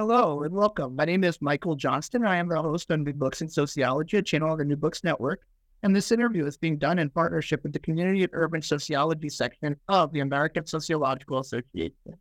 Hello 0.00 0.44
and 0.44 0.54
welcome. 0.54 0.96
My 0.96 1.04
name 1.04 1.24
is 1.24 1.42
Michael 1.42 1.76
Johnston. 1.76 2.24
I 2.24 2.36
am 2.36 2.48
the 2.48 2.62
host 2.62 2.90
on 2.90 3.04
New 3.04 3.12
Books 3.12 3.42
in 3.42 3.50
Sociology, 3.50 4.16
a 4.16 4.22
channel 4.22 4.50
of 4.50 4.58
the 4.58 4.64
New 4.64 4.76
Books 4.76 5.04
Network. 5.04 5.42
And 5.82 5.94
this 5.94 6.10
interview 6.10 6.46
is 6.46 6.56
being 6.56 6.78
done 6.78 6.98
in 6.98 7.10
partnership 7.10 7.62
with 7.62 7.74
the 7.74 7.80
Community 7.80 8.22
and 8.22 8.30
Urban 8.32 8.62
Sociology 8.62 9.28
section 9.28 9.76
of 9.88 10.10
the 10.14 10.20
American 10.20 10.64
Sociological 10.64 11.40
Association 11.40 12.16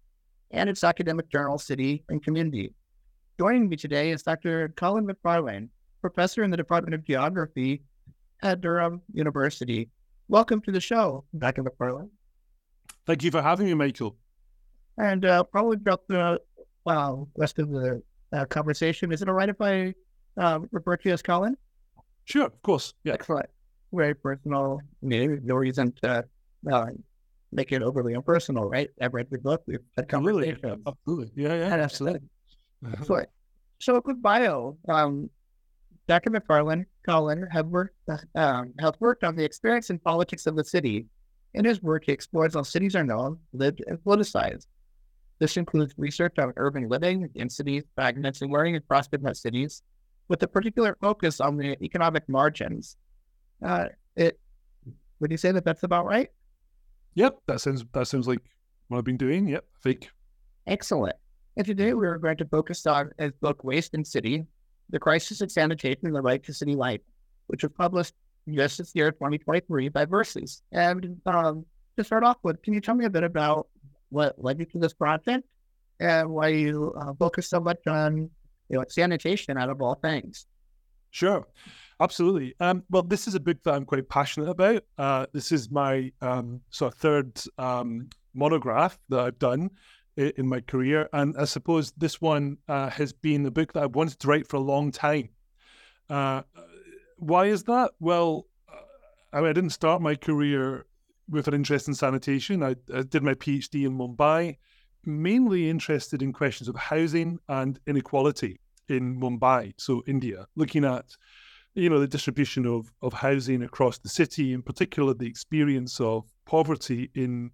and 0.52 0.70
its 0.70 0.84
academic 0.84 1.30
journal, 1.30 1.58
City 1.58 2.04
and 2.10 2.22
Community. 2.22 2.74
Joining 3.40 3.70
me 3.70 3.78
today 3.78 4.12
is 4.12 4.24
Dr. 4.24 4.74
Colin 4.76 5.08
McFarlane, 5.08 5.70
professor 6.02 6.44
in 6.44 6.52
the 6.52 6.58
Department 6.58 6.96
of 6.96 7.06
Geography 7.06 7.82
at 8.44 8.60
Durham 8.60 9.02
University. 9.14 9.90
Welcome 10.28 10.60
to 10.64 10.74
the 10.74 10.82
show, 10.82 11.24
Dr. 11.38 11.64
McFarlane. 11.64 12.10
Thank 13.06 13.24
you 13.24 13.32
for 13.32 13.42
having 13.42 13.68
me, 13.68 13.74
Michael. 13.74 14.18
And 14.98 15.24
uh, 15.24 15.44
probably 15.46 15.78
throughout 15.78 16.06
the 16.10 16.42
wow, 16.90 17.28
rest 17.38 17.60
of 17.60 17.70
the 17.70 18.02
uh, 18.34 18.46
conversation. 18.46 19.12
Is 19.12 19.22
it 19.22 19.30
all 19.30 19.36
right 19.36 19.50
if 19.50 19.62
I 19.62 19.94
uh, 20.38 20.60
refer 20.72 20.98
to 20.98 21.10
you 21.10 21.14
as 21.14 21.22
Colin? 21.22 21.56
Sure, 22.26 22.46
of 22.46 22.62
course. 22.62 22.94
Yeah. 23.04 23.14
Excellent. 23.14 23.48
Very 23.94 24.16
personal. 24.16 24.80
Maybe 25.02 25.38
no 25.44 25.56
reason 25.56 25.94
to 26.04 26.26
uh, 26.72 26.86
make 27.52 27.72
it 27.72 27.82
overly 27.82 28.14
impersonal, 28.14 28.70
right? 28.70 28.90
I've 29.02 29.14
read 29.14 29.28
your 29.32 29.40
book. 29.40 29.64
We've 29.68 29.80
had 29.98 30.10
conversations. 30.10 30.60
Absolutely. 30.64 30.84
Absolutely. 30.88 31.44
Yeah, 31.44 31.54
yeah. 31.56 31.74
And 31.74 31.82
absolutely. 31.82 32.22
so, 33.04 33.26
so 33.80 33.96
a 33.96 34.02
quick 34.02 34.22
bio. 34.22 34.78
Um, 34.88 35.30
Dr. 36.08 36.32
McFarlane, 36.32 36.86
Colin, 37.06 37.48
have 37.52 37.68
worked, 37.68 37.96
um, 38.36 38.74
has 38.80 38.94
worked 39.00 39.24
on 39.24 39.36
the 39.36 39.44
experience 39.44 39.92
and 39.92 40.04
politics 40.04 40.48
of 40.48 40.56
the 40.56 40.64
city. 40.64 41.06
In 41.54 41.66
his 41.66 41.82
work, 41.82 42.04
he 42.06 42.12
explores 42.12 42.54
how 42.54 42.64
cities 42.64 42.96
are 42.96 43.04
known, 43.04 43.40
lived, 43.54 43.84
and 43.88 43.98
politicized. 44.00 44.66
This 45.40 45.56
includes 45.56 45.94
research 45.98 46.38
on 46.38 46.54
urban 46.58 46.90
living, 46.90 47.30
density, 47.36 47.84
fragments, 47.96 48.42
and 48.42 48.52
learning 48.52 48.76
across 48.76 49.08
different 49.08 49.38
cities, 49.38 49.82
with 50.28 50.44
a 50.44 50.48
particular 50.48 50.98
focus 51.02 51.40
on 51.40 51.58
the 51.58 51.82
economic 51.84 52.28
margins. 52.28 52.98
Uh, 53.66 53.86
it 54.16 54.40
would 55.20 55.32
you 55.32 55.38
say 55.38 55.52
that 55.52 55.66
that's 55.66 55.84
about 55.84 56.06
right? 56.06 56.30
Yep, 57.16 57.40
that 57.48 57.62
sounds 57.62 57.86
that 57.94 58.08
sounds 58.08 58.28
like 58.28 58.42
what 58.90 58.98
I've 58.98 59.04
been 59.04 59.18
doing. 59.18 59.48
Yep, 59.48 59.66
I 59.78 59.80
think. 59.82 60.10
Excellent. 60.68 61.16
And 61.58 61.66
today 61.66 61.94
we 61.94 62.06
are 62.06 62.18
going 62.18 62.38
to 62.38 62.46
focus 62.46 62.86
on 62.86 63.12
his 63.18 63.32
book 63.42 63.64
Waste 63.64 63.94
and 63.94 64.06
City: 64.06 64.46
The 64.90 65.00
Crisis 65.00 65.42
of 65.42 65.52
Sanitation 65.52 66.06
and 66.06 66.16
the 66.16 66.22
Right 66.22 66.44
to 66.44 66.54
City 66.54 66.76
Life, 66.76 67.02
which 67.48 67.64
was 67.64 67.72
published 67.78 68.14
just 68.50 68.78
this 68.78 68.92
year, 68.94 69.12
2023, 69.12 69.90
by 69.90 70.06
Verso. 70.06 70.42
And 70.72 71.20
um, 71.26 71.66
to 71.98 72.04
start 72.04 72.24
off 72.24 72.38
with, 72.44 72.62
can 72.62 72.74
you 72.74 72.82
tell 72.82 72.96
me 72.96 73.06
a 73.06 73.10
bit 73.10 73.24
about 73.24 73.68
what 74.10 74.36
led 74.38 74.60
you 74.60 74.66
to 74.66 74.80
this 74.80 74.94
project 74.94 75.46
and 76.00 76.30
why 76.30 76.48
you 76.48 76.94
uh, 77.00 77.14
focus 77.18 77.50
so 77.50 77.60
much 77.60 77.86
on 77.88 78.30
you 78.70 78.78
know 78.78 78.86
sanitation 78.88 79.58
out 79.58 79.70
of 79.70 79.82
all 79.82 79.96
things. 79.96 80.46
Sure, 81.12 81.48
absolutely. 82.00 82.54
Um, 82.60 82.84
well, 82.90 83.02
this 83.02 83.28
is 83.28 83.36
a 83.36 83.40
book 83.40 83.58
that 83.64 83.74
I'm 83.74 83.86
quite 83.86 84.08
passionate 84.10 84.50
about. 84.50 84.84
Uh, 84.98 85.26
this 85.34 85.52
is 85.52 85.72
my 85.72 86.12
um, 86.22 86.62
sort 86.70 86.94
of 86.94 87.00
third 87.00 87.42
um, 87.58 88.10
monograph 88.34 89.00
that 89.10 89.20
I've 89.20 89.40
done 89.40 89.72
in, 90.18 90.32
in 90.38 90.48
my 90.48 90.62
career, 90.62 91.10
and 91.14 91.36
I 91.38 91.46
suppose 91.46 91.92
this 91.98 92.22
one 92.22 92.58
uh, 92.68 92.90
has 92.90 93.12
been 93.12 93.46
a 93.46 93.52
book 93.52 93.74
that 93.74 93.84
I've 93.84 93.96
wanted 93.96 94.20
to 94.20 94.28
write 94.28 94.48
for 94.48 94.58
a 94.58 94.62
long 94.62 94.92
time. 94.92 95.30
Uh, 96.10 96.44
why 97.18 97.46
is 97.46 97.64
that? 97.64 97.92
Well, 98.00 98.46
uh, 98.72 98.78
I, 99.34 99.42
mean, 99.42 99.50
I 99.50 99.54
didn't 99.54 99.72
start 99.72 100.02
my 100.02 100.16
career 100.16 100.86
with 101.30 101.48
an 101.48 101.54
interest 101.54 101.88
in 101.88 101.94
sanitation. 101.94 102.64
I, 102.64 102.76
I, 102.94 103.04
did 103.04 103.24
my 103.24 103.34
PhD 103.34 103.86
in 103.86 103.98
Mumbai, 103.98 104.58
mainly 105.06 105.70
interested 105.70 106.22
in 106.22 106.34
questions 106.34 106.68
of 106.68 106.76
housing 106.76 107.40
and 107.48 107.80
inequality 107.88 108.60
in 108.88 109.20
Mumbai, 109.20 109.74
so 109.78 110.04
India, 110.08 110.48
looking 110.56 110.84
at 110.84 111.16
you 111.76 111.90
know 111.90 112.00
the 112.00 112.08
distribution 112.08 112.66
of 112.66 112.92
of 113.02 113.14
housing 113.14 113.62
across 113.64 114.00
the 114.00 114.10
city, 114.10 114.54
in 114.54 114.62
particular 114.62 115.14
the 115.14 115.28
experience 115.28 116.00
of 116.00 116.26
poverty 116.46 117.12
in 117.16 117.52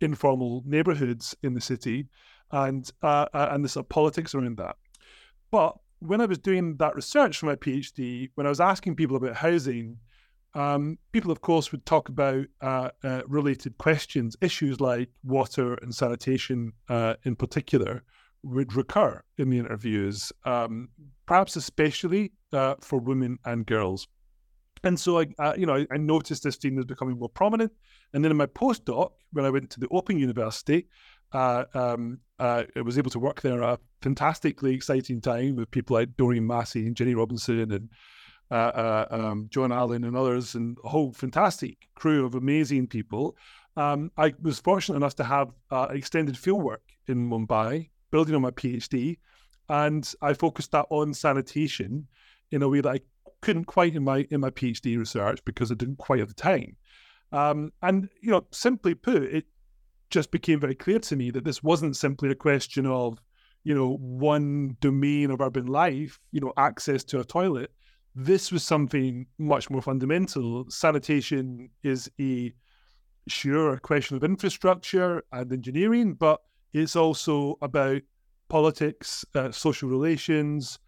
informal 0.00 0.62
neighborhoods 0.66 1.34
in 1.42 1.54
the 1.54 1.60
city, 1.60 2.06
and 2.50 2.90
uh, 3.02 3.26
uh 3.32 3.48
and 3.50 3.64
the 3.64 3.68
sort 3.68 3.86
of 3.86 3.88
politics 3.88 4.34
around 4.34 4.58
that. 4.58 4.76
But 5.50 5.76
when 6.00 6.20
I 6.20 6.26
was 6.26 6.38
doing 6.38 6.76
that 6.76 6.94
research 6.94 7.38
for 7.38 7.46
my 7.46 7.56
PhD, 7.56 8.30
when 8.34 8.46
I 8.46 8.50
was 8.50 8.60
asking 8.60 8.96
people 8.96 9.16
about 9.16 9.36
housing, 9.36 9.98
um, 10.54 10.98
people, 11.12 11.30
of 11.30 11.40
course, 11.40 11.72
would 11.72 11.84
talk 11.84 12.08
about 12.08 12.46
uh, 12.60 12.90
uh, 13.02 13.22
related 13.26 13.76
questions. 13.78 14.36
Issues 14.40 14.80
like 14.80 15.08
water 15.24 15.74
and 15.74 15.94
sanitation, 15.94 16.72
uh, 16.88 17.14
in 17.24 17.34
particular, 17.34 18.04
would 18.44 18.74
recur 18.74 19.22
in 19.38 19.50
the 19.50 19.58
interviews, 19.58 20.32
um, 20.44 20.88
perhaps 21.26 21.56
especially 21.56 22.32
uh, 22.52 22.74
for 22.80 23.00
women 23.00 23.38
and 23.44 23.66
girls. 23.66 24.06
And 24.84 25.00
so, 25.00 25.20
I, 25.20 25.26
uh, 25.38 25.54
you 25.56 25.64
know, 25.64 25.86
I, 25.90 25.96
noticed 25.96 26.42
this 26.42 26.56
theme 26.56 26.76
was 26.76 26.84
becoming 26.84 27.18
more 27.18 27.30
prominent. 27.30 27.72
And 28.12 28.22
then 28.22 28.30
in 28.30 28.36
my 28.36 28.46
postdoc, 28.46 29.12
when 29.32 29.46
I 29.46 29.50
went 29.50 29.70
to 29.70 29.80
the 29.80 29.88
Open 29.90 30.18
University, 30.18 30.88
uh, 31.32 31.64
um, 31.72 32.20
I 32.38 32.66
was 32.84 32.98
able 32.98 33.10
to 33.10 33.18
work 33.18 33.40
there 33.40 33.62
at 33.62 33.78
a 33.78 33.80
fantastically 34.02 34.74
exciting 34.74 35.22
time 35.22 35.56
with 35.56 35.70
people 35.70 35.96
like 35.96 36.16
Doreen 36.18 36.46
Massey 36.46 36.86
and 36.86 36.94
Jenny 36.94 37.14
Robinson 37.14 37.72
and 37.72 37.88
um, 38.50 39.48
John 39.50 39.72
Allen 39.72 40.04
and 40.04 40.16
others, 40.16 40.54
and 40.54 40.76
a 40.84 40.88
whole 40.88 41.12
fantastic 41.12 41.88
crew 41.94 42.24
of 42.24 42.34
amazing 42.34 42.86
people. 42.86 43.36
Um, 43.76 44.10
I 44.16 44.34
was 44.40 44.60
fortunate 44.60 44.96
enough 44.96 45.16
to 45.16 45.24
have 45.24 45.50
uh, 45.70 45.88
extended 45.90 46.36
fieldwork 46.36 46.78
in 47.06 47.28
Mumbai, 47.28 47.90
building 48.10 48.34
on 48.34 48.42
my 48.42 48.50
PhD, 48.50 49.18
and 49.68 50.12
I 50.22 50.34
focused 50.34 50.72
that 50.72 50.86
on 50.90 51.14
sanitation 51.14 52.06
in 52.50 52.62
a 52.62 52.68
way 52.68 52.80
that 52.80 52.94
I 52.94 53.00
couldn't 53.40 53.64
quite 53.64 53.94
in 53.94 54.04
my 54.04 54.26
in 54.30 54.40
my 54.40 54.50
PhD 54.50 54.98
research 54.98 55.44
because 55.44 55.70
I 55.70 55.74
didn't 55.74 55.98
quite 55.98 56.20
have 56.20 56.28
the 56.28 56.34
time. 56.34 56.76
Um, 57.32 57.72
and 57.82 58.08
you 58.20 58.30
know, 58.30 58.46
simply 58.52 58.94
put, 58.94 59.22
it 59.22 59.46
just 60.10 60.30
became 60.30 60.60
very 60.60 60.74
clear 60.74 61.00
to 61.00 61.16
me 61.16 61.30
that 61.32 61.44
this 61.44 61.62
wasn't 61.62 61.96
simply 61.96 62.30
a 62.30 62.34
question 62.36 62.86
of 62.86 63.20
you 63.64 63.74
know 63.74 63.96
one 63.96 64.76
domain 64.80 65.30
of 65.30 65.40
urban 65.40 65.66
life, 65.66 66.20
you 66.30 66.40
know, 66.40 66.52
access 66.56 67.02
to 67.04 67.20
a 67.20 67.24
toilet 67.24 67.72
this 68.14 68.52
was 68.52 68.62
something 68.62 69.26
much 69.38 69.70
more 69.70 69.82
fundamental. 69.82 70.66
Sanitation 70.68 71.70
is 71.82 72.10
a 72.20 72.52
sure 73.26 73.78
question 73.78 74.16
of 74.16 74.24
infrastructure 74.24 75.22
and 75.32 75.52
engineering, 75.52 76.14
but 76.14 76.40
it's 76.72 76.96
also 76.96 77.56
about 77.62 78.02
politics, 78.48 79.24
uh, 79.34 79.50
social 79.50 79.88
relations, 79.88 80.78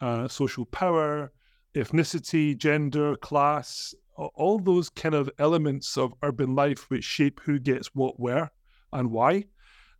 uh, 0.00 0.28
social 0.28 0.64
power, 0.66 1.32
ethnicity, 1.74 2.56
gender, 2.56 3.16
class, 3.16 3.94
all 4.16 4.58
those 4.58 4.88
kind 4.88 5.14
of 5.14 5.30
elements 5.38 5.96
of 5.98 6.14
urban 6.22 6.54
life 6.54 6.88
which 6.88 7.04
shape 7.04 7.40
who 7.44 7.58
gets 7.58 7.94
what 7.94 8.18
where 8.18 8.50
and 8.92 9.10
why. 9.10 9.44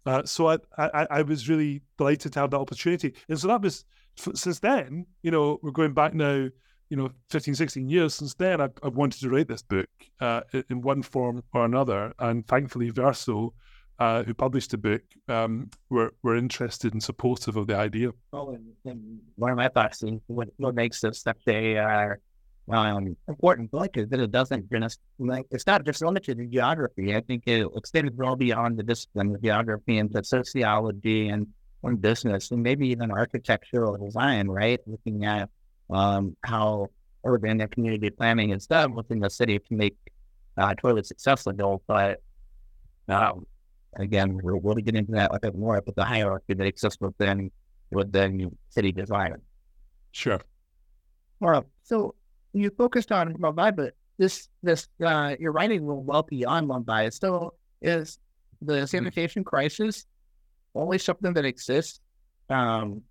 Uh, 0.07 0.23
so 0.25 0.49
I, 0.49 0.59
I, 0.79 1.07
I 1.11 1.23
was 1.23 1.49
really 1.49 1.83
delighted 1.99 2.33
to 2.35 2.41
have 2.41 2.51
that 2.53 2.61
opportunity. 2.61 3.15
And 3.29 3.39
so 3.39 3.49
that 3.49 3.61
was 3.61 3.85
since 4.35 4.61
then, 4.61 5.07
you 5.23 5.31
know, 5.31 5.59
we're 5.63 5.73
going 5.73 5.93
back 5.93 6.15
now 6.15 6.49
you 6.89 6.97
know 6.97 7.11
15 7.31 7.55
16 7.55 7.89
years 7.89 8.15
since 8.15 8.35
then 8.35 8.61
i've, 8.61 8.73
I've 8.83 8.95
wanted 8.95 9.21
to 9.21 9.31
write 9.31 9.49
this 9.49 9.63
book 9.63 9.89
uh, 10.21 10.43
in 10.71 10.81
one 10.83 11.03
form 11.03 11.43
or 11.53 11.65
another 11.65 12.13
and 12.19 12.47
thankfully 12.47 12.91
verso 12.91 13.53
uh, 13.99 14.23
who 14.25 14.35
published 14.35 14.71
the 14.73 14.79
book, 14.79 15.03
um, 15.29 15.71
were 15.89 16.13
were 16.23 16.37
interested 16.37 16.93
and 16.93 17.03
supportive 17.03 17.57
of 17.57 17.67
the 17.67 17.77
idea. 17.77 18.11
Well, 18.33 18.51
and, 18.51 18.73
and 18.85 19.21
one 19.37 19.51
of 19.51 19.57
my 19.57 19.69
thoughts 19.69 20.03
is 20.03 20.21
what, 20.27 20.49
what 20.59 20.75
makes 20.75 21.01
this 21.01 21.23
that 21.23 21.39
they 21.45 21.79
are 21.79 22.21
um, 22.71 23.17
important 23.29 23.71
book 23.71 23.97
is 23.97 24.09
that 24.09 24.21
it 24.21 24.31
doesn't 24.33 24.71
just 24.71 25.01
like 25.19 25.47
it's 25.51 25.67
not 25.67 25.85
just 25.85 26.03
limited 26.03 26.39
to 26.39 26.47
geography. 26.47 27.15
I 27.15 27.21
think 27.21 27.45
it 27.47 27.67
extends 27.77 28.13
well 28.17 28.37
beyond 28.37 28.79
the 28.79 28.83
discipline 28.83 29.35
of 29.35 29.43
geography 29.43 29.99
into 29.99 30.23
sociology 30.25 31.29
and, 31.29 31.47
and 31.83 32.01
business 32.01 32.51
and 32.51 32.63
maybe 32.63 32.89
even 32.89 33.11
architectural 33.11 33.97
design. 33.97 34.49
Right, 34.49 34.81
looking 34.87 35.25
at 35.25 35.49
um, 35.91 36.37
how 36.45 36.89
urban 37.25 37.61
and 37.61 37.71
community 37.71 38.11
planning 38.11 38.51
is 38.51 38.67
done 38.67 38.95
within 38.95 39.21
the 39.21 39.31
city 39.31 39.59
to 39.59 39.75
make 39.75 39.97
uh, 40.57 40.75
toilet 40.75 41.11
accessible. 41.11 41.83
But 41.87 42.21
um, 43.09 43.47
again, 43.97 44.39
we're, 44.43 44.57
we'll 44.57 44.75
get 44.77 44.95
into 44.95 45.13
that 45.13 45.35
a 45.35 45.41
bit 45.41 45.55
more, 45.55 45.81
but 45.81 45.97
the 45.97 46.05
hierarchy 46.05 46.55
that 46.55 46.67
exists 46.67 47.01
within 47.01 47.51
within 47.91 48.57
city 48.69 48.93
design. 48.93 49.37
Sure. 50.13 50.41
All 51.41 51.51
right. 51.51 51.65
So 51.85 52.15
you 52.53 52.71
focused 52.71 53.13
on 53.13 53.35
Mumbai, 53.35 53.77
but 53.77 53.95
this 54.19 54.49
this 54.63 54.89
uh, 55.05 55.37
your 55.39 55.53
writing 55.53 55.85
will 55.85 56.03
well 56.03 56.23
beyond 56.23 56.69
Mumbai. 56.69 57.13
So 57.13 57.55
is 57.83 58.19
the 58.63 58.87
sanitation 58.87 59.45
crisis 59.45 60.07
only 60.75 60.99
something 60.99 61.33
that 61.35 61.45
exists 61.45 62.01
um, 62.49 63.03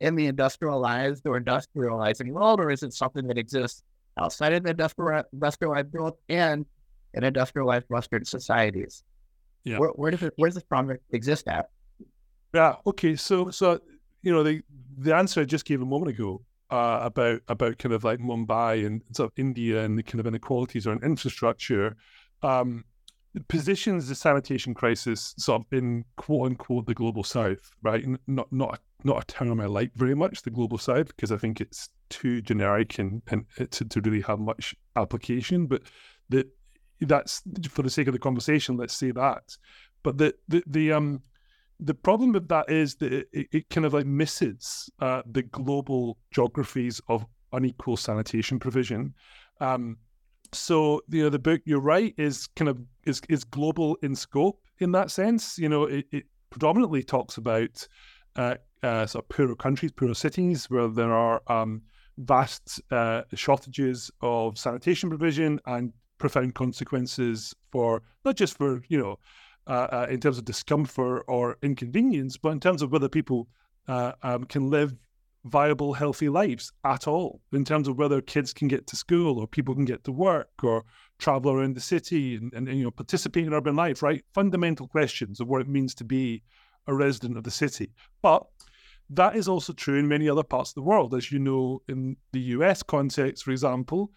in 0.00 0.14
the 0.14 0.26
industrialized 0.26 1.26
or 1.26 1.40
industrializing 1.40 2.32
world, 2.32 2.60
or 2.60 2.70
is 2.70 2.82
it 2.82 2.92
something 2.92 3.26
that 3.28 3.38
exists 3.38 3.82
outside 4.18 4.52
of 4.52 4.62
the 4.64 4.70
industrial, 4.70 5.22
industrialized 5.32 5.92
world 5.92 6.14
and 6.28 6.66
in 7.14 7.24
industrialized 7.24 7.86
Western 7.88 8.24
societies? 8.24 9.02
Yeah. 9.64 9.78
Where, 9.78 9.90
where 9.90 10.10
does 10.10 10.22
it, 10.22 10.32
where 10.36 10.48
does 10.48 10.54
this 10.54 10.64
problem 10.64 10.98
exist 11.12 11.48
at? 11.48 11.68
Yeah. 12.54 12.76
Okay. 12.86 13.14
So, 13.16 13.50
so 13.50 13.80
you 14.22 14.32
know, 14.32 14.42
the 14.42 14.62
the 14.98 15.14
answer 15.14 15.40
I 15.40 15.44
just 15.44 15.64
gave 15.64 15.80
a 15.80 15.86
moment 15.86 16.10
ago 16.10 16.42
uh, 16.70 17.00
about 17.02 17.42
about 17.48 17.78
kind 17.78 17.94
of 17.94 18.04
like 18.04 18.20
Mumbai 18.20 18.86
and 18.86 19.02
sort 19.12 19.32
of 19.32 19.38
India 19.38 19.84
and 19.84 19.98
the 19.98 20.02
kind 20.02 20.20
of 20.20 20.26
inequalities 20.26 20.86
around 20.86 21.04
infrastructure 21.04 21.96
um, 22.42 22.84
positions 23.48 24.08
the 24.08 24.14
sanitation 24.14 24.74
crisis 24.74 25.34
sort 25.36 25.62
of 25.62 25.72
in 25.72 26.04
quote 26.16 26.46
unquote 26.46 26.86
the 26.86 26.94
global 26.94 27.24
south, 27.24 27.70
right? 27.82 28.04
Not 28.26 28.52
not 28.52 28.80
not 29.04 29.22
a 29.22 29.26
term 29.26 29.60
I 29.60 29.66
like 29.66 29.92
very 29.94 30.14
much, 30.14 30.42
the 30.42 30.50
global 30.50 30.78
side, 30.78 31.06
because 31.08 31.32
I 31.32 31.36
think 31.36 31.60
it's 31.60 31.88
too 32.08 32.42
generic 32.42 32.98
and 32.98 33.22
and 33.28 33.46
to, 33.70 33.84
to 33.84 34.00
really 34.00 34.22
have 34.22 34.38
much 34.38 34.74
application. 34.96 35.66
But 35.66 35.82
that 36.28 36.48
that's 37.00 37.42
for 37.68 37.82
the 37.82 37.90
sake 37.90 38.06
of 38.06 38.12
the 38.12 38.18
conversation, 38.18 38.76
let's 38.76 38.96
say 38.96 39.10
that. 39.12 39.56
But 40.02 40.18
the 40.18 40.34
the 40.48 40.62
the 40.66 40.92
um 40.92 41.22
the 41.78 41.94
problem 41.94 42.32
with 42.32 42.48
that 42.48 42.70
is 42.70 42.96
that 42.96 43.12
it, 43.12 43.48
it 43.52 43.70
kind 43.70 43.86
of 43.86 43.94
like 43.94 44.06
misses 44.06 44.90
uh, 45.00 45.22
the 45.30 45.42
global 45.42 46.18
geographies 46.30 47.00
of 47.08 47.24
unequal 47.52 47.96
sanitation 47.96 48.58
provision. 48.58 49.14
Um, 49.60 49.96
so 50.52 51.00
you 51.08 51.22
know 51.22 51.30
the 51.30 51.38
book 51.38 51.62
you're 51.64 51.80
right 51.80 52.14
is 52.18 52.48
kind 52.48 52.68
of 52.68 52.78
is 53.04 53.20
is 53.28 53.44
global 53.44 53.96
in 54.02 54.14
scope 54.14 54.60
in 54.78 54.92
that 54.92 55.10
sense. 55.10 55.58
You 55.58 55.68
know 55.68 55.84
it, 55.84 56.06
it 56.12 56.24
predominantly 56.50 57.02
talks 57.02 57.36
about 57.36 57.86
uh, 58.36 58.56
uh, 58.82 59.06
sort 59.06 59.24
of 59.24 59.28
poorer 59.28 59.56
countries, 59.56 59.92
poorer 59.92 60.14
cities 60.14 60.70
where 60.70 60.88
there 60.88 61.12
are 61.12 61.42
um, 61.48 61.82
vast 62.18 62.80
uh, 62.90 63.22
shortages 63.34 64.10
of 64.20 64.58
sanitation 64.58 65.08
provision 65.08 65.60
and 65.66 65.92
profound 66.18 66.54
consequences 66.54 67.54
for 67.72 68.02
not 68.24 68.36
just 68.36 68.56
for 68.56 68.82
you 68.88 68.98
know 68.98 69.18
uh, 69.66 69.86
uh, 69.92 70.06
in 70.10 70.20
terms 70.20 70.38
of 70.38 70.44
discomfort 70.44 71.24
or 71.28 71.56
inconvenience, 71.62 72.36
but 72.36 72.50
in 72.50 72.60
terms 72.60 72.82
of 72.82 72.92
whether 72.92 73.08
people 73.08 73.48
uh, 73.88 74.12
um, 74.22 74.44
can 74.44 74.70
live 74.70 74.94
viable, 75.44 75.94
healthy 75.94 76.28
lives 76.28 76.72
at 76.84 77.08
all, 77.08 77.40
in 77.52 77.64
terms 77.64 77.88
of 77.88 77.96
whether 77.96 78.20
kids 78.20 78.52
can 78.52 78.68
get 78.68 78.86
to 78.86 78.96
school 78.96 79.38
or 79.38 79.46
people 79.46 79.74
can 79.74 79.84
get 79.84 80.04
to 80.04 80.12
work 80.12 80.50
or 80.62 80.84
travel 81.18 81.52
around 81.52 81.74
the 81.74 81.80
city 81.80 82.36
and, 82.36 82.52
and, 82.52 82.68
and 82.68 82.78
you 82.78 82.84
know 82.84 82.90
participate 82.90 83.46
in 83.46 83.54
urban 83.54 83.76
life, 83.76 84.02
right? 84.02 84.24
Fundamental 84.34 84.88
questions 84.88 85.40
of 85.40 85.48
what 85.48 85.60
it 85.60 85.68
means 85.68 85.94
to 85.94 86.04
be 86.04 86.42
a 86.86 86.94
resident 86.94 87.36
of 87.36 87.44
the 87.44 87.50
city. 87.50 87.92
But 88.22 88.46
that 89.10 89.36
is 89.36 89.48
also 89.48 89.72
true 89.72 89.98
in 89.98 90.08
many 90.08 90.28
other 90.28 90.44
parts 90.44 90.70
of 90.70 90.74
the 90.76 90.82
world. 90.82 91.14
As 91.14 91.30
you 91.32 91.38
know, 91.38 91.82
in 91.88 92.16
the 92.32 92.40
US 92.40 92.82
context, 92.82 93.44
for 93.44 93.50
example, 93.50 94.12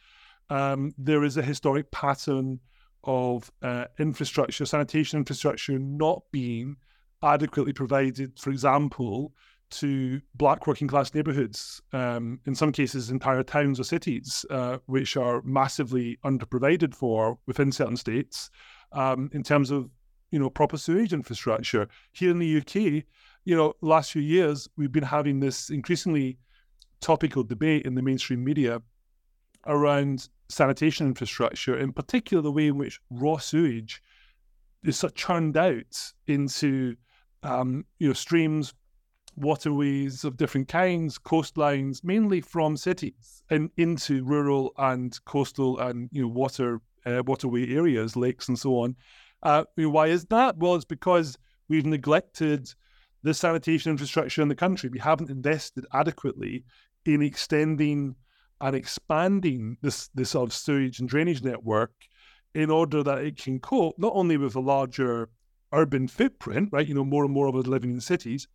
um, 0.49 0.93
there 0.97 1.23
is 1.23 1.35
a 1.37 1.41
historic 1.41 1.91
pattern 1.91 2.59
of 3.03 3.51
uh, 3.61 3.85
infrastructure, 3.99 4.65
sanitation 4.65 5.17
infrastructure 5.17 5.77
not 5.79 6.21
being 6.31 6.77
adequately 7.23 7.73
provided, 7.73 8.39
for 8.39 8.51
example, 8.51 9.33
to 9.71 10.21
black 10.35 10.67
working 10.67 10.87
class 10.87 11.13
neighborhoods, 11.15 11.81
um, 11.93 12.39
in 12.45 12.53
some 12.53 12.71
cases, 12.71 13.09
entire 13.09 13.41
towns 13.41 13.79
or 13.79 13.83
cities, 13.83 14.45
uh, 14.51 14.77
which 14.85 15.17
are 15.17 15.41
massively 15.41 16.19
underprovided 16.23 16.93
for 16.93 17.39
within 17.47 17.71
certain 17.71 17.97
states 17.97 18.51
um, 18.91 19.29
in 19.33 19.41
terms 19.41 19.71
of 19.71 19.89
you 20.29 20.37
know 20.37 20.49
proper 20.49 20.77
sewage 20.77 21.13
infrastructure. 21.13 21.87
Here 22.11 22.29
in 22.29 22.39
the 22.39 22.57
UK, 22.57 23.03
you 23.45 23.55
know, 23.55 23.73
last 23.81 24.11
few 24.11 24.21
years 24.21 24.67
we've 24.77 24.91
been 24.91 25.03
having 25.03 25.39
this 25.39 25.69
increasingly 25.69 26.37
topical 27.01 27.43
debate 27.43 27.85
in 27.85 27.95
the 27.95 28.01
mainstream 28.01 28.43
media 28.43 28.81
around 29.67 30.29
sanitation 30.49 31.07
infrastructure, 31.07 31.77
in 31.77 31.91
particular 31.91 32.41
the 32.41 32.51
way 32.51 32.67
in 32.67 32.77
which 32.77 32.99
raw 33.09 33.37
sewage 33.37 34.01
is 34.83 34.97
sort 34.97 35.11
of 35.11 35.15
churned 35.15 35.57
out 35.57 36.13
into 36.27 36.95
um, 37.43 37.85
you 37.99 38.07
know 38.07 38.13
streams, 38.13 38.73
waterways 39.35 40.23
of 40.23 40.37
different 40.37 40.67
kinds, 40.67 41.17
coastlines, 41.17 42.03
mainly 42.03 42.41
from 42.41 42.77
cities, 42.77 43.43
and 43.49 43.69
into 43.77 44.23
rural 44.23 44.71
and 44.77 45.23
coastal 45.25 45.79
and 45.79 46.09
you 46.11 46.21
know 46.21 46.27
water 46.27 46.81
uh, 47.05 47.21
waterway 47.25 47.73
areas, 47.73 48.15
lakes 48.15 48.47
and 48.47 48.57
so 48.57 48.79
on. 48.79 48.95
Uh, 49.41 49.65
I 49.67 49.81
mean, 49.81 49.91
why 49.91 50.07
is 50.07 50.25
that? 50.25 50.57
Well, 50.57 50.75
it's 50.75 50.85
because 50.85 51.37
we've 51.67 51.85
neglected 51.85 52.73
the 53.23 53.33
sanitation 53.33 53.91
infrastructure 53.91 54.41
in 54.41 54.49
the 54.49 54.55
country. 54.55 54.89
We 54.89 54.99
haven't 54.99 55.29
invested 55.29 55.85
adequately 55.93 56.65
in 57.05 57.21
extending 57.21 58.15
and 58.61 58.75
expanding 58.75 59.77
this 59.81 60.09
this 60.13 60.31
sort 60.31 60.49
of 60.49 60.53
sewage 60.53 60.99
and 60.99 61.09
drainage 61.09 61.43
network 61.43 61.91
in 62.53 62.69
order 62.69 63.03
that 63.03 63.19
it 63.19 63.37
can 63.37 63.59
cope 63.59 63.95
not 63.97 64.13
only 64.15 64.37
with 64.37 64.55
a 64.55 64.59
larger 64.59 65.29
urban 65.73 66.07
footprint, 66.07 66.69
right? 66.71 66.87
You 66.87 66.93
know, 66.93 67.03
more 67.03 67.25
and 67.25 67.33
more 67.33 67.47
of 67.47 67.55
us 67.55 67.65
living 67.65 67.91
in 67.91 67.99
cities, 67.99 68.47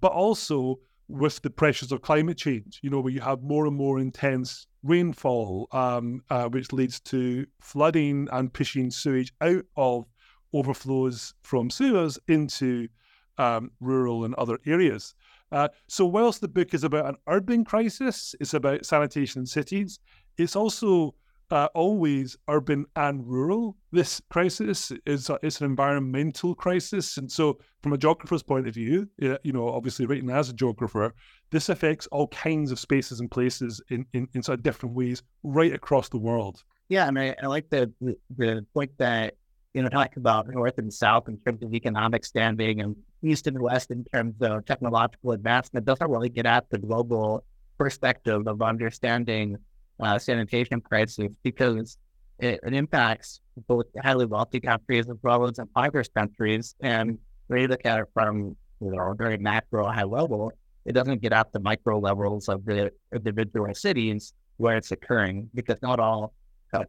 but 0.00 0.12
also 0.12 0.78
with 1.08 1.40
the 1.42 1.50
pressures 1.50 1.92
of 1.92 2.02
climate 2.02 2.36
change. 2.36 2.80
You 2.82 2.90
know, 2.90 3.00
where 3.00 3.12
you 3.12 3.20
have 3.20 3.42
more 3.42 3.66
and 3.66 3.76
more 3.76 3.98
intense 3.98 4.66
rainfall, 4.82 5.68
um, 5.72 6.22
uh, 6.30 6.48
which 6.48 6.72
leads 6.72 7.00
to 7.00 7.46
flooding 7.60 8.28
and 8.30 8.52
pushing 8.52 8.90
sewage 8.90 9.32
out 9.40 9.64
of 9.76 10.04
overflows 10.52 11.34
from 11.42 11.70
sewers 11.70 12.18
into 12.28 12.88
um, 13.38 13.70
rural 13.80 14.24
and 14.24 14.34
other 14.34 14.58
areas. 14.66 15.14
Uh, 15.52 15.68
so, 15.86 16.04
whilst 16.04 16.40
the 16.40 16.48
book 16.48 16.74
is 16.74 16.84
about 16.84 17.06
an 17.06 17.16
urban 17.28 17.64
crisis, 17.64 18.34
it's 18.40 18.54
about 18.54 18.84
sanitation 18.84 19.40
in 19.40 19.46
cities, 19.46 20.00
it's 20.38 20.56
also 20.56 21.14
uh, 21.50 21.68
always 21.74 22.36
urban 22.48 22.84
and 22.96 23.26
rural. 23.26 23.76
This 23.92 24.20
crisis 24.28 24.92
is 25.06 25.30
a, 25.30 25.38
it's 25.42 25.60
an 25.60 25.66
environmental 25.66 26.54
crisis, 26.54 27.16
and 27.16 27.30
so 27.30 27.58
from 27.82 27.92
a 27.92 27.98
geographer's 27.98 28.42
point 28.42 28.66
of 28.66 28.74
view, 28.74 29.08
you 29.18 29.52
know, 29.52 29.68
obviously 29.68 30.06
writing 30.06 30.30
as 30.30 30.50
a 30.50 30.52
geographer, 30.52 31.14
this 31.50 31.68
affects 31.68 32.08
all 32.08 32.26
kinds 32.28 32.72
of 32.72 32.80
spaces 32.80 33.20
and 33.20 33.30
places 33.30 33.80
in 33.90 34.04
in, 34.12 34.28
in 34.34 34.42
sort 34.42 34.58
of 34.58 34.64
different 34.64 34.94
ways 34.94 35.22
right 35.44 35.72
across 35.72 36.08
the 36.08 36.18
world. 36.18 36.64
Yeah, 36.88 37.06
and 37.06 37.18
I, 37.18 37.34
I 37.40 37.46
like 37.46 37.70
the 37.70 37.92
the 38.36 38.66
point 38.74 38.90
that 38.98 39.34
you 39.76 39.82
know 39.82 39.90
talk 39.90 40.16
about 40.16 40.48
north 40.48 40.78
and 40.78 40.92
south 40.92 41.28
in 41.28 41.36
terms 41.44 41.62
of 41.62 41.74
economic 41.74 42.24
standing 42.24 42.80
and 42.80 42.96
east 43.22 43.46
and 43.46 43.60
west 43.60 43.90
in 43.90 44.02
terms 44.10 44.34
of 44.40 44.64
technological 44.64 45.32
advancement 45.32 45.84
doesn't 45.84 46.10
really 46.10 46.30
get 46.30 46.46
at 46.46 46.64
the 46.70 46.78
global 46.78 47.44
perspective 47.76 48.46
of 48.46 48.62
understanding 48.62 49.54
uh, 50.00 50.18
sanitation 50.18 50.80
crisis 50.80 51.28
because 51.42 51.98
it, 52.38 52.58
it, 52.66 52.72
impacts 52.72 53.40
both 53.68 53.84
highly 54.02 54.24
wealthy 54.24 54.60
countries 54.60 55.04
as 55.10 55.16
well 55.22 55.46
as 55.46 55.58
impoverished 55.58 56.12
countries. 56.14 56.74
And 56.80 57.18
when 57.48 57.60
you 57.60 57.68
look 57.68 57.84
at 57.84 58.00
it 58.00 58.06
from 58.14 58.56
you 58.80 58.90
know, 58.92 59.10
a 59.10 59.14
very 59.14 59.36
macro 59.36 59.86
high 59.86 60.04
level, 60.04 60.52
it 60.86 60.92
doesn't 60.92 61.20
get 61.20 61.34
at 61.34 61.52
the 61.52 61.60
micro 61.60 61.98
levels 61.98 62.48
of 62.48 62.64
the 62.64 62.92
individual 63.12 63.74
cities 63.74 64.32
where 64.56 64.78
it's 64.78 64.90
occurring 64.90 65.50
because 65.54 65.76
not 65.82 66.00
all 66.00 66.32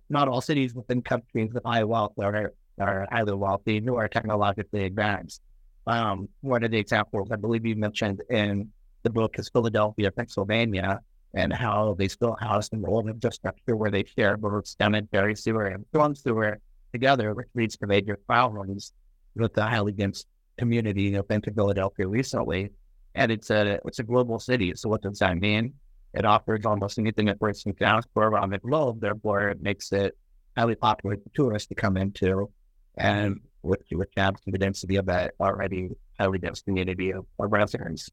not 0.09 0.27
all 0.27 0.41
cities 0.41 0.73
within 0.73 1.01
countries 1.01 1.49
of 1.55 1.61
high 1.65 1.83
wealth 1.83 2.13
are, 2.19 2.51
are 2.79 3.07
highly 3.11 3.33
wealthy 3.33 3.79
nor 3.79 4.07
technologically 4.07 4.85
advanced. 4.85 5.41
Um, 5.85 6.29
one 6.41 6.63
of 6.63 6.71
the 6.71 6.77
examples 6.77 7.29
I 7.31 7.37
believe 7.37 7.65
you 7.65 7.75
mentioned 7.75 8.21
in 8.29 8.69
the 9.03 9.09
book 9.09 9.39
is 9.39 9.49
Philadelphia, 9.49 10.11
Pennsylvania, 10.11 10.99
and 11.33 11.53
how 11.53 11.95
they 11.97 12.07
still 12.07 12.35
house 12.39 12.69
an 12.71 12.83
old 12.85 13.07
infrastructure 13.07 13.75
where 13.75 13.91
they 13.91 14.03
share 14.03 14.37
both 14.37 14.67
stem 14.67 14.93
sanitary 14.93 15.35
sewer 15.35 15.65
and 15.65 15.85
storm 15.89 16.15
sewer 16.15 16.59
together, 16.91 17.33
which 17.33 17.47
leads 17.55 17.77
to 17.77 17.87
major 17.87 18.17
problems 18.27 18.93
with 19.35 19.53
the 19.53 19.61
highly 19.61 19.91
dense 19.91 20.25
community 20.57 21.15
of 21.15 21.25
in 21.29 21.41
Philadelphia 21.41 22.07
recently, 22.07 22.69
and 23.15 23.31
it's 23.31 23.49
a 23.49 23.79
it's 23.85 23.99
a 23.99 24.03
global 24.03 24.39
city. 24.39 24.73
So 24.75 24.89
what 24.89 25.01
does 25.01 25.19
that 25.19 25.37
mean? 25.37 25.73
It 26.13 26.25
offers 26.25 26.65
almost 26.65 26.97
anything 26.97 27.27
that 27.27 27.39
can 27.39 27.75
ask 27.81 28.07
for 28.13 28.27
around 28.27 28.49
the 28.51 28.57
globe. 28.57 29.01
Therefore, 29.01 29.49
it 29.49 29.61
makes 29.61 29.91
it 29.91 30.17
highly 30.57 30.75
popular 30.75 31.17
for 31.17 31.29
tourists 31.35 31.67
to 31.67 31.75
come 31.75 31.97
into, 31.97 32.49
and 32.97 33.39
with 33.63 33.79
to 33.89 34.05
the 34.47 34.57
density 34.57 34.95
of 34.95 35.05
that 35.07 35.33
already 35.39 35.89
highly 36.19 36.39
dense 36.39 36.61
community 36.61 37.11
of, 37.11 37.25
of 37.39 37.51
residents. 37.51 38.09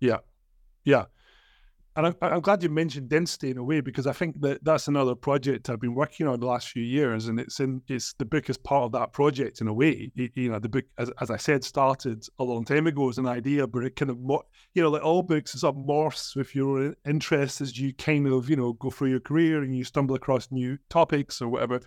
Yeah, 0.00 0.18
yeah. 0.84 1.04
And 1.96 2.08
I'm, 2.08 2.16
I'm, 2.20 2.40
glad 2.40 2.62
you 2.62 2.68
mentioned 2.68 3.08
density 3.08 3.50
in 3.50 3.56
a 3.56 3.64
way 3.64 3.80
because 3.80 4.06
I 4.06 4.12
think 4.12 4.38
that 4.42 4.62
that's 4.62 4.86
another 4.86 5.14
project 5.14 5.70
I've 5.70 5.80
been 5.80 5.94
working 5.94 6.26
on 6.26 6.38
the 6.38 6.46
last 6.46 6.68
few 6.68 6.82
years, 6.82 7.28
and 7.28 7.40
it's 7.40 7.58
in 7.58 7.80
it's 7.88 8.12
the 8.18 8.26
book 8.26 8.50
is 8.50 8.58
part 8.58 8.84
of 8.84 8.92
that 8.92 9.14
project 9.14 9.62
in 9.62 9.68
a 9.68 9.72
way. 9.72 10.12
You 10.14 10.50
know, 10.50 10.58
the 10.58 10.68
book, 10.68 10.84
as, 10.98 11.10
as 11.22 11.30
I 11.30 11.38
said, 11.38 11.64
started 11.64 12.26
a 12.38 12.44
long 12.44 12.66
time 12.66 12.86
ago 12.86 13.08
as 13.08 13.16
an 13.16 13.26
idea, 13.26 13.66
but 13.66 13.82
it 13.82 13.96
kind 13.96 14.10
of 14.10 14.18
you 14.18 14.82
know, 14.82 14.90
like 14.90 15.02
all 15.02 15.22
books, 15.22 15.54
it 15.54 15.60
sort 15.60 15.74
of 15.74 15.82
morphs 15.82 16.36
with 16.36 16.54
your 16.54 16.94
interests 17.06 17.62
as 17.62 17.80
you 17.80 17.94
kind 17.94 18.26
of 18.26 18.50
you 18.50 18.56
know 18.56 18.74
go 18.74 18.90
through 18.90 19.08
your 19.08 19.20
career 19.20 19.62
and 19.62 19.74
you 19.74 19.82
stumble 19.82 20.16
across 20.16 20.48
new 20.50 20.76
topics 20.90 21.40
or 21.40 21.48
whatever. 21.48 21.80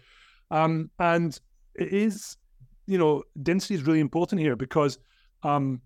Um, 0.50 0.90
and 0.98 1.40
it 1.80 1.94
is, 1.94 2.38
you 2.86 2.98
know, 2.98 3.24
density 3.42 3.76
is 3.76 3.84
really 3.84 4.00
important 4.00 4.42
here 4.42 4.56
because 4.56 5.00
um, 5.44 5.82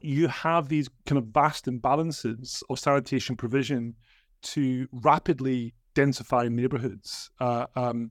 you 0.00 0.28
have 0.28 0.68
these 0.68 0.88
kind 1.06 1.18
of 1.18 1.26
vast 1.26 1.66
imbalances 1.66 2.62
of 2.70 2.78
sanitation 2.78 3.36
provision 3.36 3.94
to 4.42 4.86
rapidly 4.92 5.74
densify 5.94 6.50
neighborhoods. 6.50 7.30
Uh, 7.40 7.66
um, 7.76 8.10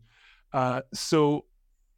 uh, 0.51 0.81
so, 0.93 1.45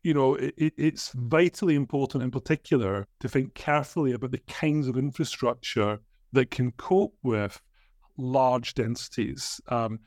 you 0.03 0.13
know, 0.13 0.35
it, 0.35 0.73
it's 0.77 1.11
vitally 1.15 1.75
important 1.75 2.23
in 2.23 2.31
particular 2.31 3.07
to 3.19 3.27
think 3.27 3.53
carefully 3.55 4.11
about 4.11 4.31
the 4.31 4.41
kinds 4.47 4.87
of 4.87 4.97
infrastructure 4.97 5.99
that 6.33 6.51
can 6.51 6.71
cope 6.73 7.15
with 7.23 7.61
large 8.17 8.73
densities. 8.73 9.61
Um, 9.69 9.99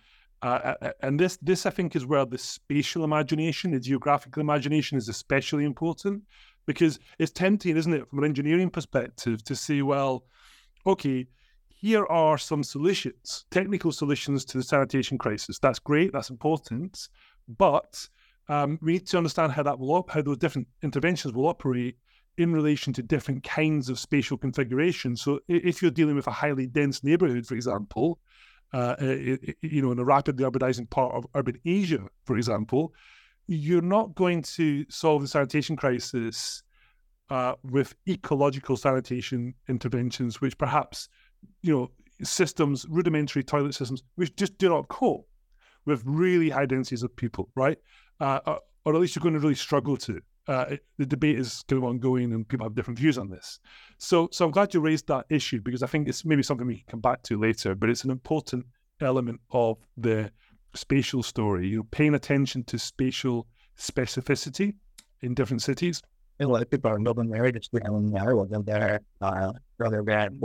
uh, 0.42 0.74
and 1.00 1.18
this, 1.18 1.36
this 1.42 1.66
I 1.66 1.70
think, 1.70 1.96
is 1.96 2.06
where 2.06 2.24
the 2.24 2.38
spatial 2.38 3.04
imagination, 3.04 3.72
the 3.72 3.80
geographical 3.80 4.40
imagination, 4.40 4.96
is 4.96 5.08
especially 5.08 5.64
important 5.64 6.22
because 6.66 7.00
it's 7.18 7.32
tempting, 7.32 7.76
isn't 7.76 7.92
it, 7.92 8.08
from 8.08 8.20
an 8.20 8.24
engineering 8.24 8.70
perspective, 8.70 9.42
to 9.44 9.56
say, 9.56 9.82
well, 9.82 10.24
okay, 10.86 11.26
here 11.68 12.04
are 12.06 12.38
some 12.38 12.62
solutions, 12.62 13.46
technical 13.50 13.90
solutions 13.92 14.44
to 14.44 14.58
the 14.58 14.64
sanitation 14.64 15.16
crisis. 15.16 15.58
That's 15.58 15.78
great, 15.78 16.12
that's 16.12 16.30
important, 16.30 17.08
but 17.48 18.08
um, 18.48 18.78
we 18.82 18.94
need 18.94 19.06
to 19.08 19.18
understand 19.18 19.52
how 19.52 19.62
that 19.62 19.78
will 19.78 19.92
op- 19.92 20.10
how 20.10 20.22
those 20.22 20.38
different 20.38 20.68
interventions 20.82 21.34
will 21.34 21.46
operate 21.46 21.96
in 22.36 22.52
relation 22.52 22.92
to 22.94 23.02
different 23.02 23.42
kinds 23.42 23.88
of 23.88 23.98
spatial 23.98 24.38
configuration. 24.38 25.16
So, 25.16 25.40
if 25.48 25.82
you're 25.82 25.90
dealing 25.90 26.16
with 26.16 26.26
a 26.26 26.32
highly 26.32 26.66
dense 26.66 27.04
neighborhood, 27.04 27.46
for 27.46 27.54
example, 27.54 28.18
uh, 28.72 28.96
you 29.00 29.82
know, 29.82 29.92
in 29.92 29.98
a 29.98 30.04
rapidly 30.04 30.44
urbanizing 30.44 30.88
part 30.88 31.14
of 31.14 31.26
urban 31.34 31.58
Asia, 31.64 32.06
for 32.24 32.36
example, 32.36 32.92
you're 33.46 33.80
not 33.80 34.14
going 34.14 34.42
to 34.42 34.84
solve 34.90 35.22
the 35.22 35.28
sanitation 35.28 35.74
crisis 35.74 36.62
uh, 37.30 37.54
with 37.62 37.94
ecological 38.08 38.76
sanitation 38.76 39.54
interventions, 39.68 40.40
which 40.40 40.56
perhaps, 40.58 41.08
you 41.62 41.74
know, 41.74 41.90
systems, 42.22 42.86
rudimentary 42.88 43.42
toilet 43.42 43.74
systems, 43.74 44.02
which 44.16 44.34
just 44.36 44.58
do 44.58 44.68
not 44.68 44.88
cope 44.88 45.26
with 45.86 46.02
really 46.04 46.50
high 46.50 46.66
densities 46.66 47.02
of 47.02 47.14
people, 47.16 47.48
right? 47.54 47.78
Uh, 48.20 48.40
uh 48.46 48.58
or 48.84 48.94
at 48.94 49.00
least 49.00 49.14
you're 49.14 49.22
going 49.22 49.34
to 49.34 49.40
really 49.40 49.54
struggle 49.54 49.96
to. 49.96 50.20
Uh, 50.48 50.76
the 50.96 51.04
debate 51.04 51.38
is 51.38 51.62
kind 51.68 51.82
of 51.82 51.88
ongoing, 51.88 52.32
and 52.32 52.48
people 52.48 52.64
have 52.64 52.74
different 52.74 52.98
views 52.98 53.18
on 53.18 53.28
this. 53.28 53.60
So, 53.98 54.28
so 54.32 54.46
I'm 54.46 54.50
glad 54.50 54.72
you 54.72 54.80
raised 54.80 55.06
that 55.08 55.26
issue 55.28 55.60
because 55.60 55.82
I 55.82 55.86
think 55.86 56.08
it's 56.08 56.24
maybe 56.24 56.42
something 56.42 56.66
we 56.66 56.76
can 56.76 56.84
come 56.88 57.00
back 57.00 57.22
to 57.24 57.38
later. 57.38 57.74
But 57.74 57.90
it's 57.90 58.04
an 58.04 58.10
important 58.10 58.64
element 59.00 59.40
of 59.50 59.76
the 59.98 60.30
spatial 60.74 61.22
story, 61.22 61.68
you 61.68 61.76
know, 61.78 61.86
paying 61.90 62.14
attention 62.14 62.64
to 62.64 62.78
spatial 62.78 63.46
specificity 63.78 64.74
in 65.20 65.34
different 65.34 65.62
cities. 65.62 66.02
A 66.40 66.46
lot 66.46 66.62
of 66.62 66.70
people 66.70 66.90
are 66.90 66.98
building 66.98 67.28
marriages 67.28 67.68
around 67.74 68.12
there, 68.12 68.36
whether 68.36 68.62
they're 68.62 69.00
uh, 69.20 69.52
rather 69.78 70.02
than 70.02 70.40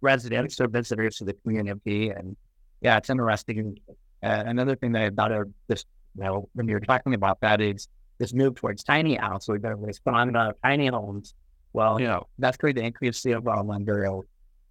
residents 0.00 0.60
or 0.60 0.68
visitors 0.68 1.16
to 1.16 1.24
the 1.24 1.34
community. 1.34 2.10
And 2.10 2.36
yeah, 2.80 2.96
it's 2.96 3.10
interesting. 3.10 3.78
Uh, 4.22 4.42
another 4.46 4.76
thing 4.76 4.92
that 4.92 5.02
I 5.02 5.10
thought 5.10 5.32
of 5.32 5.48
this, 5.68 5.84
you 6.16 6.24
know, 6.24 6.48
when 6.54 6.66
you're 6.68 6.80
talking 6.80 7.14
about 7.14 7.40
that 7.42 7.60
is 7.60 7.88
this 8.18 8.32
move 8.32 8.54
towards 8.54 8.82
tiny 8.84 9.16
house. 9.16 9.48
We've 9.48 9.60
been 9.60 9.80
responding 9.80 10.34
to 10.34 10.54
tiny 10.62 10.88
homes. 10.88 11.34
Well, 11.72 12.00
you 12.00 12.06
know, 12.06 12.26
that's 12.38 12.56
going 12.56 12.74
to 12.76 12.82
increase 12.82 13.22
the 13.22 13.34
overall 13.34 13.64
number 13.64 14.04
of 14.04 14.24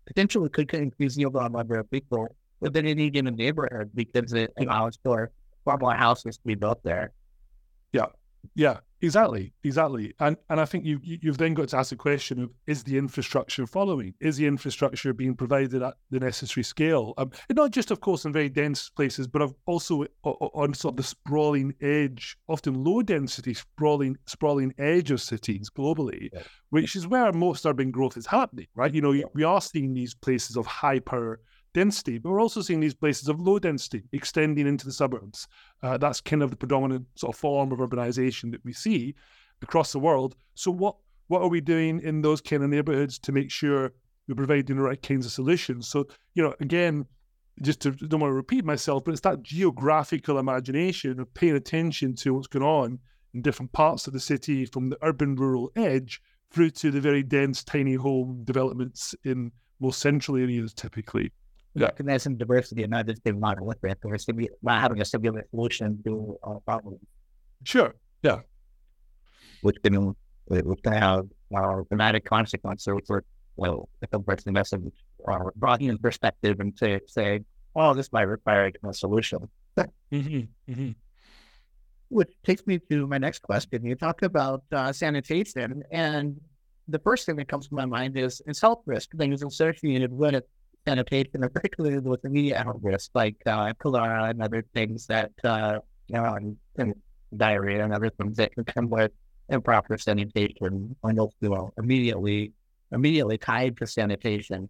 potentially 0.07 0.49
could 0.49 0.73
increase 0.73 1.15
the 1.15 1.25
overall 1.25 1.49
number 1.49 1.77
of 1.79 1.89
people 1.89 2.35
within 2.59 2.85
any 2.85 3.09
given 3.09 3.35
neighborhood 3.35 3.91
because 3.93 4.33
it 4.33 4.53
allows 4.57 4.97
for 5.03 5.31
far 5.63 5.77
more 5.77 5.93
houses 5.93 6.37
to 6.37 6.43
be 6.45 6.55
built 6.55 6.81
there. 6.83 7.11
Yeah, 7.91 8.07
yeah, 8.53 8.79
exactly, 9.01 9.53
exactly. 9.63 10.13
And 10.19 10.37
and 10.49 10.59
I 10.59 10.65
think 10.65 10.85
you 10.85 10.99
you've 11.01 11.37
then 11.37 11.53
got 11.53 11.69
to 11.69 11.77
ask 11.77 11.89
the 11.89 11.95
question 11.95 12.41
of 12.43 12.51
is 12.67 12.83
the 12.83 12.97
infrastructure 12.97 13.65
following? 13.65 14.13
Is 14.19 14.37
the 14.37 14.45
infrastructure 14.45 15.13
being 15.13 15.35
provided 15.35 15.81
at 15.81 15.95
the 16.09 16.19
necessary 16.19 16.63
scale? 16.63 17.13
Um, 17.17 17.31
and 17.49 17.55
not 17.55 17.71
just, 17.71 17.91
of 17.91 18.01
course, 18.01 18.25
in 18.25 18.33
very 18.33 18.49
dense 18.49 18.89
places, 18.89 19.27
but 19.27 19.49
also 19.65 20.05
on 20.23 20.73
sort 20.73 20.93
of 20.93 20.97
the 20.97 21.03
sprawling 21.03 21.73
edge, 21.81 22.37
often 22.47 22.83
low 22.83 23.01
density, 23.01 23.53
sprawling 23.53 24.17
sprawling 24.25 24.73
edge 24.77 25.11
of 25.11 25.21
cities 25.21 25.69
globally, 25.69 26.29
yeah. 26.33 26.43
which 26.69 26.95
is 26.95 27.07
where 27.07 27.31
most 27.31 27.65
urban 27.65 27.91
growth 27.91 28.17
is 28.17 28.27
happening. 28.27 28.67
Right? 28.75 28.93
You 28.93 29.01
know, 29.01 29.29
we 29.33 29.43
are 29.43 29.61
seeing 29.61 29.93
these 29.93 30.13
places 30.13 30.57
of 30.57 30.65
high 30.65 30.99
power 30.99 31.39
density, 31.75 32.17
but 32.17 32.29
we're 32.29 32.41
also 32.41 32.61
seeing 32.61 32.79
these 32.79 32.93
places 32.93 33.27
of 33.27 33.41
low 33.41 33.59
density 33.59 34.03
extending 34.13 34.65
into 34.65 34.85
the 34.85 34.93
suburbs. 34.93 35.47
Uh, 35.83 35.97
that's 35.97 36.21
kind 36.21 36.41
of 36.41 36.49
the 36.49 36.55
predominant 36.55 37.05
sort 37.15 37.35
of 37.35 37.39
form 37.39 37.73
of 37.73 37.79
urbanization 37.79 38.49
that 38.51 38.63
we 38.63 38.71
see 38.71 39.13
across 39.61 39.91
the 39.91 39.99
world. 39.99 40.35
So 40.55 40.71
what 40.71 40.95
what 41.27 41.41
are 41.41 41.49
we 41.49 41.59
doing 41.59 41.99
in 42.01 42.21
those 42.21 42.39
kind 42.39 42.63
of 42.63 42.69
neighborhoods 42.69 43.19
to 43.19 43.31
make 43.31 43.51
sure 43.51 43.91
we're 44.27 44.35
providing 44.35 44.77
the 44.77 44.83
right 44.83 45.01
kinds 45.01 45.25
of 45.25 45.33
solutions? 45.33 45.89
So 45.89 46.07
you 46.33 46.43
know, 46.43 46.55
again, 46.61 47.05
just 47.61 47.81
to 47.81 47.91
don't 47.91 48.21
want 48.21 48.31
to 48.31 48.35
repeat 48.35 48.63
myself, 48.63 49.03
but 49.03 49.11
it's 49.11 49.21
that 49.21 49.43
geographical 49.43 50.39
imagination 50.39 51.19
of 51.19 51.33
paying 51.33 51.57
attention 51.57 52.15
to 52.15 52.33
what's 52.33 52.47
going 52.47 52.65
on 52.65 52.99
in 53.33 53.41
different 53.41 53.73
parts 53.73 54.07
of 54.07 54.13
the 54.13 54.19
city, 54.21 54.65
from 54.65 54.89
the 54.89 54.97
urban 55.01 55.35
rural 55.35 55.69
edge 55.75 56.21
through 56.51 56.69
to 56.69 56.89
the 56.89 57.01
very 57.01 57.21
dense 57.21 57.65
tiny 57.65 57.95
home 57.95 58.43
developments 58.45 59.13
in 59.25 59.51
more 59.79 59.93
central 59.93 60.37
areas 60.37 60.73
typically 60.73 61.33
yeah. 61.75 61.85
recognizing 61.85 62.37
diversity 62.37 62.83
and 62.83 62.91
not 62.91 63.05
just 63.05 63.23
being 63.23 63.39
monolithic 63.39 63.97
or 64.03 64.15
simu- 64.15 64.47
not 64.63 64.81
having 64.81 65.01
a 65.01 65.05
singular 65.05 65.45
solution 65.51 66.01
to 66.05 66.37
a 66.43 66.59
problem. 66.61 66.97
Sure. 67.63 67.95
Yeah. 68.23 68.39
Which 69.61 69.77
can, 69.83 70.15
which 70.47 70.83
can 70.83 70.93
have 70.93 71.25
uh, 71.55 71.81
dramatic 71.89 72.25
consequences 72.25 72.93
for, 73.05 73.23
well, 73.55 73.89
if 74.01 74.11
a 74.13 74.19
person 74.19 74.53
message 74.53 74.81
or 75.19 75.53
broadening 75.55 75.97
perspective 75.97 76.59
and 76.59 76.77
say, 76.77 76.99
say, 77.07 77.41
well, 77.73 77.93
this 77.93 78.11
might 78.13 78.23
require 78.23 78.71
a 78.83 78.93
solution. 78.93 79.39
mm-hmm. 79.77 80.71
Mm-hmm. 80.71 80.91
Which 82.09 82.31
takes 82.43 82.65
me 82.65 82.79
to 82.89 83.07
my 83.07 83.17
next 83.17 83.39
question. 83.41 83.85
You 83.85 83.95
talk 83.95 84.21
about 84.21 84.63
uh, 84.71 84.93
sanitation, 84.93 85.83
and 85.91 86.39
the 86.87 86.99
first 86.99 87.25
thing 87.25 87.35
that 87.37 87.47
comes 87.47 87.67
to 87.67 87.73
my 87.73 87.85
mind 87.85 88.15
is, 88.17 88.41
is 88.45 88.61
health 88.61 88.83
risk, 88.85 89.11
things 89.17 89.41
associated 89.41 90.13
with 90.13 90.35
it 90.35 90.47
sanitation, 90.87 91.41
particularly 91.53 91.99
with 91.99 92.23
immediate 92.25 92.65
risk 92.81 93.11
like 93.13 93.35
uh, 93.45 93.73
cholera 93.73 94.25
and 94.25 94.41
other 94.41 94.63
things 94.73 95.07
that, 95.07 95.31
uh, 95.43 95.79
you 96.07 96.15
know, 96.15 96.33
and, 96.35 96.57
and 96.77 96.93
diarrhea 97.35 97.83
and 97.83 97.93
other 97.93 98.09
things 98.09 98.37
that 98.37 98.53
can 98.53 98.63
come 98.63 98.89
with 98.89 99.11
improper 99.49 99.97
sanitation 99.97 100.95
and 101.03 101.19
also 101.19 101.71
immediately 101.77 102.51
immediately 102.91 103.37
tied 103.37 103.77
to 103.77 103.87
sanitation. 103.87 104.69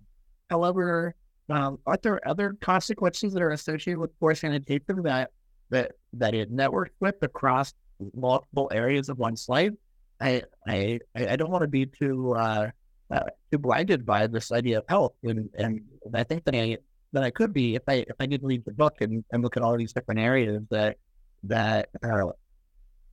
However, 0.49 1.15
um, 1.49 1.79
are 1.85 1.97
there 2.01 2.27
other 2.27 2.55
consequences 2.61 3.33
that 3.33 3.41
are 3.41 3.51
associated 3.51 3.99
with 3.99 4.17
poor 4.19 4.33
sanitation 4.33 5.03
that 5.03 5.31
that 5.69 5.91
that 6.13 6.33
it 6.33 6.51
networks 6.51 6.95
with 6.99 7.15
across 7.21 7.73
multiple 8.13 8.69
areas 8.73 9.09
of 9.09 9.17
one's 9.17 9.47
life? 9.47 9.73
I 10.19 10.43
I 10.67 10.99
I 11.15 11.35
don't 11.35 11.51
want 11.51 11.61
to 11.61 11.67
be 11.67 11.85
too 11.85 12.33
uh, 12.35 12.71
uh, 13.11 13.21
too 13.51 13.57
blinded 13.57 14.05
by 14.05 14.27
this 14.27 14.51
idea 14.51 14.79
of 14.79 14.85
health, 14.87 15.13
and 15.23 15.49
and 15.57 15.81
I 16.13 16.23
think 16.23 16.43
that 16.45 16.55
I 16.55 16.77
that 17.13 17.23
I 17.23 17.31
could 17.31 17.53
be 17.53 17.75
if 17.75 17.83
I 17.87 18.05
if 18.07 18.15
I 18.19 18.25
did 18.25 18.43
read 18.43 18.63
the 18.65 18.73
book 18.73 19.01
and, 19.01 19.23
and 19.31 19.43
look 19.43 19.57
at 19.57 19.63
all 19.63 19.77
these 19.77 19.93
different 19.93 20.19
areas 20.19 20.63
that 20.69 20.97
that 21.43 21.89
are 22.03 22.35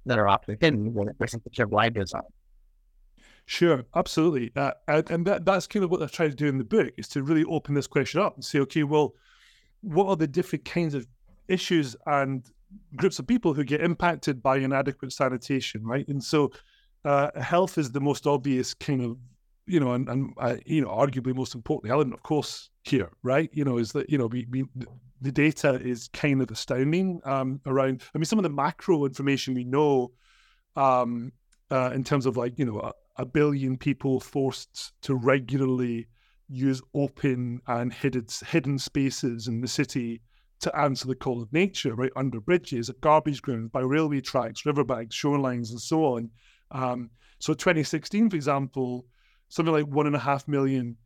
that 0.06 0.18
are 0.18 0.28
often 0.28 0.56
hidden 0.60 0.92
when 0.94 1.08
a 1.08 1.14
person 1.14 1.40
puts 1.40 1.56
their 1.56 1.66
blinders 1.66 2.12
on. 2.12 2.22
Sure, 3.46 3.84
absolutely, 3.94 4.52
uh, 4.56 4.72
and, 4.88 5.10
and 5.10 5.26
that, 5.26 5.44
that's 5.44 5.66
kind 5.66 5.84
of 5.84 5.90
what 5.90 6.02
I 6.02 6.06
try 6.06 6.28
to 6.28 6.34
do 6.34 6.46
in 6.46 6.58
the 6.58 6.64
book 6.64 6.92
is 6.96 7.08
to 7.08 7.22
really 7.22 7.44
open 7.44 7.74
this 7.74 7.86
question 7.86 8.20
up 8.20 8.36
and 8.36 8.44
say, 8.44 8.60
okay, 8.60 8.84
well, 8.84 9.14
what 9.80 10.06
are 10.06 10.16
the 10.16 10.28
different 10.28 10.64
kinds 10.64 10.94
of 10.94 11.06
issues 11.48 11.96
and 12.06 12.48
groups 12.96 13.18
of 13.18 13.26
people 13.26 13.52
who 13.52 13.64
get 13.64 13.80
impacted 13.80 14.42
by 14.42 14.58
inadequate 14.58 15.12
sanitation, 15.12 15.84
right? 15.84 16.06
And 16.08 16.22
so 16.22 16.52
uh, 17.04 17.30
health 17.40 17.78
is 17.78 17.90
the 17.90 18.00
most 18.00 18.26
obvious 18.26 18.74
kind 18.74 19.04
of, 19.04 19.16
you 19.66 19.80
know, 19.80 19.92
and, 19.92 20.08
and 20.08 20.32
uh, 20.38 20.56
you 20.66 20.82
know, 20.82 20.88
arguably 20.88 21.34
most 21.34 21.54
important 21.54 21.92
element, 21.92 22.14
of 22.14 22.22
course, 22.22 22.70
here, 22.84 23.10
right? 23.22 23.50
You 23.52 23.64
know, 23.64 23.78
is 23.78 23.92
that 23.92 24.10
you 24.10 24.18
know, 24.18 24.26
we, 24.26 24.46
we 24.50 24.64
the 25.20 25.32
data 25.32 25.80
is 25.80 26.08
kind 26.08 26.42
of 26.42 26.50
astounding 26.50 27.20
um, 27.24 27.60
around. 27.66 28.02
I 28.14 28.18
mean, 28.18 28.24
some 28.24 28.38
of 28.38 28.42
the 28.42 28.50
macro 28.50 29.04
information 29.04 29.54
we 29.54 29.64
know 29.64 30.12
um, 30.76 31.32
uh, 31.70 31.90
in 31.94 32.04
terms 32.04 32.26
of 32.26 32.36
like 32.36 32.58
you 32.58 32.64
know 32.64 32.80
a, 32.80 33.22
a 33.22 33.26
billion 33.26 33.76
people 33.76 34.20
forced 34.20 34.92
to 35.02 35.14
regularly 35.14 36.08
use 36.48 36.82
open 36.94 37.60
and 37.66 37.92
hidden 37.92 38.26
hidden 38.46 38.78
spaces 38.78 39.48
in 39.48 39.60
the 39.60 39.68
city 39.68 40.20
to 40.60 40.76
answer 40.78 41.08
the 41.08 41.14
call 41.14 41.42
of 41.42 41.52
nature, 41.52 41.94
right? 41.94 42.12
Under 42.14 42.40
bridges, 42.40 42.88
at 42.88 43.00
garbage 43.00 43.42
grounds, 43.42 43.70
by 43.72 43.80
railway 43.80 44.20
tracks, 44.20 44.64
riverbanks, 44.64 45.16
shorelines, 45.16 45.70
and 45.70 45.80
so 45.80 46.04
on. 46.04 46.30
Um, 46.70 47.10
so 47.40 47.52
2016, 47.52 48.30
for 48.30 48.36
example, 48.36 49.04
something 49.52 49.74
like 49.74 49.86
one 49.86 50.06
and 50.06 50.16
a 50.16 50.20
half 50.20 50.48
million 50.48 50.96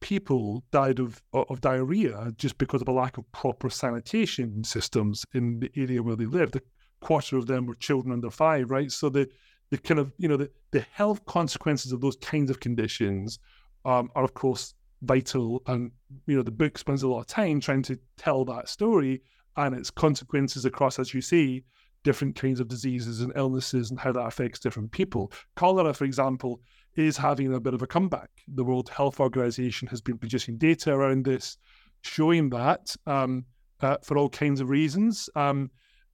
people 0.00 0.62
died 0.70 0.98
of 1.00 1.22
of 1.32 1.62
diarrhea 1.62 2.30
just 2.36 2.58
because 2.58 2.82
of 2.82 2.88
a 2.88 2.92
lack 2.92 3.16
of 3.16 3.32
proper 3.32 3.70
sanitation 3.70 4.62
systems 4.62 5.24
in 5.32 5.58
the 5.60 5.70
area 5.74 6.02
where 6.02 6.14
they 6.14 6.26
lived. 6.26 6.56
A 6.56 6.60
quarter 7.00 7.38
of 7.38 7.46
them 7.46 7.64
were 7.64 7.74
children 7.76 8.12
under 8.12 8.30
five, 8.30 8.70
right? 8.70 8.92
So 8.92 9.08
the 9.08 9.26
the 9.70 9.78
kind 9.78 9.98
of 9.98 10.12
you 10.18 10.28
know 10.28 10.36
the, 10.36 10.50
the 10.72 10.84
health 10.92 11.24
consequences 11.24 11.92
of 11.92 12.02
those 12.02 12.16
kinds 12.16 12.50
of 12.50 12.60
conditions 12.60 13.38
um, 13.86 14.10
are 14.14 14.24
of 14.24 14.34
course 14.34 14.74
vital 15.00 15.62
and 15.66 15.90
you 16.26 16.36
know 16.36 16.42
the 16.42 16.50
book 16.50 16.76
spends 16.76 17.02
a 17.02 17.08
lot 17.08 17.20
of 17.20 17.26
time 17.26 17.58
trying 17.58 17.82
to 17.84 17.98
tell 18.18 18.44
that 18.44 18.68
story 18.68 19.22
and 19.56 19.74
its 19.74 19.90
consequences 19.90 20.66
across 20.66 20.98
as 20.98 21.14
you 21.14 21.22
see 21.22 21.64
different 22.02 22.36
kinds 22.36 22.60
of 22.60 22.68
diseases 22.68 23.22
and 23.22 23.32
illnesses 23.34 23.90
and 23.90 23.98
how 23.98 24.12
that 24.12 24.26
affects 24.26 24.60
different 24.60 24.90
people 24.92 25.32
cholera 25.56 25.92
for 25.92 26.04
example 26.04 26.60
is 26.96 27.16
having 27.16 27.52
a 27.52 27.60
bit 27.60 27.74
of 27.74 27.82
a 27.82 27.86
comeback. 27.86 28.30
The 28.48 28.64
world 28.64 28.88
health 28.88 29.20
organization 29.20 29.88
has 29.88 30.00
been 30.00 30.18
producing 30.18 30.58
data 30.58 30.92
around 30.92 31.24
this 31.24 31.56
showing 32.02 32.50
that 32.50 32.94
um, 33.06 33.44
uh, 33.80 33.96
for 34.02 34.16
all 34.16 34.28
kinds 34.28 34.60
of 34.60 34.68
reasons 34.68 35.28
um, 35.36 35.70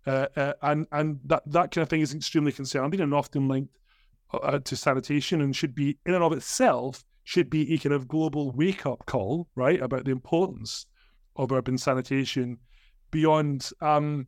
uh, 0.07 0.27
uh, 0.37 0.53
and 0.63 0.87
and 0.93 1.21
that 1.27 1.43
that 1.47 1.71
kind 1.71 1.83
of 1.83 1.89
thing 1.89 2.01
is 2.01 2.15
extremely 2.15 2.53
concerning 2.53 3.01
and 3.01 3.13
often 3.13 3.49
linked 3.49 3.79
uh, 4.33 4.59
to 4.61 4.77
sanitation 4.77 5.41
and 5.41 5.55
should 5.55 5.75
be 5.75 5.99
in 6.07 6.15
and 6.15 6.25
of 6.25 6.33
itself 6.33 7.05
should 7.25 7.51
be 7.51 7.75
a 7.75 7.79
kind 7.79 7.95
of 7.95 8.09
global 8.09 8.51
wake 8.53 8.87
up 8.87 9.05
call, 9.07 9.49
right, 9.55 9.81
about 9.81 10.05
the 10.05 10.11
importance 10.11 10.87
of 11.37 11.53
urban 11.53 11.79
sanitation 11.79 12.59
beyond 13.11 13.71
um, 13.81 14.27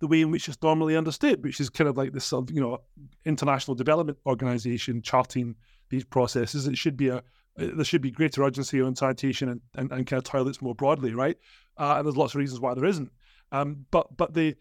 the 0.00 0.06
way 0.06 0.20
in 0.20 0.30
which 0.30 0.48
it's 0.48 0.62
normally 0.62 0.96
understood, 0.96 1.42
which 1.42 1.60
is 1.60 1.70
kind 1.70 1.88
of 1.88 1.96
like 1.96 2.12
this 2.12 2.24
sort 2.24 2.50
of, 2.50 2.54
you 2.54 2.60
know, 2.60 2.78
international 3.24 3.74
development 3.74 4.18
organization 4.26 5.00
charting 5.02 5.54
these 5.90 6.04
processes. 6.04 6.66
It 6.66 6.78
should 6.78 6.96
be 6.96 7.08
a 7.08 7.22
there 7.56 7.84
should 7.84 8.02
be 8.02 8.10
greater 8.10 8.44
urgency 8.44 8.82
on 8.82 8.94
sanitation 8.94 9.48
and, 9.48 9.60
and, 9.74 9.90
and 9.90 10.06
kind 10.06 10.18
of 10.18 10.24
toilets 10.24 10.60
more 10.60 10.74
broadly, 10.74 11.14
right? 11.14 11.38
Uh, 11.78 11.94
and 11.96 12.06
there's 12.06 12.16
lots 12.16 12.34
of 12.34 12.38
reasons 12.38 12.60
why 12.60 12.74
there 12.74 12.84
isn't. 12.84 13.10
Um, 13.52 13.86
but 13.90 14.16
but 14.16 14.34
the 14.34 14.56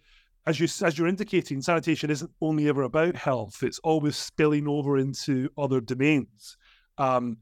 as 0.48 0.60
you 0.60 0.68
as 0.86 0.98
you're 0.98 1.08
indicating, 1.08 1.62
sanitation 1.62 2.10
isn't 2.10 2.32
only 2.42 2.70
ever 2.70 2.84
about 2.84 3.16
health; 3.16 3.64
it's 3.64 3.80
always 3.80 4.16
spilling 4.16 4.68
over 4.68 4.98
into 4.98 5.50
other 5.58 5.82
domains. 5.82 6.58
Um, 6.98 7.38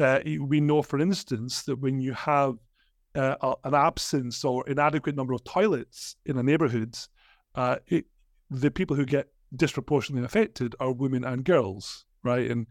uh, 0.00 0.20
we 0.24 0.60
know, 0.60 0.82
for 0.82 0.98
instance, 0.98 1.62
that 1.64 1.76
when 1.76 2.00
you 2.00 2.12
have 2.12 2.54
uh, 3.14 3.54
an 3.64 3.74
absence 3.74 4.44
or 4.44 4.68
inadequate 4.68 5.16
number 5.16 5.32
of 5.32 5.44
toilets 5.44 6.16
in 6.24 6.38
a 6.38 6.42
neighborhood, 6.42 6.96
uh, 7.54 7.76
the 8.50 8.70
people 8.70 8.96
who 8.96 9.04
get 9.04 9.28
disproportionately 9.54 10.24
affected 10.24 10.74
are 10.80 10.92
women 10.92 11.24
and 11.24 11.44
girls, 11.44 12.04
right? 12.22 12.50
And 12.50 12.66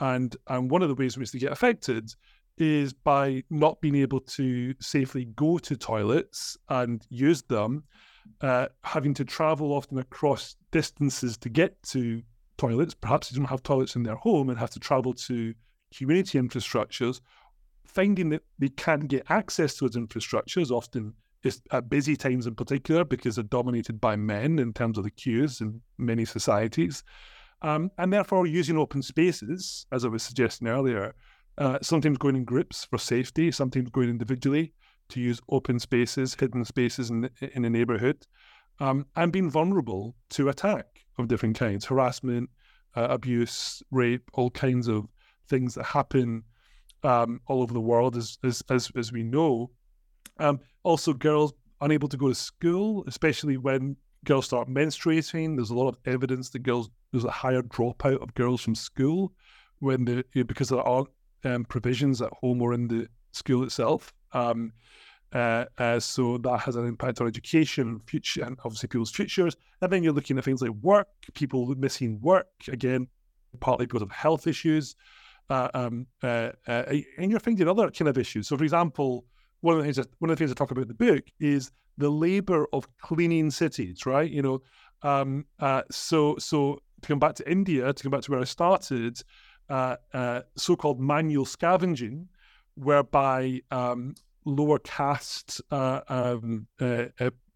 and 0.00 0.36
and 0.48 0.70
one 0.70 0.82
of 0.82 0.88
the 0.88 0.94
ways 0.94 1.16
in 1.16 1.20
which 1.20 1.32
they 1.32 1.38
get 1.38 1.52
affected 1.52 2.12
is 2.58 2.92
by 2.92 3.42
not 3.48 3.80
being 3.80 3.94
able 3.94 4.20
to 4.20 4.74
safely 4.80 5.26
go 5.36 5.58
to 5.58 5.76
toilets 5.76 6.58
and 6.68 7.06
use 7.08 7.42
them, 7.42 7.84
uh, 8.42 8.66
having 8.84 9.14
to 9.14 9.24
travel 9.24 9.72
often 9.72 9.98
across 9.98 10.56
distances 10.70 11.36
to 11.38 11.48
get 11.48 11.82
to 11.82 12.22
toilets. 12.58 12.94
Perhaps 12.94 13.30
they 13.30 13.36
don't 13.36 13.48
have 13.48 13.62
toilets 13.62 13.96
in 13.96 14.02
their 14.02 14.16
home 14.16 14.50
and 14.50 14.58
have 14.58 14.70
to 14.70 14.80
travel 14.80 15.14
to 15.14 15.54
community 15.96 16.38
infrastructures, 16.38 17.20
finding 17.86 18.28
that 18.28 18.42
they 18.58 18.68
can't 18.68 19.08
get 19.08 19.24
access 19.30 19.76
to 19.76 19.88
those 19.88 19.96
infrastructures 19.96 20.70
often 20.70 21.14
at 21.70 21.88
busy 21.88 22.16
times 22.16 22.46
in 22.46 22.54
particular 22.54 23.04
because 23.04 23.36
they're 23.36 23.44
dominated 23.44 23.98
by 23.98 24.14
men 24.14 24.58
in 24.58 24.74
terms 24.74 24.98
of 24.98 25.04
the 25.04 25.10
queues 25.10 25.62
in 25.62 25.80
many 25.96 26.24
societies. 26.24 27.02
Um, 27.62 27.90
and 27.98 28.12
therefore, 28.12 28.46
using 28.46 28.78
open 28.78 29.02
spaces, 29.02 29.86
as 29.92 30.04
I 30.04 30.08
was 30.08 30.22
suggesting 30.22 30.68
earlier, 30.68 31.14
uh, 31.58 31.78
sometimes 31.82 32.18
going 32.18 32.36
in 32.36 32.44
groups 32.44 32.84
for 32.84 32.98
safety, 32.98 33.50
sometimes 33.50 33.90
going 33.90 34.08
individually 34.08 34.72
to 35.10 35.20
use 35.20 35.40
open 35.50 35.78
spaces, 35.78 36.34
hidden 36.34 36.64
spaces 36.64 37.10
in, 37.10 37.28
in 37.40 37.64
a 37.64 37.70
neighborhood, 37.70 38.26
um, 38.78 39.06
and 39.16 39.32
being 39.32 39.50
vulnerable 39.50 40.14
to 40.30 40.48
attack 40.48 40.86
of 41.18 41.28
different 41.28 41.58
kinds 41.58 41.84
harassment, 41.84 42.48
uh, 42.96 43.08
abuse, 43.10 43.82
rape, 43.90 44.30
all 44.32 44.50
kinds 44.50 44.88
of 44.88 45.06
things 45.48 45.74
that 45.74 45.84
happen 45.84 46.42
um, 47.02 47.40
all 47.46 47.62
over 47.62 47.74
the 47.74 47.80
world, 47.80 48.16
as 48.16 48.38
as 48.42 48.62
as, 48.70 48.90
as 48.96 49.12
we 49.12 49.22
know. 49.22 49.70
Um, 50.38 50.60
also, 50.82 51.12
girls 51.12 51.52
unable 51.80 52.08
to 52.08 52.16
go 52.16 52.28
to 52.28 52.34
school, 52.34 53.04
especially 53.06 53.56
when 53.56 53.96
girls 54.24 54.46
start 54.46 54.68
menstruating. 54.68 55.56
There's 55.56 55.70
a 55.70 55.74
lot 55.74 55.88
of 55.88 55.98
evidence 56.04 56.50
that 56.50 56.60
girls 56.60 56.90
there's 57.12 57.24
a 57.24 57.30
higher 57.30 57.62
dropout 57.62 58.22
of 58.22 58.34
girls 58.34 58.60
from 58.62 58.74
school 58.74 59.32
when 59.80 60.04
they 60.04 60.42
because 60.42 60.68
there 60.68 60.82
aren't 60.82 61.08
um, 61.44 61.64
provisions 61.64 62.20
at 62.22 62.32
home 62.40 62.62
or 62.62 62.74
in 62.74 62.88
the 62.88 63.08
school 63.32 63.64
itself. 63.64 64.12
Um, 64.32 64.72
uh, 65.32 65.64
uh, 65.78 66.00
so 66.00 66.38
that 66.38 66.58
has 66.58 66.76
an 66.76 66.86
impact 66.86 67.20
on 67.20 67.26
education, 67.26 68.00
future, 68.06 68.42
and 68.44 68.58
obviously 68.64 68.88
people's 68.88 69.12
futures. 69.12 69.56
And 69.80 69.92
then 69.92 70.02
you're 70.02 70.12
looking 70.12 70.38
at 70.38 70.44
things 70.44 70.60
like 70.60 70.72
work, 70.82 71.08
people 71.34 71.66
missing 71.76 72.20
work 72.20 72.48
again, 72.68 73.06
partly 73.60 73.86
because 73.86 74.02
of 74.02 74.10
health 74.10 74.46
issues. 74.46 74.96
Uh, 75.48 75.68
um, 75.74 76.06
uh, 76.22 76.50
uh, 76.68 76.84
and 77.18 77.30
you're 77.30 77.40
finding 77.40 77.68
other 77.68 77.90
kind 77.90 78.08
of 78.08 78.18
issues. 78.18 78.48
So, 78.48 78.56
for 78.56 78.64
example, 78.64 79.24
one 79.60 79.74
of 79.74 79.78
the 79.78 79.84
things 79.84 79.96
that, 79.96 80.08
one 80.18 80.30
of 80.30 80.36
the 80.36 80.40
things 80.40 80.50
I 80.50 80.54
talk 80.54 80.70
about 80.70 80.82
in 80.82 80.88
the 80.88 80.94
book 80.94 81.24
is 81.38 81.70
the 81.98 82.10
labor 82.10 82.66
of 82.72 82.86
cleaning 82.98 83.50
cities, 83.50 84.06
right? 84.06 84.30
You 84.30 84.42
know, 84.42 84.62
um, 85.02 85.46
uh, 85.58 85.82
so 85.90 86.36
so 86.38 86.80
to 87.02 87.08
come 87.08 87.18
back 87.18 87.34
to 87.36 87.50
India, 87.50 87.92
to 87.92 88.02
come 88.02 88.10
back 88.10 88.22
to 88.22 88.30
where 88.30 88.40
I 88.40 88.44
started, 88.44 89.20
uh, 89.68 89.96
uh, 90.12 90.42
so-called 90.56 91.00
manual 91.00 91.44
scavenging, 91.44 92.28
whereby 92.74 93.60
um, 93.70 94.14
lower 94.44 94.78
caste 94.78 95.60
um, 95.70 96.66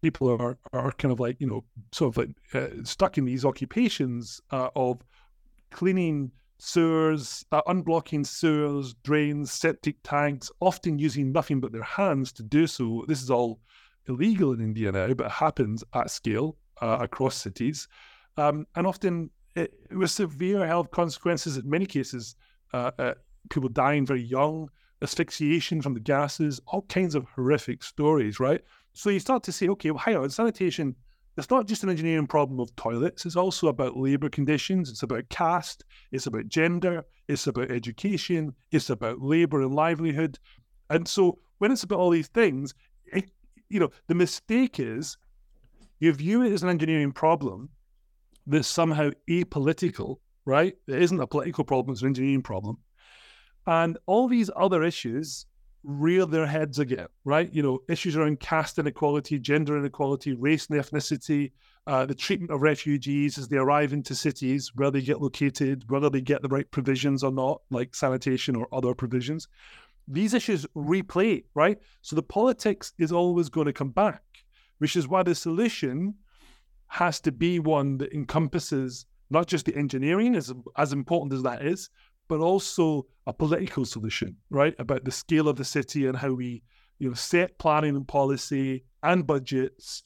people 0.01 0.29
are 0.29 0.57
are 0.73 0.91
kind 0.93 1.11
of 1.11 1.19
like 1.19 1.39
you 1.39 1.47
know 1.47 1.63
sort 1.91 2.15
of 2.15 2.27
like 2.53 2.85
stuck 2.85 3.17
in 3.17 3.25
these 3.25 3.45
occupations 3.45 4.41
of 4.51 5.01
cleaning 5.71 6.31
sewers, 6.57 7.45
uh, 7.51 7.61
unblocking 7.67 8.25
sewers, 8.25 8.93
drains, 9.03 9.51
septic 9.51 9.97
tanks, 10.03 10.51
often 10.61 10.97
using 10.97 11.31
nothing 11.31 11.59
but 11.59 11.71
their 11.71 11.83
hands 11.83 12.31
to 12.33 12.43
do 12.43 12.67
so. 12.67 13.03
This 13.07 13.21
is 13.21 13.29
all 13.29 13.59
illegal 14.07 14.53
in 14.53 14.61
India 14.61 14.91
now, 14.91 15.13
but 15.13 15.31
happens 15.31 15.83
at 15.93 16.09
scale 16.09 16.57
uh, 16.81 16.97
across 17.01 17.35
cities. 17.35 17.87
Um, 18.37 18.67
and 18.75 18.85
often 18.85 19.29
it, 19.55 19.73
with 19.91 20.11
severe 20.11 20.65
health 20.65 20.91
consequences, 20.91 21.57
in 21.57 21.69
many 21.69 21.85
cases, 21.85 22.35
uh, 22.73 22.91
uh, 22.99 23.13
people 23.49 23.69
dying 23.69 24.05
very 24.05 24.23
young, 24.23 24.69
asphyxiation 25.01 25.81
from 25.81 25.93
the 25.93 25.99
gases, 25.99 26.59
all 26.67 26.83
kinds 26.83 27.15
of 27.15 27.25
horrific 27.35 27.83
stories, 27.83 28.39
right? 28.39 28.61
So 28.93 29.09
you 29.09 29.19
start 29.19 29.43
to 29.43 29.51
say, 29.51 29.67
okay, 29.69 29.91
well, 29.91 29.99
hang 29.99 30.17
on, 30.17 30.29
sanitation 30.29 30.95
it's 31.37 31.49
not 31.49 31.67
just 31.67 31.83
an 31.83 31.89
engineering 31.89 32.27
problem 32.27 32.59
of 32.59 32.73
toilets, 32.75 33.25
it's 33.25 33.35
also 33.35 33.67
about 33.67 33.97
labour 33.97 34.29
conditions, 34.29 34.89
it's 34.89 35.03
about 35.03 35.27
caste, 35.29 35.83
it's 36.11 36.27
about 36.27 36.47
gender, 36.47 37.03
it's 37.27 37.47
about 37.47 37.71
education, 37.71 38.53
it's 38.71 38.89
about 38.89 39.21
labour 39.21 39.61
and 39.61 39.75
livelihood. 39.75 40.39
And 40.89 41.07
so 41.07 41.39
when 41.57 41.71
it's 41.71 41.83
about 41.83 41.99
all 41.99 42.09
these 42.09 42.29
things, 42.29 42.73
it, 43.07 43.31
you 43.69 43.79
know, 43.79 43.91
the 44.07 44.15
mistake 44.15 44.79
is 44.79 45.17
you 45.99 46.11
view 46.11 46.43
it 46.43 46.51
as 46.51 46.63
an 46.63 46.69
engineering 46.69 47.11
problem 47.11 47.69
that's 48.47 48.67
somehow 48.67 49.09
apolitical, 49.29 50.17
right? 50.45 50.75
It 50.87 51.01
isn't 51.01 51.19
a 51.19 51.27
political 51.27 51.63
problem, 51.63 51.93
it's 51.93 52.01
an 52.01 52.09
engineering 52.09 52.43
problem. 52.43 52.77
And 53.67 53.97
all 54.05 54.27
these 54.27 54.51
other 54.55 54.83
issues 54.83 55.45
rear 55.83 56.25
their 56.25 56.45
heads 56.45 56.79
again, 56.79 57.07
right? 57.23 57.51
You 57.53 57.63
know, 57.63 57.79
issues 57.87 58.15
around 58.15 58.39
caste 58.39 58.79
inequality, 58.79 59.39
gender 59.39 59.77
inequality, 59.77 60.33
race 60.33 60.67
and 60.67 60.79
ethnicity, 60.79 61.51
uh, 61.87 62.05
the 62.05 62.15
treatment 62.15 62.51
of 62.51 62.61
refugees 62.61 63.37
as 63.37 63.47
they 63.47 63.57
arrive 63.57 63.93
into 63.93 64.15
cities, 64.15 64.71
where 64.75 64.89
they 64.89 65.01
get 65.01 65.21
located, 65.21 65.89
whether 65.89 66.09
they 66.09 66.21
get 66.21 66.41
the 66.41 66.47
right 66.47 66.69
provisions 66.71 67.23
or 67.23 67.31
not, 67.31 67.61
like 67.69 67.93
sanitation 67.93 68.55
or 68.55 68.67
other 68.71 68.95
provisions. 68.95 69.47
These 70.07 70.33
issues 70.33 70.65
replay, 70.75 71.43
right? 71.55 71.77
So 72.01 72.15
the 72.15 72.23
politics 72.23 72.93
is 72.97 73.11
always 73.11 73.49
going 73.49 73.67
to 73.67 73.73
come 73.73 73.89
back, 73.89 74.21
which 74.77 74.95
is 74.95 75.07
why 75.07 75.23
the 75.23 75.35
solution 75.35 76.15
has 76.87 77.19
to 77.21 77.31
be 77.31 77.59
one 77.59 77.97
that 77.97 78.13
encompasses 78.13 79.05
not 79.29 79.47
just 79.47 79.65
the 79.65 79.75
engineering, 79.75 80.35
as, 80.35 80.53
as 80.77 80.93
important 80.93 81.33
as 81.33 81.43
that 81.43 81.65
is, 81.65 81.89
but 82.27 82.39
also 82.39 83.05
a 83.27 83.33
political 83.33 83.85
solution, 83.85 84.37
right? 84.49 84.75
About 84.79 85.03
the 85.03 85.11
scale 85.11 85.47
of 85.47 85.55
the 85.55 85.65
city 85.65 86.07
and 86.07 86.17
how 86.17 86.31
we, 86.31 86.63
you 86.99 87.07
know, 87.07 87.13
set 87.15 87.57
planning 87.57 87.95
and 87.95 88.07
policy 88.07 88.83
and 89.03 89.25
budgets 89.25 90.03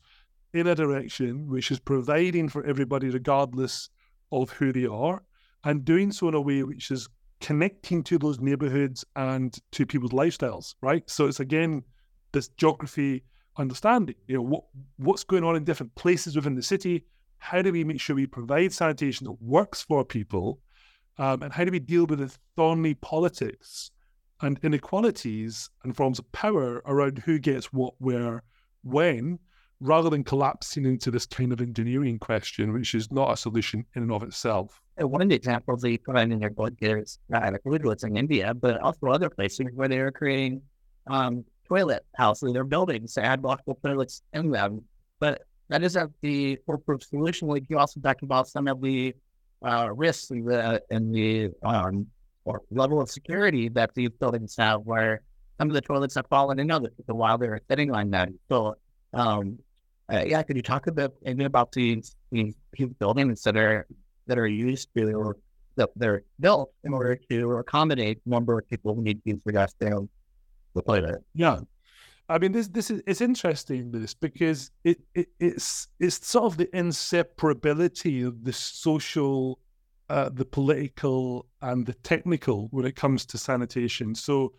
in 0.54 0.68
a 0.68 0.76
direction 0.76 1.50
which 1.50 1.72
is 1.72 1.80
providing 1.80 2.50
for 2.50 2.64
everybody 2.66 3.10
regardless 3.10 3.90
of 4.32 4.52
who 4.52 4.72
they 4.72 4.86
are, 4.86 5.24
and 5.64 5.86
doing 5.86 6.12
so 6.12 6.30
in 6.30 6.34
a 6.34 6.42
way 6.42 6.64
which 6.64 6.92
is 6.92 7.10
connecting 7.42 8.04
to 8.04 8.18
those 8.18 8.40
neighborhoods 8.40 9.06
and 9.16 9.58
to 9.72 9.86
people's 9.86 10.12
lifestyles, 10.12 10.76
right? 10.82 11.10
So 11.10 11.28
it's 11.28 11.40
again 11.40 11.84
this 12.32 12.50
geography 12.50 13.24
understanding. 13.58 14.16
You 14.28 14.36
know, 14.36 14.42
what 14.42 14.64
what's 14.98 15.24
going 15.24 15.44
on 15.44 15.56
in 15.56 15.64
different 15.64 15.96
places 15.96 16.36
within 16.36 16.56
the 16.56 16.64
city. 16.64 17.06
How 17.38 17.62
do 17.62 17.72
we 17.72 17.84
make 17.84 18.02
sure 18.02 18.16
we 18.16 18.28
provide 18.28 18.74
sanitation 18.74 19.26
that 19.26 19.42
works 19.42 19.82
for 19.82 20.04
people, 20.04 20.60
um, 21.18 21.42
and 21.42 21.54
how 21.54 21.64
do 21.64 21.72
we 21.72 21.80
deal 21.80 22.06
with 22.06 22.20
the 22.20 22.36
thorny 22.56 22.96
politics 22.96 23.92
and 24.42 24.60
inequalities 24.64 25.70
and 25.84 25.96
forms 25.96 26.20
of 26.20 26.32
power 26.32 26.82
around 26.86 27.20
who 27.20 27.40
gets 27.40 27.74
what, 27.74 27.94
where, 28.00 28.44
when, 28.84 29.40
rather 29.82 30.10
than 30.10 30.24
collapsing 30.24 30.86
into 30.86 31.10
this 31.12 31.26
kind 31.26 31.54
of 31.54 31.62
engineering 31.62 32.20
question, 32.20 32.74
which 32.74 32.94
is 32.96 33.12
not 33.12 33.32
a 33.32 33.38
solution 33.38 33.86
in 33.96 34.04
and 34.04 34.12
of 34.12 34.24
itself. 34.24 34.82
One 34.98 35.22
example 35.22 35.24
of 35.24 35.30
the 35.30 35.36
examples 35.36 35.82
that 35.82 35.92
you 35.92 36.00
find 36.06 36.34
in 36.34 36.42
your 36.42 36.50
book 36.50 36.74
is, 36.82 37.20
it's 37.30 38.04
in 38.04 38.18
India, 38.18 38.54
but 38.54 38.80
also 38.82 39.08
other 39.08 39.30
places 39.30 39.68
where 39.74 39.88
they 39.88 40.00
are 40.00 40.12
creating 40.12 40.62
um, 41.08 41.46
toilet 41.66 42.06
houses 42.16 42.48
in 42.48 42.54
their 42.54 42.66
buildings 42.66 43.14
to 43.14 43.24
add 43.24 43.42
multiple 43.42 43.80
toilets 43.82 44.22
in 44.34 44.52
them. 44.52 44.82
But 45.20 45.44
that 45.70 45.84
isn't 45.84 46.12
the 46.22 46.58
foolproof 46.66 47.04
solution. 47.04 47.48
Like 47.48 47.64
you 47.70 47.78
also 47.78 48.02
talked 48.02 48.24
about 48.24 48.50
some 48.50 48.68
of 48.68 48.82
the 48.82 49.16
uh, 49.66 49.90
risks 49.94 50.32
and 50.32 50.46
the, 50.46 50.82
and 50.90 51.16
the 51.16 51.52
um, 51.64 52.08
or 52.44 52.62
level 52.72 53.00
of 53.00 53.10
security 53.10 53.70
that 53.70 53.94
these 53.94 54.10
buildings 54.10 54.56
have, 54.58 54.82
where 54.82 55.22
some 55.58 55.70
of 55.70 55.74
the 55.74 55.82
toilets 55.82 56.16
have 56.16 56.26
fallen 56.28 56.60
in 56.60 56.72
other 56.72 56.90
while 57.06 57.38
they're 57.38 57.62
sitting 57.70 57.94
on 57.94 58.10
them. 58.10 58.40
So, 58.50 58.76
um, 59.14 59.60
uh, 60.12 60.24
yeah, 60.26 60.42
could 60.44 60.56
you 60.56 60.62
talk 60.62 60.88
a 60.88 60.92
bit 60.92 61.12
about 61.26 61.72
these, 61.72 62.16
these 62.32 62.56
buildings 63.00 63.44
that 63.44 63.56
are 63.58 63.86
that 64.28 64.38
are 64.38 64.48
used 64.48 64.90
to 64.96 65.12
or 65.14 65.38
that 65.76 65.90
they're 65.96 66.24
built 66.40 66.72
in 66.84 66.94
order 66.94 67.16
to 67.30 67.54
accommodate 67.54 68.22
number 68.26 68.60
of 68.60 68.68
people 68.70 68.94
who 68.94 69.02
need 69.02 69.24
to 69.24 69.32
use 69.32 69.40
the 69.46 70.08
the 70.76 70.84
planet? 70.84 71.24
Yeah. 71.34 71.60
I 72.28 72.38
mean, 72.38 72.52
this 72.52 72.68
this 72.68 72.92
is 72.92 73.02
it's 73.08 73.22
interesting 73.22 73.92
this 73.92 74.14
because 74.14 74.72
it, 74.84 75.00
it 75.16 75.30
it's 75.40 75.88
it's 76.00 76.26
sort 76.28 76.46
of 76.46 76.58
the 76.58 76.68
inseparability 76.68 78.26
of 78.26 78.44
the 78.44 78.54
social, 78.54 79.60
uh, 80.10 80.30
the 80.32 80.46
political, 80.46 81.48
and 81.62 81.86
the 81.88 81.96
technical 81.96 82.68
when 82.70 82.86
it 82.86 82.96
comes 82.96 83.26
to 83.28 83.40
sanitation. 83.40 84.14
So, 84.14 84.54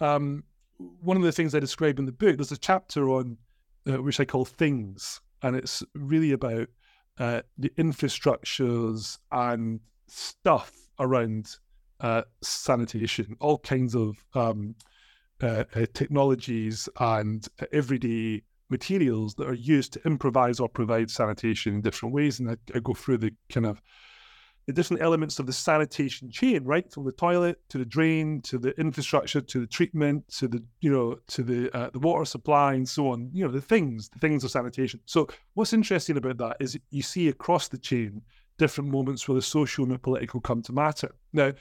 um, 0.00 0.44
one 0.76 1.16
of 1.16 1.22
the 1.22 1.32
things 1.32 1.54
I 1.54 1.60
describe 1.60 1.98
in 1.98 2.04
the 2.04 2.12
book, 2.12 2.36
there's 2.36 2.52
a 2.52 2.58
chapter 2.58 3.08
on 3.08 3.38
uh, 3.86 4.02
which 4.02 4.20
I 4.20 4.24
call 4.24 4.44
things, 4.44 5.20
and 5.42 5.56
it's 5.56 5.82
really 5.94 6.32
about 6.32 6.68
uh, 7.18 7.42
the 7.58 7.70
infrastructures 7.70 9.18
and 9.32 9.80
stuff 10.06 10.72
around 10.98 11.48
uh, 12.00 12.22
sanitation, 12.42 13.36
all 13.40 13.58
kinds 13.58 13.94
of 13.94 14.16
um, 14.34 14.74
uh, 15.42 15.64
uh, 15.74 15.86
technologies 15.94 16.88
and 17.00 17.46
everyday 17.72 18.42
materials 18.68 19.34
that 19.36 19.48
are 19.48 19.54
used 19.54 19.92
to 19.92 20.00
improvise 20.04 20.60
or 20.60 20.68
provide 20.68 21.10
sanitation 21.10 21.74
in 21.74 21.80
different 21.80 22.14
ways. 22.14 22.40
And 22.40 22.50
I, 22.50 22.56
I, 22.74 22.80
go 22.80 22.94
through 22.94 23.18
the 23.18 23.32
kind 23.48 23.66
of 23.66 23.80
the 24.66 24.72
different 24.72 25.02
elements 25.02 25.38
of 25.38 25.46
the 25.46 25.52
sanitation 25.52 26.28
chain, 26.28 26.64
right, 26.64 26.92
from 26.92 27.04
the 27.04 27.12
toilet 27.12 27.60
to 27.68 27.78
the 27.78 27.84
drain 27.84 28.42
to 28.42 28.58
the 28.58 28.78
infrastructure 28.80 29.40
to 29.40 29.60
the 29.60 29.66
treatment 29.66 30.26
to 30.28 30.48
the 30.48 30.62
you 30.80 30.90
know 30.90 31.16
to 31.28 31.42
the 31.42 31.74
uh, 31.76 31.90
the 31.90 32.00
water 32.00 32.24
supply 32.24 32.74
and 32.74 32.88
so 32.88 33.10
on. 33.10 33.30
You 33.32 33.46
know 33.46 33.52
the 33.52 33.60
things, 33.60 34.08
the 34.08 34.18
things 34.18 34.42
of 34.42 34.50
sanitation. 34.50 35.00
So 35.06 35.28
what's 35.54 35.72
interesting 35.72 36.16
about 36.16 36.38
that 36.38 36.56
is 36.60 36.78
you 36.90 37.02
see 37.02 37.28
across 37.28 37.68
the 37.68 37.78
chain 37.78 38.22
different 38.58 38.90
moments 38.90 39.28
where 39.28 39.36
the 39.36 39.42
social 39.42 39.84
and 39.84 39.92
the 39.92 39.98
political 39.98 40.40
come 40.40 40.62
to 40.62 40.72
matter. 40.72 41.14
Now, 41.32 41.52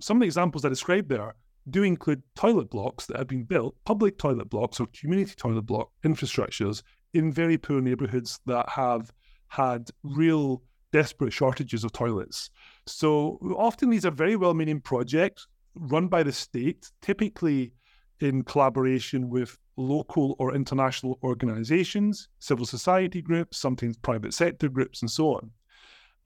some 0.00 0.18
of 0.18 0.20
the 0.20 0.26
examples 0.26 0.64
I 0.64 0.68
described 0.68 1.08
there 1.08 1.34
do 1.70 1.82
include 1.82 2.22
toilet 2.36 2.70
blocks 2.70 3.06
that 3.06 3.16
have 3.16 3.26
been 3.26 3.44
built, 3.44 3.74
public 3.84 4.18
toilet 4.18 4.50
blocks 4.50 4.78
or 4.78 4.86
community 4.88 5.34
toilet 5.34 5.62
block 5.62 5.90
infrastructures 6.04 6.82
in 7.14 7.32
very 7.32 7.56
poor 7.56 7.80
neighborhoods 7.80 8.40
that 8.46 8.68
have 8.68 9.12
had 9.48 9.90
real 10.02 10.62
desperate 10.94 11.32
shortages 11.32 11.82
of 11.82 11.90
toilets. 11.92 12.50
So 12.86 13.40
often 13.56 13.90
these 13.90 14.06
are 14.06 14.12
very 14.12 14.36
well 14.36 14.54
meaning 14.54 14.80
projects 14.80 15.48
run 15.74 16.06
by 16.06 16.22
the 16.22 16.30
state, 16.30 16.92
typically 17.02 17.72
in 18.20 18.44
collaboration 18.44 19.28
with 19.28 19.58
local 19.76 20.36
or 20.38 20.54
international 20.54 21.18
organizations, 21.24 22.28
civil 22.38 22.64
society 22.64 23.20
groups, 23.20 23.58
sometimes 23.58 23.96
private 23.96 24.32
sector 24.32 24.68
groups, 24.68 25.02
and 25.02 25.10
so 25.10 25.34
on. 25.34 25.50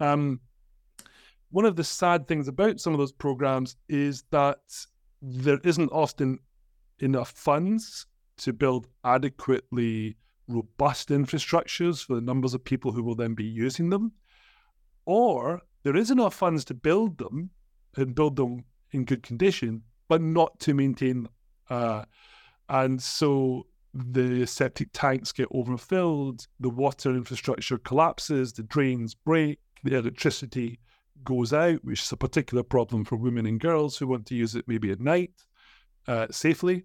Um, 0.00 0.40
one 1.50 1.64
of 1.64 1.76
the 1.76 1.84
sad 1.84 2.28
things 2.28 2.46
about 2.46 2.78
some 2.78 2.92
of 2.92 2.98
those 2.98 3.12
programs 3.26 3.76
is 3.88 4.24
that 4.32 4.60
there 5.22 5.60
isn't 5.64 5.90
often 5.92 6.40
enough 6.98 7.30
funds 7.30 8.06
to 8.36 8.52
build 8.52 8.86
adequately 9.02 10.18
robust 10.46 11.08
infrastructures 11.08 12.04
for 12.04 12.16
the 12.16 12.20
numbers 12.30 12.52
of 12.52 12.62
people 12.62 12.92
who 12.92 13.02
will 13.02 13.14
then 13.14 13.32
be 13.32 13.44
using 13.44 13.88
them. 13.88 14.12
Or 15.08 15.62
there 15.84 15.96
is 15.96 16.10
enough 16.10 16.34
funds 16.34 16.66
to 16.66 16.74
build 16.74 17.16
them 17.16 17.48
and 17.96 18.14
build 18.14 18.36
them 18.36 18.64
in 18.92 19.06
good 19.06 19.22
condition, 19.22 19.82
but 20.06 20.20
not 20.20 20.60
to 20.60 20.74
maintain 20.74 21.22
them. 21.22 21.32
Uh, 21.70 22.04
and 22.68 23.02
so 23.02 23.64
the 23.94 24.44
septic 24.44 24.90
tanks 24.92 25.32
get 25.32 25.48
overfilled, 25.50 26.46
the 26.60 26.68
water 26.68 27.14
infrastructure 27.14 27.78
collapses, 27.78 28.52
the 28.52 28.62
drains 28.64 29.14
break, 29.14 29.58
the 29.82 29.96
electricity 29.96 30.78
goes 31.24 31.54
out, 31.54 31.82
which 31.84 32.02
is 32.02 32.12
a 32.12 32.16
particular 32.16 32.62
problem 32.62 33.02
for 33.02 33.16
women 33.16 33.46
and 33.46 33.60
girls 33.60 33.96
who 33.96 34.06
want 34.06 34.26
to 34.26 34.34
use 34.34 34.54
it 34.54 34.68
maybe 34.68 34.90
at 34.90 35.00
night 35.00 35.32
uh, 36.06 36.26
safely. 36.30 36.84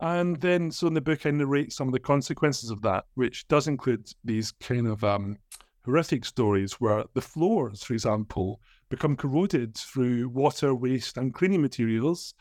And 0.00 0.40
then, 0.40 0.72
so 0.72 0.88
in 0.88 0.94
the 0.94 1.00
book, 1.00 1.24
I 1.24 1.30
narrate 1.30 1.72
some 1.72 1.86
of 1.86 1.92
the 1.92 2.00
consequences 2.00 2.70
of 2.70 2.82
that, 2.82 3.04
which 3.14 3.46
does 3.46 3.68
include 3.68 4.08
these 4.24 4.50
kind 4.50 4.88
of 4.88 5.04
um, 5.04 5.38
horrific 5.84 6.24
stories 6.24 6.74
where 6.74 7.04
the 7.14 7.20
floors, 7.20 7.82
for 7.82 7.92
example, 7.92 8.60
become 8.88 9.16
corroded 9.16 9.76
through 9.76 10.28
water, 10.28 10.74
waste, 10.74 11.16
and 11.16 11.34
cleaning 11.34 11.62
materials, 11.62 12.34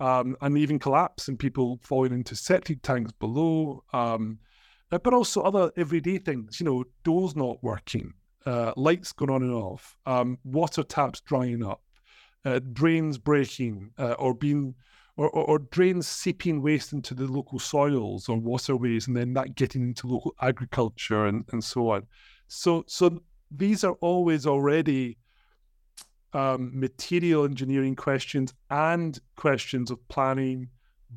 um, 0.00 0.36
and 0.40 0.56
even 0.56 0.78
collapse 0.78 1.28
and 1.28 1.38
people 1.38 1.78
falling 1.82 2.12
into 2.12 2.34
septic 2.34 2.82
tanks 2.82 3.12
below. 3.12 3.82
Um, 3.92 4.38
but 4.90 5.12
also 5.12 5.42
other 5.42 5.70
everyday 5.76 6.18
things, 6.18 6.60
you 6.60 6.64
know, 6.64 6.84
doors 7.04 7.36
not 7.36 7.62
working, 7.62 8.14
uh, 8.46 8.72
lights 8.76 9.12
going 9.12 9.30
on 9.30 9.42
and 9.42 9.52
off, 9.52 9.96
um, 10.06 10.38
water 10.44 10.82
taps 10.82 11.20
drying 11.20 11.64
up, 11.64 11.82
uh, 12.44 12.60
drains 12.72 13.18
breaking 13.18 13.90
uh, 13.98 14.12
or 14.12 14.34
being 14.34 14.74
or, 15.16 15.28
or, 15.30 15.44
or, 15.46 15.58
drains 15.58 16.06
seeping 16.06 16.62
waste 16.62 16.92
into 16.92 17.12
the 17.12 17.26
local 17.26 17.58
soils 17.58 18.28
or 18.28 18.38
waterways, 18.38 19.08
and 19.08 19.16
then 19.16 19.34
that 19.34 19.56
getting 19.56 19.82
into 19.82 20.06
local 20.06 20.32
agriculture 20.40 21.26
and, 21.26 21.44
and 21.50 21.64
so 21.64 21.90
on. 21.90 22.06
So 22.48 22.84
so 22.86 23.22
these 23.50 23.84
are 23.84 23.94
always 24.00 24.46
already 24.46 25.18
um, 26.32 26.70
material 26.74 27.44
engineering 27.44 27.96
questions 27.96 28.52
and 28.70 29.18
questions 29.36 29.90
of 29.90 30.06
planning, 30.08 30.68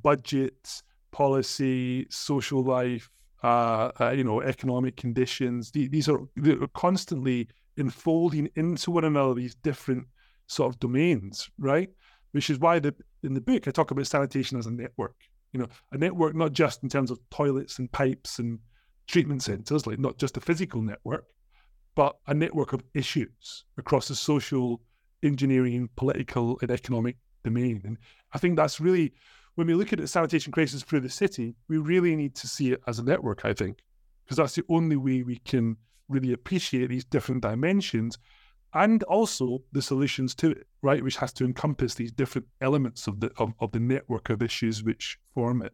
budget, 0.02 0.82
policy, 1.12 2.08
social 2.10 2.64
life, 2.64 3.10
uh, 3.44 3.92
uh, 4.00 4.10
you 4.12 4.24
know, 4.24 4.42
economic 4.42 4.96
conditions. 4.96 5.72
These 5.72 6.08
are, 6.08 6.20
are 6.20 6.68
constantly 6.74 7.50
enfolding 7.78 8.50
into 8.56 8.92
one 8.92 9.06
another 9.06 9.34
these 9.34 9.56
different 9.56 10.06
sort 10.48 10.74
of 10.74 10.80
domains, 10.80 11.50
right? 11.58 11.90
Which 12.32 12.50
is 12.50 12.60
why 12.60 12.80
the 12.80 12.94
in 13.24 13.34
the 13.34 13.42
book 13.42 13.68
I 13.68 13.72
talk 13.72 13.92
about 13.92 14.08
sanitation 14.08 14.58
as 14.58 14.68
a 14.68 14.72
network. 14.72 15.16
You 15.54 15.60
know, 15.60 15.68
a 15.92 15.98
network 15.98 16.36
not 16.36 16.54
just 16.54 16.84
in 16.84 16.90
terms 16.90 17.12
of 17.12 17.20
toilets 17.30 17.78
and 17.80 17.92
pipes 17.92 18.40
and 18.40 18.60
treatment 19.12 19.44
centres, 19.44 19.86
like 19.86 20.00
not 20.00 20.18
just 20.18 20.38
a 20.38 20.42
physical 20.42 20.82
network, 20.82 21.26
but 21.96 22.16
a 22.28 22.34
network 22.34 22.74
of 22.74 22.82
issues 22.94 23.66
across 23.78 24.08
the 24.08 24.16
social, 24.16 24.82
engineering, 25.22 25.90
political, 25.98 26.58
and 26.62 26.72
economic 26.72 27.18
domain. 27.44 27.82
And 27.84 27.98
I 28.34 28.38
think 28.38 28.56
that's 28.56 28.80
really 28.80 29.14
when 29.56 29.68
we 29.68 29.74
look 29.74 29.92
at 29.92 30.00
the 30.00 30.08
sanitation 30.08 30.54
crisis 30.54 30.82
through 30.82 31.02
the 31.02 31.10
city, 31.10 31.56
we 31.68 31.78
really 31.78 32.16
need 32.16 32.36
to 32.36 32.48
see 32.48 32.72
it 32.72 32.82
as 32.88 33.00
a 33.00 33.04
network, 33.04 33.44
I 33.44 33.54
think, 33.54 33.80
because 34.24 34.38
that's 34.38 34.56
the 34.56 34.64
only 34.70 34.96
way 34.96 35.24
we 35.24 35.38
can 35.40 35.76
really 36.08 36.32
appreciate 36.32 36.88
these 36.88 37.04
different 37.04 37.42
dimensions 37.42 38.18
and 38.74 39.04
also 39.04 39.62
the 39.74 39.82
solutions 39.82 40.34
to 40.36 40.52
it, 40.52 40.68
right? 40.82 41.04
Which 41.04 41.18
has 41.18 41.34
to 41.34 41.44
encompass 41.44 41.96
these 41.96 42.14
different 42.14 42.48
elements 42.62 43.08
of 43.08 43.20
the 43.20 43.32
of, 43.38 43.54
of 43.60 43.74
the 43.74 43.82
network 43.82 44.30
of 44.30 44.42
issues 44.42 44.84
which 44.84 45.20
form 45.34 45.62
it. 45.62 45.74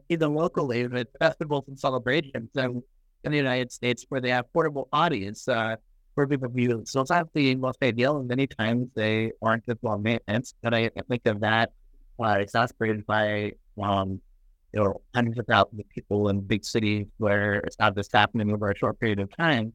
even 0.11 0.35
locally 0.35 0.85
with 0.87 1.07
festivals 1.19 1.63
and 1.67 1.79
celebrations 1.79 2.49
um, 2.57 2.83
in 3.23 3.31
the 3.31 3.37
United 3.37 3.71
States 3.71 4.05
where 4.09 4.19
they 4.19 4.29
have 4.29 4.51
portable 4.51 4.89
audience 4.91 5.47
uh, 5.47 5.75
for 6.13 6.27
people 6.27 6.49
to 6.49 6.61
use. 6.61 6.91
So 6.91 7.01
it's 7.01 7.11
the 7.33 7.55
most 7.55 7.77
ideal, 7.81 8.17
and 8.17 8.27
many 8.27 8.45
times 8.45 8.89
they 8.93 9.31
aren't 9.41 9.63
as 9.69 9.77
well 9.81 9.97
maintenance. 9.97 10.53
But 10.61 10.73
I, 10.73 10.91
I 10.97 11.01
think 11.07 11.25
of 11.25 11.39
that 11.39 11.71
uh, 12.19 12.37
exasperated 12.39 13.05
by 13.05 13.53
um, 13.81 14.19
you 14.73 14.83
know 14.83 15.01
hundreds 15.15 15.39
of 15.39 15.47
thousands 15.47 15.79
of 15.79 15.89
people 15.89 16.27
in 16.29 16.41
big 16.41 16.65
cities 16.65 17.07
where 17.17 17.55
it's 17.59 17.79
not 17.79 17.95
just 17.95 18.11
happening 18.13 18.51
over 18.51 18.69
a 18.69 18.77
short 18.77 18.99
period 18.99 19.19
of 19.19 19.35
time, 19.35 19.71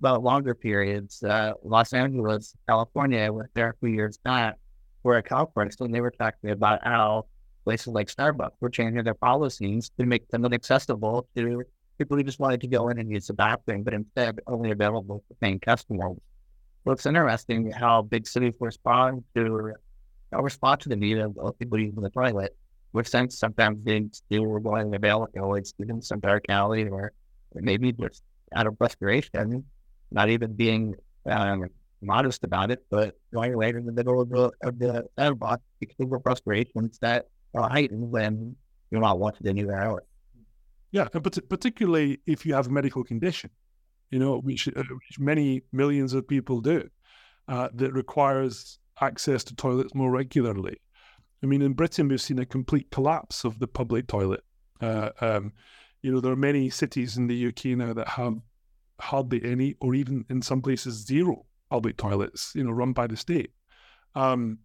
but 0.00 0.22
longer 0.22 0.54
periods. 0.54 1.22
Uh, 1.22 1.52
Los 1.64 1.94
Angeles, 1.94 2.54
California, 2.68 3.20
I 3.20 3.30
went 3.30 3.48
there 3.54 3.70
a 3.70 3.74
few 3.80 3.88
years 3.88 4.18
back 4.18 4.56
for 5.02 5.16
a 5.16 5.22
conference, 5.22 5.76
and 5.80 5.94
they 5.94 6.02
were 6.02 6.10
talking 6.10 6.50
about 6.50 6.80
how 6.84 7.24
places 7.68 7.88
like 7.88 8.08
Starbucks 8.08 8.56
were 8.60 8.70
changing 8.70 9.04
their 9.04 9.20
policies 9.28 9.90
to 9.98 10.06
make 10.06 10.26
them 10.30 10.42
inaccessible 10.46 11.28
to 11.36 11.62
people 11.98 12.16
who 12.16 12.22
just 12.22 12.40
wanted 12.40 12.62
to 12.62 12.66
go 12.66 12.88
in 12.88 12.98
and 12.98 13.10
use 13.10 13.26
the 13.26 13.34
bathroom, 13.34 13.82
but 13.82 13.92
instead 13.92 14.40
only 14.46 14.70
available 14.70 15.22
for 15.28 15.34
paying 15.42 15.60
customers. 15.60 16.16
Well, 16.82 16.94
it's 16.94 17.04
interesting 17.04 17.70
how 17.70 18.00
big 18.00 18.26
cities 18.26 18.54
respond 18.58 19.22
to 19.34 19.74
uh, 20.32 20.42
respond 20.42 20.80
to 20.80 20.88
the 20.88 20.96
need 20.96 21.18
of, 21.18 21.36
people 21.58 21.78
using 21.78 22.00
the 22.00 22.08
toilet, 22.08 22.56
which 22.92 23.08
sense 23.08 23.38
sometimes 23.38 23.76
they 23.84 24.02
still 24.12 24.46
were 24.46 24.60
going 24.60 24.94
available 24.94 25.54
in 25.56 25.64
students 25.66 26.10
in 26.10 26.20
dark 26.20 26.44
alley 26.48 26.88
or 26.88 27.12
maybe 27.54 27.92
just 27.92 28.22
out 28.56 28.66
of 28.66 28.78
frustration, 28.78 29.62
not 30.10 30.30
even 30.30 30.54
being 30.54 30.94
um, 31.26 31.66
modest 32.00 32.44
about 32.44 32.70
it, 32.70 32.80
but 32.88 33.14
going 33.30 33.54
right 33.54 33.74
in 33.74 33.84
the 33.84 33.92
middle 33.92 34.22
of 34.22 34.30
the 34.30 34.44
of 34.62 34.78
the 34.78 35.04
sandbox 35.18 35.60
because 35.80 36.10
of 36.10 36.22
frustrations 36.22 36.98
that 37.00 37.26
heightened 37.54 38.10
when 38.10 38.56
you're 38.90 39.00
not 39.00 39.18
wanted 39.18 39.46
anywhere 39.46 39.82
else. 39.82 40.00
Yeah, 40.90 41.08
but 41.12 41.38
particularly 41.48 42.20
if 42.26 42.46
you 42.46 42.54
have 42.54 42.66
a 42.68 42.70
medical 42.70 43.04
condition, 43.04 43.50
you 44.10 44.18
know, 44.18 44.38
which, 44.38 44.68
uh, 44.68 44.72
which 44.74 45.18
many 45.18 45.62
millions 45.72 46.14
of 46.14 46.26
people 46.26 46.60
do, 46.60 46.88
uh, 47.46 47.68
that 47.74 47.92
requires 47.92 48.78
access 49.00 49.44
to 49.44 49.54
toilets 49.54 49.94
more 49.94 50.10
regularly. 50.10 50.78
I 51.42 51.46
mean, 51.46 51.62
in 51.62 51.74
Britain, 51.74 52.08
we've 52.08 52.20
seen 52.20 52.38
a 52.38 52.46
complete 52.46 52.90
collapse 52.90 53.44
of 53.44 53.58
the 53.58 53.68
public 53.68 54.06
toilet. 54.06 54.42
Uh, 54.80 55.10
um, 55.20 55.52
you 56.02 56.12
know, 56.12 56.20
there 56.20 56.32
are 56.32 56.36
many 56.36 56.70
cities 56.70 57.16
in 57.16 57.26
the 57.26 57.48
UK 57.48 57.76
now 57.76 57.92
that 57.92 58.08
have 58.08 58.36
hardly 59.00 59.44
any, 59.44 59.76
or 59.80 59.94
even 59.94 60.24
in 60.30 60.42
some 60.42 60.62
places 60.62 61.06
zero 61.06 61.44
public 61.70 61.96
toilets. 61.96 62.52
You 62.54 62.64
know, 62.64 62.70
run 62.70 62.92
by 62.92 63.06
the 63.06 63.16
state. 63.16 63.52
Um, 64.14 64.58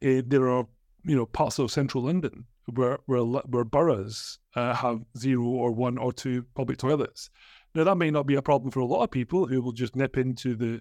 it, 0.00 0.18
eh, 0.18 0.22
there 0.26 0.48
are 0.48 0.66
you 1.04 1.16
know 1.16 1.26
parts 1.26 1.58
of 1.58 1.70
central 1.70 2.04
London 2.04 2.44
where 2.66 2.98
where, 3.06 3.22
where 3.22 3.64
boroughs 3.64 4.38
uh, 4.54 4.74
have 4.74 5.00
zero 5.16 5.44
or 5.44 5.72
one 5.72 5.98
or 5.98 6.12
two 6.12 6.44
public 6.54 6.78
toilets. 6.78 7.30
Now 7.74 7.84
that 7.84 7.96
may 7.96 8.10
not 8.10 8.26
be 8.26 8.34
a 8.34 8.42
problem 8.42 8.70
for 8.70 8.80
a 8.80 8.86
lot 8.86 9.02
of 9.02 9.10
people 9.10 9.46
who 9.46 9.62
will 9.62 9.72
just 9.72 9.96
nip 9.96 10.16
into 10.16 10.54
the 10.54 10.80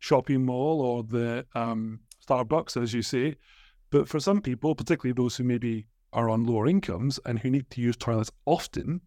shopping 0.00 0.44
mall 0.44 0.80
or 0.80 1.04
the 1.04 1.46
um, 1.54 2.00
Starbucks, 2.26 2.80
as 2.80 2.92
you 2.92 3.02
say. 3.02 3.36
But 3.90 4.08
for 4.08 4.18
some 4.18 4.40
people, 4.40 4.74
particularly 4.74 5.14
those 5.14 5.36
who 5.36 5.44
maybe 5.44 5.86
are 6.12 6.28
on 6.28 6.44
lower 6.44 6.66
incomes 6.66 7.20
and 7.24 7.38
who 7.38 7.50
need 7.50 7.70
to 7.70 7.80
use 7.80 7.96
toilets 7.96 8.32
often, 8.44 9.02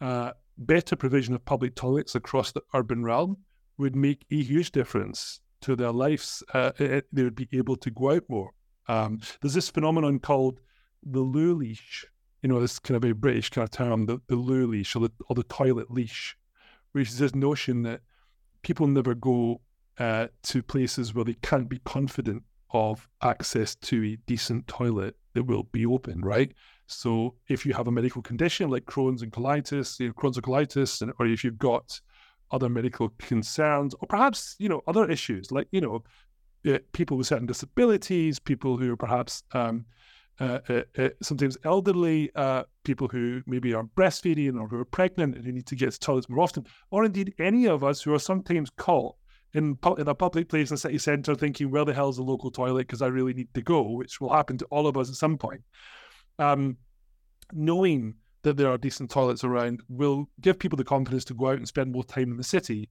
uh, 0.00 0.32
better 0.58 0.96
provision 0.96 1.34
of 1.34 1.44
public 1.44 1.74
toilets 1.74 2.14
across 2.14 2.52
the 2.52 2.62
urban 2.74 3.02
realm 3.02 3.38
would 3.78 3.96
make 3.96 4.26
a 4.30 4.42
huge 4.42 4.72
difference 4.72 5.40
to 5.62 5.76
their 5.76 5.92
lives. 5.92 6.42
Uh, 6.52 6.72
it, 6.78 7.06
they 7.12 7.22
would 7.22 7.34
be 7.34 7.48
able 7.52 7.76
to 7.76 7.90
go 7.90 8.12
out 8.12 8.24
more. 8.28 8.52
Um, 8.88 9.20
there's 9.40 9.54
this 9.54 9.68
phenomenon 9.68 10.18
called 10.18 10.60
the 11.02 11.20
loo 11.20 11.54
leash, 11.54 12.06
you 12.42 12.48
know, 12.48 12.60
this 12.60 12.78
kind 12.78 12.96
of 12.96 13.04
a 13.08 13.14
British 13.14 13.50
kind 13.50 13.64
of 13.64 13.70
term, 13.70 14.06
the, 14.06 14.20
the 14.28 14.36
loo 14.36 14.66
leash 14.66 14.94
or 14.96 15.00
the, 15.00 15.12
or 15.28 15.34
the 15.34 15.42
toilet 15.44 15.90
leash, 15.90 16.36
which 16.92 17.08
is 17.08 17.18
this 17.18 17.34
notion 17.34 17.82
that 17.82 18.00
people 18.62 18.86
never 18.86 19.14
go 19.14 19.60
uh, 19.98 20.28
to 20.42 20.62
places 20.62 21.14
where 21.14 21.24
they 21.24 21.36
can't 21.42 21.68
be 21.68 21.78
confident 21.84 22.42
of 22.70 23.08
access 23.22 23.74
to 23.76 24.04
a 24.04 24.16
decent 24.26 24.66
toilet 24.66 25.16
that 25.34 25.44
will 25.44 25.64
be 25.64 25.86
open, 25.86 26.20
right? 26.20 26.52
So 26.86 27.34
if 27.48 27.66
you 27.66 27.72
have 27.74 27.88
a 27.88 27.92
medical 27.92 28.22
condition 28.22 28.70
like 28.70 28.86
Crohn's 28.86 29.22
and 29.22 29.32
colitis, 29.32 29.98
you 29.98 30.08
know, 30.08 30.12
Crohn's 30.14 30.38
or 30.38 30.42
colitis, 30.42 31.02
and, 31.02 31.12
or 31.18 31.26
if 31.26 31.44
you've 31.44 31.58
got 31.58 32.00
other 32.50 32.68
medical 32.68 33.08
concerns, 33.18 33.94
or 33.94 34.06
perhaps 34.08 34.54
you 34.58 34.68
know 34.68 34.82
other 34.86 35.10
issues 35.10 35.50
like 35.50 35.66
you 35.72 35.80
know 35.80 36.04
people 36.92 37.16
with 37.16 37.26
certain 37.26 37.46
disabilities, 37.46 38.38
people 38.38 38.76
who 38.76 38.92
are 38.92 38.96
perhaps 38.96 39.42
um, 39.52 39.86
uh, 40.38 40.58
uh, 40.68 40.82
uh, 40.98 41.08
sometimes 41.22 41.56
elderly 41.64 42.30
uh, 42.34 42.62
people 42.84 43.08
who 43.08 43.42
maybe 43.46 43.72
are 43.72 43.84
breastfeeding 43.84 44.60
or 44.60 44.68
who 44.68 44.78
are 44.78 44.84
pregnant 44.84 45.34
and 45.34 45.44
who 45.44 45.52
need 45.52 45.66
to 45.66 45.74
get 45.74 45.92
to 45.92 45.98
toilets 45.98 46.28
more 46.28 46.42
often, 46.42 46.66
or 46.90 47.04
indeed 47.04 47.32
any 47.38 47.66
of 47.66 47.82
us 47.82 48.02
who 48.02 48.12
are 48.12 48.18
sometimes 48.18 48.68
caught 48.76 49.14
in, 49.54 49.78
in 49.96 50.08
a 50.08 50.14
public 50.14 50.48
place 50.48 50.70
in 50.70 50.74
a 50.74 50.78
city 50.78 50.98
centre 50.98 51.34
thinking, 51.34 51.70
where 51.70 51.86
the 51.86 51.94
hell 51.94 52.10
is 52.10 52.16
the 52.16 52.22
local 52.22 52.50
toilet 52.50 52.86
because 52.86 53.00
I 53.00 53.06
really 53.06 53.32
need 53.32 53.52
to 53.54 53.62
go, 53.62 53.82
which 53.82 54.20
will 54.20 54.32
happen 54.32 54.58
to 54.58 54.66
all 54.66 54.86
of 54.86 54.98
us 54.98 55.08
at 55.08 55.14
some 55.14 55.38
point. 55.38 55.62
Um, 56.38 56.76
knowing 57.52 58.14
that 58.42 58.58
there 58.58 58.70
are 58.70 58.76
decent 58.76 59.10
toilets 59.10 59.42
around 59.42 59.80
will 59.88 60.28
give 60.42 60.58
people 60.58 60.76
the 60.76 60.84
confidence 60.84 61.24
to 61.26 61.34
go 61.34 61.48
out 61.48 61.56
and 61.56 61.66
spend 61.66 61.92
more 61.92 62.04
time 62.04 62.30
in 62.30 62.36
the 62.36 62.44
city 62.44 62.90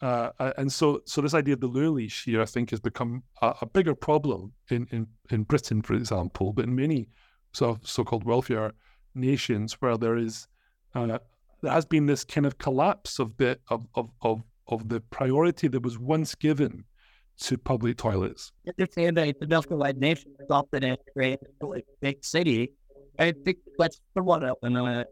uh, 0.00 0.52
and 0.58 0.72
so, 0.72 1.00
so 1.06 1.20
this 1.20 1.34
idea 1.34 1.54
of 1.54 1.60
the 1.60 1.66
loo 1.66 1.92
leash 1.92 2.24
here, 2.24 2.42
I 2.42 2.46
think, 2.46 2.70
has 2.70 2.80
become 2.80 3.22
a, 3.40 3.54
a, 3.62 3.66
bigger 3.66 3.94
problem 3.94 4.52
in, 4.70 4.86
in, 4.90 5.06
in 5.30 5.44
Britain, 5.44 5.82
for 5.82 5.94
example, 5.94 6.52
but 6.52 6.64
in 6.64 6.74
many 6.74 7.08
of 7.60 7.78
so-called 7.82 8.24
welfare 8.24 8.72
nations 9.14 9.74
where 9.74 9.96
there 9.96 10.16
is 10.16 10.48
uh, 10.94 11.18
there 11.62 11.72
has 11.72 11.86
been 11.86 12.06
this 12.06 12.24
kind 12.24 12.46
of 12.46 12.58
collapse 12.58 13.18
of 13.18 13.36
the 13.36 13.58
of, 13.68 13.86
of, 13.94 14.10
of, 14.22 14.42
of 14.68 14.88
the 14.88 15.00
priority 15.00 15.68
that 15.68 15.82
was 15.82 15.98
once 15.98 16.34
given 16.34 16.84
to 17.38 17.58
public 17.58 17.96
toilets. 17.96 18.52
That 18.64 18.92
the 18.92 19.34
industrialized 19.40 19.98
nation 19.98 20.32
is 20.38 20.46
often 20.50 20.84
a 20.84 20.96
great 21.16 21.40
big 22.00 22.24
city. 22.24 22.72
I 23.18 23.32
think 23.32 23.58
that's 23.78 24.00
somewhat 24.14 24.44
of 24.44 24.56
an 24.62 24.76
a 24.76 25.06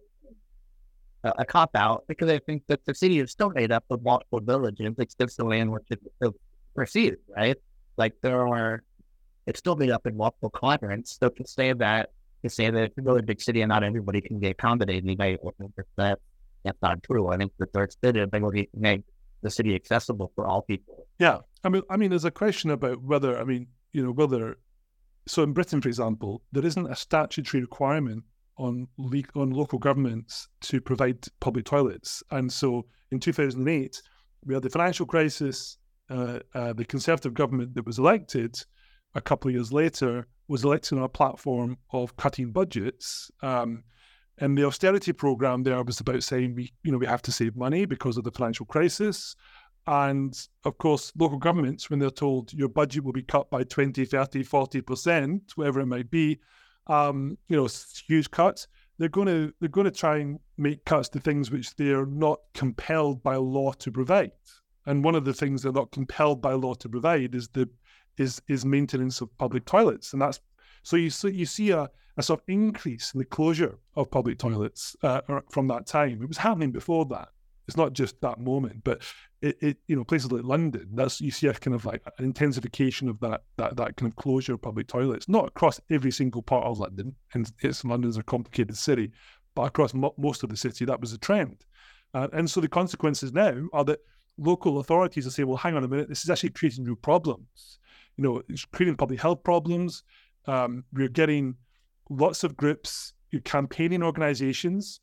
cop 1.48 1.70
out 1.74 2.04
because 2.08 2.30
I 2.30 2.38
think 2.38 2.64
that 2.68 2.84
the 2.84 2.94
city 2.94 3.20
is 3.20 3.30
still 3.30 3.50
made 3.50 3.72
up 3.72 3.84
of 3.90 4.02
multiple 4.02 4.40
villages. 4.40 4.94
It's 4.98 5.14
just 5.14 5.36
the 5.36 5.44
land 5.44 5.70
which 5.70 5.84
it's 5.90 6.36
perceived, 6.74 7.18
right? 7.36 7.56
Like 7.96 8.14
there 8.22 8.46
are, 8.46 8.82
it's 9.46 9.58
still 9.58 9.76
made 9.76 9.90
up 9.90 10.06
in 10.06 10.16
multiple 10.16 10.50
quadrants. 10.50 11.18
So 11.20 11.28
to 11.28 11.46
say 11.46 11.72
that, 11.74 12.10
to 12.42 12.50
say 12.50 12.70
that 12.70 12.82
it's 12.82 12.98
a 12.98 13.02
really 13.02 13.22
big 13.22 13.40
city 13.40 13.62
and 13.62 13.68
not 13.68 13.84
everybody 13.84 14.20
can 14.20 14.38
be 14.38 14.48
accommodated, 14.48 15.16
by 15.16 15.38
that 15.96 16.18
that's 16.64 16.78
not 16.82 17.02
true. 17.02 17.28
I 17.28 17.36
think 17.36 17.52
that 17.58 17.72
there's 17.72 17.92
still 17.92 18.16
ability 18.22 18.68
to 18.74 18.78
make 18.78 19.02
the 19.42 19.50
city 19.50 19.74
accessible 19.74 20.32
for 20.34 20.46
all 20.46 20.62
people. 20.62 21.06
Yeah, 21.18 21.38
I 21.64 21.68
mean, 21.68 21.82
I 21.90 21.96
mean, 21.96 22.10
there's 22.10 22.24
a 22.24 22.30
question 22.30 22.70
about 22.70 23.02
whether, 23.02 23.38
I 23.38 23.44
mean, 23.44 23.66
you 23.92 24.04
know, 24.04 24.12
whether. 24.12 24.58
So 25.26 25.42
in 25.42 25.52
Britain, 25.52 25.80
for 25.80 25.88
example, 25.88 26.42
there 26.52 26.64
isn't 26.64 26.90
a 26.90 26.96
statutory 26.96 27.60
requirement 27.60 28.24
on 28.58 28.86
le- 28.98 29.22
on 29.34 29.50
local 29.50 29.78
governments 29.78 30.48
to 30.62 30.80
provide 30.80 31.18
public 31.40 31.64
toilets. 31.64 32.22
And 32.30 32.52
so 32.52 32.86
in 33.10 33.20
2008, 33.20 34.02
we 34.44 34.54
had 34.54 34.62
the 34.62 34.70
financial 34.70 35.06
crisis. 35.06 35.78
Uh, 36.10 36.40
uh, 36.54 36.72
the 36.72 36.84
Conservative 36.84 37.32
government 37.32 37.74
that 37.74 37.86
was 37.86 37.98
elected 37.98 38.56
a 39.14 39.20
couple 39.20 39.48
of 39.48 39.54
years 39.54 39.72
later 39.72 40.26
was 40.48 40.64
elected 40.64 40.98
on 40.98 41.04
a 41.04 41.08
platform 41.08 41.78
of 41.92 42.16
cutting 42.16 42.50
budgets. 42.50 43.30
Um, 43.42 43.84
and 44.38 44.56
the 44.56 44.66
austerity 44.66 45.12
program 45.12 45.62
there 45.62 45.82
was 45.82 46.00
about 46.00 46.22
saying 46.22 46.54
we, 46.54 46.72
you 46.82 46.92
know, 46.92 46.98
we 46.98 47.06
have 47.06 47.22
to 47.22 47.32
save 47.32 47.56
money 47.56 47.84
because 47.84 48.16
of 48.16 48.24
the 48.24 48.30
financial 48.30 48.66
crisis. 48.66 49.36
And 49.86 50.38
of 50.64 50.78
course, 50.78 51.12
local 51.16 51.38
governments, 51.38 51.90
when 51.90 51.98
they're 51.98 52.10
told 52.10 52.52
your 52.52 52.68
budget 52.68 53.04
will 53.04 53.12
be 53.12 53.22
cut 53.22 53.50
by 53.50 53.64
20, 53.64 54.04
30, 54.04 54.44
40%, 54.44 55.40
whatever 55.56 55.80
it 55.80 55.86
might 55.86 56.10
be, 56.10 56.40
um, 56.86 57.38
you 57.48 57.56
know, 57.56 57.68
huge 58.06 58.30
cuts. 58.30 58.68
They're 58.98 59.08
going 59.08 59.26
to 59.26 59.52
they're 59.60 59.68
going 59.68 59.86
to 59.86 59.90
try 59.90 60.18
and 60.18 60.38
make 60.58 60.84
cuts 60.84 61.08
to 61.10 61.20
things 61.20 61.50
which 61.50 61.74
they're 61.76 62.06
not 62.06 62.40
compelled 62.54 63.22
by 63.22 63.36
law 63.36 63.72
to 63.72 63.90
provide. 63.90 64.32
And 64.86 65.04
one 65.04 65.14
of 65.14 65.24
the 65.24 65.32
things 65.34 65.62
they're 65.62 65.72
not 65.72 65.92
compelled 65.92 66.40
by 66.42 66.52
law 66.52 66.74
to 66.74 66.88
provide 66.88 67.34
is 67.34 67.48
the 67.48 67.68
is 68.18 68.42
is 68.48 68.64
maintenance 68.64 69.20
of 69.20 69.36
public 69.38 69.64
toilets, 69.64 70.12
and 70.12 70.22
that's 70.22 70.40
so 70.82 70.96
you 70.96 71.10
see 71.10 71.30
you 71.30 71.46
see 71.46 71.70
a, 71.70 71.88
a 72.16 72.22
sort 72.22 72.40
of 72.40 72.44
increase 72.48 73.14
in 73.14 73.18
the 73.18 73.24
closure 73.24 73.78
of 73.96 74.10
public 74.10 74.38
toilets 74.38 74.96
uh, 75.02 75.20
from 75.50 75.68
that 75.68 75.86
time. 75.86 76.22
It 76.22 76.28
was 76.28 76.38
happening 76.38 76.72
before 76.72 77.06
that, 77.06 77.28
It's 77.66 77.76
not 77.76 77.92
just 77.92 78.20
that 78.20 78.40
moment, 78.40 78.84
but 78.84 79.02
it, 79.42 79.56
it 79.60 79.76
you 79.88 79.96
know 79.96 80.04
places 80.04 80.30
like 80.30 80.44
London. 80.44 80.88
That's 80.94 81.20
you 81.20 81.30
see 81.30 81.48
a 81.48 81.54
kind 81.54 81.74
of 81.74 81.84
like 81.84 82.02
an 82.18 82.24
intensification 82.24 83.08
of 83.08 83.20
that 83.20 83.42
that 83.56 83.76
that 83.76 83.96
kind 83.96 84.10
of 84.10 84.16
closure 84.16 84.54
of 84.54 84.62
public 84.62 84.86
toilets, 84.86 85.28
not 85.28 85.48
across 85.48 85.80
every 85.90 86.12
single 86.12 86.42
part 86.42 86.64
of 86.64 86.78
London, 86.78 87.14
and 87.34 87.52
it's 87.60 87.84
London's 87.84 88.16
a 88.16 88.22
complicated 88.22 88.76
city, 88.76 89.10
but 89.54 89.62
across 89.62 89.92
mo- 89.92 90.14
most 90.16 90.42
of 90.42 90.48
the 90.48 90.56
city 90.56 90.84
that 90.84 91.00
was 91.00 91.12
a 91.12 91.18
trend, 91.18 91.64
uh, 92.14 92.28
and 92.32 92.50
so 92.50 92.60
the 92.60 92.68
consequences 92.68 93.32
now 93.32 93.54
are 93.72 93.84
that 93.84 94.00
local 94.38 94.78
authorities 94.78 95.26
are 95.26 95.30
saying, 95.30 95.48
well, 95.48 95.58
hang 95.58 95.76
on 95.76 95.84
a 95.84 95.88
minute, 95.88 96.08
this 96.08 96.24
is 96.24 96.30
actually 96.30 96.50
creating 96.50 96.84
new 96.84 96.96
problems. 96.96 97.78
You 98.16 98.24
know, 98.24 98.42
it's 98.48 98.64
creating 98.64 98.96
public 98.96 99.20
health 99.20 99.42
problems. 99.42 100.04
Um, 100.46 100.84
we're 100.92 101.08
getting 101.08 101.56
lots 102.08 102.42
of 102.42 102.56
groups, 102.56 103.12
campaigning 103.44 104.02
organizations 104.02 105.00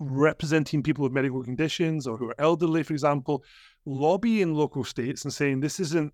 representing 0.00 0.82
people 0.82 1.04
with 1.04 1.12
medical 1.12 1.44
conditions 1.44 2.06
or 2.06 2.16
who 2.16 2.30
are 2.30 2.34
elderly, 2.38 2.82
for 2.82 2.94
example, 2.94 3.44
lobbying 3.86 4.54
local 4.54 4.84
states 4.84 5.24
and 5.24 5.32
saying 5.32 5.60
this 5.60 5.80
isn't 5.80 6.12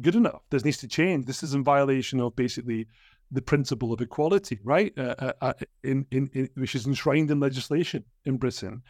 good 0.00 0.14
enough. 0.14 0.42
This 0.50 0.64
needs 0.64 0.78
to 0.78 0.88
change. 0.88 1.26
This 1.26 1.42
is 1.42 1.54
in 1.54 1.64
violation 1.64 2.20
of 2.20 2.36
basically 2.36 2.86
the 3.30 3.42
principle 3.42 3.92
of 3.92 4.00
equality, 4.00 4.58
right? 4.64 4.92
Uh, 4.96 5.14
uh, 5.18 5.32
uh 5.40 5.52
in, 5.82 6.06
in, 6.10 6.30
in, 6.32 6.48
which 6.54 6.74
is 6.74 6.86
enshrined 6.86 7.30
in 7.30 7.40
legislation 7.40 8.04
in 8.24 8.36
Britain. 8.36 8.82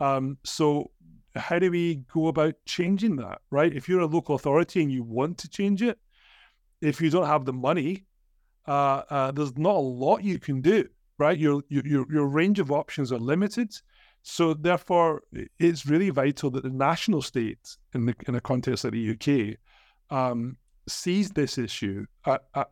Um, 0.00 0.38
so, 0.42 0.90
how 1.36 1.58
do 1.58 1.70
we 1.70 1.96
go 2.12 2.28
about 2.28 2.54
changing 2.64 3.16
that, 3.16 3.40
right? 3.50 3.72
If 3.72 3.88
you're 3.88 4.00
a 4.00 4.06
local 4.06 4.34
authority 4.34 4.82
and 4.82 4.90
you 4.90 5.02
want 5.02 5.38
to 5.38 5.48
change 5.48 5.82
it, 5.82 5.98
if 6.80 7.00
you 7.00 7.10
don't 7.10 7.26
have 7.26 7.44
the 7.44 7.52
money, 7.52 8.04
uh, 8.66 9.02
uh 9.10 9.30
there's 9.30 9.56
not 9.56 9.76
a 9.76 9.78
lot 9.78 10.24
you 10.24 10.38
can 10.38 10.60
do, 10.60 10.88
right? 11.18 11.38
Your, 11.38 11.62
your 11.68 12.06
your 12.10 12.26
range 12.26 12.58
of 12.58 12.72
options 12.72 13.12
are 13.12 13.18
limited. 13.18 13.74
So 14.26 14.54
therefore, 14.54 15.22
it's 15.58 15.84
really 15.84 16.08
vital 16.08 16.50
that 16.52 16.62
the 16.62 16.70
national 16.70 17.20
state, 17.20 17.76
in 17.92 18.06
the 18.06 18.14
in 18.26 18.34
a 18.34 18.40
context 18.40 18.82
like 18.82 18.94
the 18.94 19.10
UK, 19.10 19.58
um, 20.16 20.56
sees 20.88 21.30
this 21.30 21.58
issue 21.58 22.06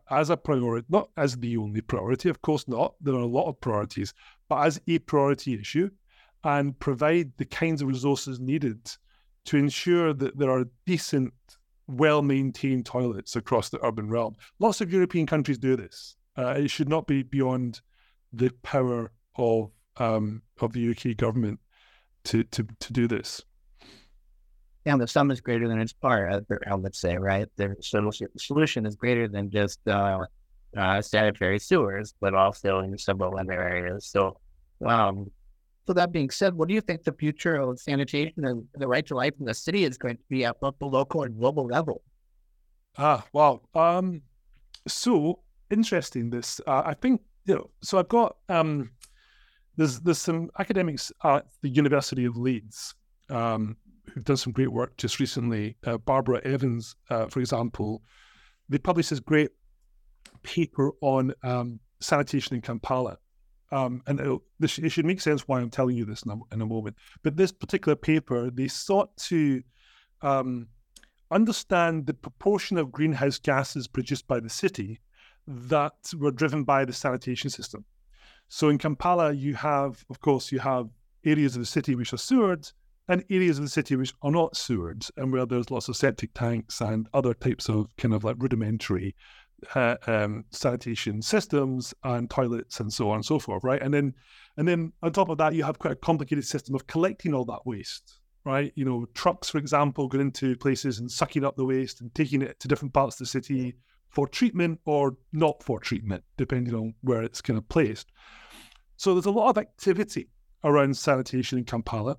as 0.09 0.31
a 0.31 0.35
priority, 0.37 0.87
not 0.89 1.11
as 1.15 1.37
the 1.37 1.55
only 1.57 1.81
priority, 1.81 2.27
of 2.29 2.41
course 2.41 2.67
not. 2.67 2.95
There 2.99 3.13
are 3.13 3.19
a 3.19 3.27
lot 3.27 3.47
of 3.47 3.61
priorities, 3.61 4.15
but 4.49 4.65
as 4.65 4.81
a 4.87 4.97
priority 4.97 5.53
issue, 5.53 5.91
and 6.43 6.77
provide 6.79 7.33
the 7.37 7.45
kinds 7.45 7.83
of 7.83 7.87
resources 7.87 8.39
needed 8.39 8.91
to 9.45 9.57
ensure 9.57 10.11
that 10.11 10.39
there 10.39 10.49
are 10.49 10.65
decent, 10.87 11.33
well 11.87 12.23
maintained 12.23 12.87
toilets 12.87 13.35
across 13.35 13.69
the 13.69 13.85
urban 13.85 14.09
realm. 14.09 14.35
Lots 14.57 14.81
of 14.81 14.91
European 14.91 15.27
countries 15.27 15.59
do 15.59 15.75
this. 15.75 16.15
Uh, 16.35 16.55
it 16.57 16.71
should 16.71 16.89
not 16.89 17.05
be 17.05 17.21
beyond 17.21 17.81
the 18.31 18.49
power 18.63 19.11
of 19.35 19.69
um, 19.97 20.41
of 20.59 20.73
the 20.73 20.89
UK 20.89 21.17
government 21.17 21.59
to 22.25 22.43
to 22.45 22.67
to 22.79 22.93
do 22.93 23.07
this. 23.07 23.41
Yeah, 24.85 24.97
the 24.97 25.07
sum 25.07 25.31
is 25.31 25.39
greater 25.39 25.67
than 25.69 25.79
its 25.79 25.93
part, 25.93 26.43
I 26.67 26.75
would 26.75 26.93
say, 26.95 27.15
right? 27.17 27.47
The 27.55 27.75
solution 27.79 28.85
is 28.85 28.95
greater 28.97 29.29
than 29.29 29.49
just 29.49 29.79
uh, 29.87 30.25
uh, 30.75 31.01
sanitary 31.01 31.59
sewers, 31.59 32.13
but 32.19 32.33
also 32.33 32.79
in 32.79 32.97
several 32.97 33.37
other 33.39 33.53
areas. 33.53 34.05
So, 34.05 34.37
um, 34.85 35.31
so 35.87 35.93
that 35.93 36.11
being 36.11 36.29
said, 36.29 36.53
what 36.53 36.67
do 36.67 36.73
you 36.73 36.81
think 36.81 37.03
the 37.03 37.13
future 37.13 37.55
of 37.55 37.79
sanitation 37.79 38.45
and 38.45 38.65
the 38.75 38.87
right 38.87 39.05
to 39.07 39.15
life 39.15 39.33
in 39.39 39.45
the 39.45 39.53
city 39.53 39.85
is 39.85 39.97
going 39.97 40.17
to 40.17 40.23
be 40.29 40.43
at 40.43 40.59
both 40.59 40.77
the 40.79 40.85
local 40.85 41.23
and 41.23 41.37
global 41.37 41.65
level? 41.65 42.01
Ah, 42.97 43.25
wow. 43.31 43.61
Um, 43.73 44.21
so 44.87 45.39
interesting. 45.69 46.29
This, 46.29 46.59
uh, 46.67 46.83
I 46.85 46.93
think, 46.93 47.21
you 47.45 47.55
know. 47.55 47.69
So 47.81 47.99
I've 47.99 48.09
got 48.09 48.35
um, 48.49 48.91
there's 49.77 49.99
there's 50.01 50.19
some 50.19 50.49
academics 50.59 51.11
at 51.23 51.45
the 51.61 51.69
University 51.69 52.25
of 52.25 52.37
Leeds 52.37 52.95
um, 53.29 53.77
who've 54.13 54.23
done 54.23 54.37
some 54.37 54.53
great 54.53 54.71
work 54.71 54.97
just 54.97 55.19
recently. 55.19 55.77
Uh, 55.85 55.97
Barbara 55.97 56.41
Evans, 56.43 56.95
uh, 57.09 57.27
for 57.27 57.39
example, 57.39 58.03
they 58.69 58.77
published 58.77 59.09
this 59.09 59.19
great 59.19 59.51
paper 60.43 60.91
on 61.01 61.33
um, 61.43 61.79
sanitation 61.99 62.55
in 62.55 62.61
Kampala. 62.61 63.17
Um, 63.71 64.03
and 64.05 64.39
this, 64.59 64.77
it 64.77 64.89
should 64.89 65.05
make 65.05 65.19
sense 65.19 65.47
why 65.47 65.59
I'm 65.59 65.71
telling 65.71 65.97
you 65.97 66.05
this 66.05 66.21
in 66.23 66.31
a, 66.31 66.35
in 66.53 66.61
a, 66.61 66.65
moment. 66.65 66.95
But 67.23 67.37
this 67.37 67.51
particular 67.51 67.95
paper, 67.95 68.51
they 68.51 68.67
sought 68.67 69.15
to 69.17 69.63
um, 70.21 70.67
understand 71.31 72.05
the 72.05 72.13
proportion 72.13 72.77
of 72.77 72.91
greenhouse 72.91 73.39
gases 73.39 73.87
produced 73.87 74.27
by 74.27 74.39
the 74.39 74.49
city 74.49 74.99
that 75.47 75.93
were 76.19 76.31
driven 76.31 76.63
by 76.63 76.85
the 76.85 76.93
sanitation 76.93 77.49
system. 77.49 77.83
So 78.49 78.69
in 78.69 78.77
Kampala, 78.77 79.33
you 79.33 79.55
have, 79.55 80.05
of 80.09 80.19
course, 80.19 80.51
you 80.51 80.59
have 80.59 80.89
areas 81.25 81.55
of 81.55 81.61
the 81.61 81.65
city 81.65 81.95
which 81.95 82.13
are 82.13 82.17
sewered 82.17 82.69
and 83.07 83.23
areas 83.29 83.57
of 83.57 83.65
the 83.65 83.69
city 83.69 83.95
which 83.95 84.13
are 84.21 84.31
not 84.31 84.55
sewered 84.55 85.05
and 85.17 85.31
where 85.31 85.45
there's 85.45 85.71
lots 85.71 85.89
of 85.89 85.95
septic 85.95 86.33
tanks 86.33 86.79
and 86.81 87.07
other 87.13 87.33
types 87.33 87.69
of 87.69 87.95
kind 87.97 88.13
of 88.13 88.23
like 88.23 88.37
rudimentary 88.39 89.15
uh, 89.75 89.95
um, 90.07 90.45
sanitation 90.51 91.21
systems 91.21 91.93
and 92.03 92.29
toilets 92.29 92.79
and 92.79 92.91
so 92.91 93.09
on 93.09 93.15
and 93.15 93.25
so 93.25 93.39
forth, 93.39 93.63
right? 93.63 93.81
And 93.81 93.93
then, 93.93 94.13
and 94.57 94.67
then 94.67 94.93
on 95.01 95.11
top 95.11 95.29
of 95.29 95.37
that, 95.37 95.53
you 95.53 95.63
have 95.63 95.79
quite 95.79 95.93
a 95.93 95.97
complicated 95.97 96.45
system 96.45 96.75
of 96.75 96.87
collecting 96.87 97.33
all 97.33 97.45
that 97.45 97.65
waste, 97.65 98.19
right? 98.45 98.71
You 98.75 98.85
know, 98.85 99.05
trucks, 99.13 99.49
for 99.49 99.57
example, 99.57 100.07
going 100.07 100.21
into 100.27 100.55
places 100.57 100.99
and 100.99 101.09
sucking 101.09 101.45
up 101.45 101.55
the 101.55 101.65
waste 101.65 102.01
and 102.01 102.13
taking 102.13 102.41
it 102.41 102.59
to 102.59 102.67
different 102.67 102.93
parts 102.93 103.15
of 103.15 103.19
the 103.19 103.25
city 103.25 103.75
for 104.13 104.27
treatment 104.27 104.79
or 104.85 105.17
not 105.33 105.61
for 105.63 105.79
treatment, 105.79 106.23
depending 106.37 106.75
on 106.75 106.93
where 107.01 107.23
it's 107.23 107.41
kind 107.41 107.57
of 107.57 107.67
placed. 107.67 108.11
So 108.95 109.13
there's 109.13 109.25
a 109.25 109.31
lot 109.31 109.49
of 109.49 109.57
activity 109.57 110.29
around 110.63 110.95
sanitation 110.95 111.57
in 111.57 111.65
Kampala 111.65 112.17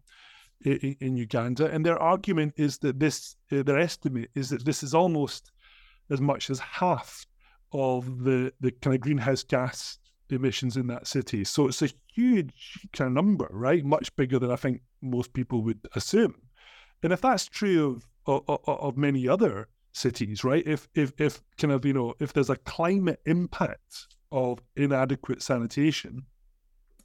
in, 0.65 0.97
in 1.01 1.17
Uganda, 1.17 1.71
and 1.71 1.87
their 1.87 2.01
argument 2.03 2.55
is 2.57 2.79
that 2.79 2.99
this, 2.99 3.37
uh, 3.53 3.63
their 3.63 3.79
estimate 3.79 4.31
is 4.35 4.51
that 4.51 4.65
this 4.65 4.83
is 4.83 4.93
almost 4.93 5.53
as 6.11 6.21
much 6.21 6.51
as 6.51 6.59
half 6.59 7.27
of 7.73 8.23
the 8.25 8.53
the 8.61 8.71
kind 8.71 8.95
of 8.95 9.01
greenhouse 9.01 9.43
gas 9.43 9.99
emissions 10.31 10.77
in 10.77 10.87
that 10.87 11.07
city. 11.07 11.45
So 11.45 11.69
it's 11.69 11.83
a 11.83 11.91
huge 12.15 12.87
kind 12.93 13.09
of 13.09 13.15
number, 13.15 13.49
right? 13.51 13.85
Much 13.85 14.15
bigger 14.17 14.39
than 14.39 14.51
I 14.51 14.57
think 14.57 14.83
most 15.03 15.33
people 15.33 15.63
would 15.63 15.81
assume. 15.95 16.35
And 17.03 17.13
if 17.13 17.21
that's 17.21 17.47
true 17.47 18.01
of 18.27 18.45
of, 18.49 18.61
of 18.67 18.97
many 18.97 19.29
other 19.29 19.69
cities, 19.95 20.45
right? 20.45 20.67
If 20.67 20.89
if 20.95 21.13
if 21.19 21.41
kind 21.59 21.73
of 21.73 21.85
you 21.85 21.95
know 21.95 22.15
if 22.21 22.33
there's 22.33 22.51
a 22.51 22.57
climate 22.57 23.21
impact 23.25 24.09
of 24.31 24.59
inadequate 24.77 25.43
sanitation, 25.43 26.25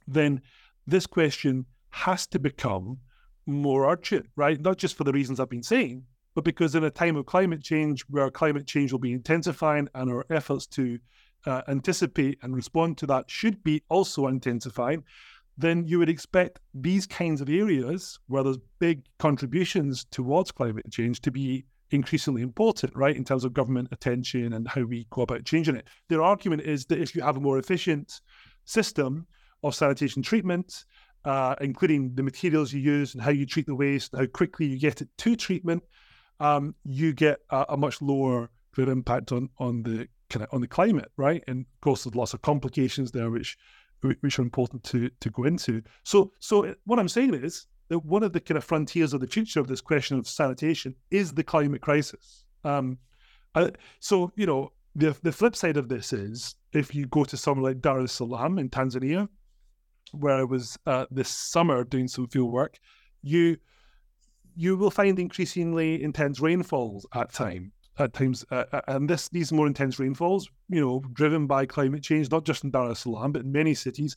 then 0.06 0.42
this 0.86 1.06
question 1.06 1.66
has 1.90 2.26
to 2.28 2.38
become 2.38 2.98
more 3.46 3.90
urgent, 3.90 4.26
right? 4.36 4.60
Not 4.60 4.76
just 4.76 4.96
for 4.96 5.04
the 5.04 5.12
reasons 5.12 5.40
I've 5.40 5.48
been 5.48 5.62
saying, 5.62 6.04
but 6.34 6.44
because 6.44 6.74
in 6.74 6.84
a 6.84 6.90
time 6.90 7.16
of 7.16 7.26
climate 7.26 7.62
change, 7.62 8.04
where 8.08 8.30
climate 8.30 8.66
change 8.66 8.92
will 8.92 8.98
be 8.98 9.12
intensifying 9.12 9.88
and 9.94 10.10
our 10.10 10.24
efforts 10.30 10.66
to 10.68 10.98
uh, 11.46 11.62
anticipate 11.68 12.38
and 12.42 12.54
respond 12.54 12.98
to 12.98 13.06
that 13.06 13.30
should 13.30 13.62
be 13.64 13.82
also 13.88 14.26
intensifying, 14.26 15.04
then 15.56 15.86
you 15.86 15.98
would 15.98 16.08
expect 16.08 16.60
these 16.74 17.06
kinds 17.06 17.40
of 17.40 17.48
areas 17.48 18.18
where 18.28 18.42
there's 18.42 18.58
big 18.78 19.04
contributions 19.18 20.04
towards 20.10 20.52
climate 20.52 20.90
change 20.90 21.20
to 21.20 21.30
be 21.30 21.64
increasingly 21.90 22.42
important, 22.42 22.94
right, 22.96 23.16
in 23.16 23.24
terms 23.24 23.44
of 23.44 23.52
government 23.52 23.88
attention 23.92 24.52
and 24.52 24.68
how 24.68 24.82
we 24.82 25.06
go 25.10 25.22
about 25.22 25.44
changing 25.44 25.76
it. 25.76 25.88
Their 26.08 26.22
argument 26.22 26.62
is 26.62 26.84
that 26.86 27.00
if 27.00 27.14
you 27.14 27.22
have 27.22 27.36
a 27.36 27.40
more 27.40 27.58
efficient 27.58 28.20
system, 28.64 29.26
of 29.62 29.74
sanitation 29.74 30.22
treatment, 30.22 30.84
uh, 31.24 31.54
including 31.60 32.14
the 32.14 32.22
materials 32.22 32.72
you 32.72 32.80
use 32.80 33.14
and 33.14 33.22
how 33.22 33.30
you 33.30 33.46
treat 33.46 33.66
the 33.66 33.74
waste, 33.74 34.14
how 34.16 34.26
quickly 34.26 34.66
you 34.66 34.78
get 34.78 35.02
it 35.02 35.08
to 35.18 35.36
treatment, 35.36 35.82
um, 36.40 36.74
you 36.84 37.12
get 37.12 37.38
a, 37.50 37.66
a, 37.70 37.76
much 37.76 38.00
lower 38.00 38.48
impact 38.78 39.30
on 39.30 39.50
on 39.58 39.82
the 39.82 40.08
kind 40.30 40.42
of 40.42 40.48
on 40.52 40.62
the 40.62 40.66
climate, 40.66 41.10
right? 41.18 41.44
And 41.46 41.66
of 41.74 41.80
course, 41.82 42.04
there's 42.04 42.14
lots 42.14 42.32
of 42.32 42.40
complications 42.40 43.10
there, 43.10 43.30
which 43.30 43.58
which 44.20 44.38
are 44.38 44.42
important 44.42 44.82
to 44.84 45.10
to 45.20 45.30
go 45.30 45.44
into. 45.44 45.82
So, 46.04 46.32
so 46.38 46.74
what 46.84 46.98
I'm 46.98 47.08
saying 47.08 47.34
is 47.34 47.66
that 47.90 47.98
one 48.06 48.22
of 48.22 48.32
the 48.32 48.40
kind 48.40 48.56
of 48.56 48.64
frontiers 48.64 49.12
of 49.12 49.20
the 49.20 49.26
future 49.26 49.60
of 49.60 49.66
this 49.66 49.80
question 49.80 50.16
of 50.18 50.26
sanitation 50.26 50.94
is 51.10 51.32
the 51.32 51.42
climate 51.42 51.82
crisis. 51.82 52.44
Um, 52.64 52.98
uh, 53.54 53.70
so, 53.98 54.32
you 54.36 54.46
know, 54.46 54.72
the 54.94 55.14
the 55.22 55.32
flip 55.32 55.54
side 55.54 55.76
of 55.76 55.88
this 55.88 56.12
is 56.12 56.54
if 56.72 56.94
you 56.94 57.06
go 57.06 57.24
to 57.24 57.36
somewhere 57.36 57.72
like 57.72 57.82
Dar 57.82 58.00
es 58.00 58.12
Salaam 58.12 58.58
in 58.58 58.70
Tanzania, 58.70 59.28
where 60.12 60.36
I 60.36 60.44
was 60.44 60.78
uh, 60.86 61.06
this 61.10 61.28
summer 61.28 61.84
doing 61.84 62.08
some 62.08 62.28
field 62.28 62.52
work, 62.52 62.78
you 63.22 63.56
you 64.54 64.76
will 64.76 64.90
find 64.90 65.18
increasingly 65.18 66.02
intense 66.02 66.40
rainfalls 66.40 67.06
at 67.14 67.32
time 67.32 67.72
at 67.98 68.12
times, 68.12 68.44
uh, 68.50 68.64
uh, 68.72 68.80
and 68.88 69.10
this 69.10 69.28
these 69.28 69.52
more 69.52 69.66
intense 69.66 69.98
rainfalls, 69.98 70.48
you 70.68 70.80
know, 70.80 71.02
driven 71.12 71.46
by 71.46 71.66
climate 71.66 72.02
change, 72.02 72.30
not 72.30 72.44
just 72.44 72.64
in 72.64 72.70
Dar 72.70 72.90
es 72.90 73.00
Salaam 73.00 73.32
but 73.32 73.42
in 73.42 73.52
many 73.52 73.74
cities, 73.74 74.16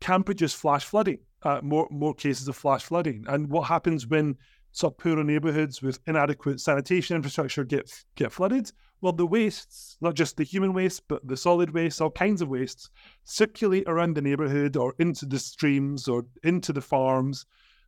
can 0.00 0.22
produce 0.22 0.54
flash 0.54 0.84
flooding. 0.84 1.18
Uh, 1.42 1.60
more 1.62 1.86
more 1.90 2.14
cases 2.14 2.48
of 2.48 2.56
flash 2.56 2.84
flooding, 2.84 3.24
and 3.28 3.48
what 3.48 3.68
happens 3.68 4.06
when 4.06 4.36
sort 4.72 4.94
of 4.94 4.98
poorer 4.98 5.22
neighbourhoods 5.22 5.80
with 5.80 5.98
inadequate 6.06 6.60
sanitation 6.60 7.16
infrastructure 7.16 7.64
get 7.64 7.90
get 8.16 8.32
flooded? 8.32 8.72
Well, 9.02 9.12
the 9.12 9.26
wastes, 9.26 9.98
not 10.00 10.14
just 10.14 10.36
the 10.36 10.44
human 10.44 10.72
waste, 10.72 11.02
but 11.06 11.26
the 11.28 11.36
solid 11.36 11.70
waste, 11.70 12.00
all 12.00 12.10
kinds 12.10 12.40
of 12.40 12.48
wastes, 12.48 12.88
circulate 13.24 13.84
around 13.86 14.14
the 14.14 14.22
neighbourhood 14.22 14.76
or 14.76 14.94
into 14.98 15.26
the 15.26 15.38
streams 15.38 16.08
or 16.08 16.24
into 16.42 16.72
the 16.72 16.80
farms, 16.80 17.44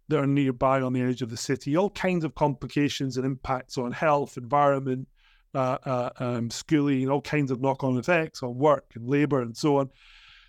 that 0.09 0.19
are 0.19 0.27
nearby 0.27 0.81
on 0.81 0.93
the 0.93 1.03
edge 1.03 1.23
of 1.23 1.31
the 1.31 1.37
city, 1.37 1.77
all 1.77 1.91
kinds 1.91 2.25
of 2.25 2.35
complications 2.35 3.17
and 3.17 3.27
impacts 3.27 3.77
on 3.77 3.93
health, 3.93 4.37
environment, 4.37 5.07
uh, 5.55 5.79
uh, 5.85 6.11
um, 6.19 6.51
schooling, 6.51 7.09
all 7.09 7.21
kinds 7.21 7.51
of 7.51 7.61
knock 7.61 7.85
on 7.85 7.99
effects 7.99 8.43
on 8.43 8.57
work 8.57 8.87
and 8.95 9.09
labor 9.09 9.41
and 9.43 9.57
so 9.57 9.79
on. 9.79 9.91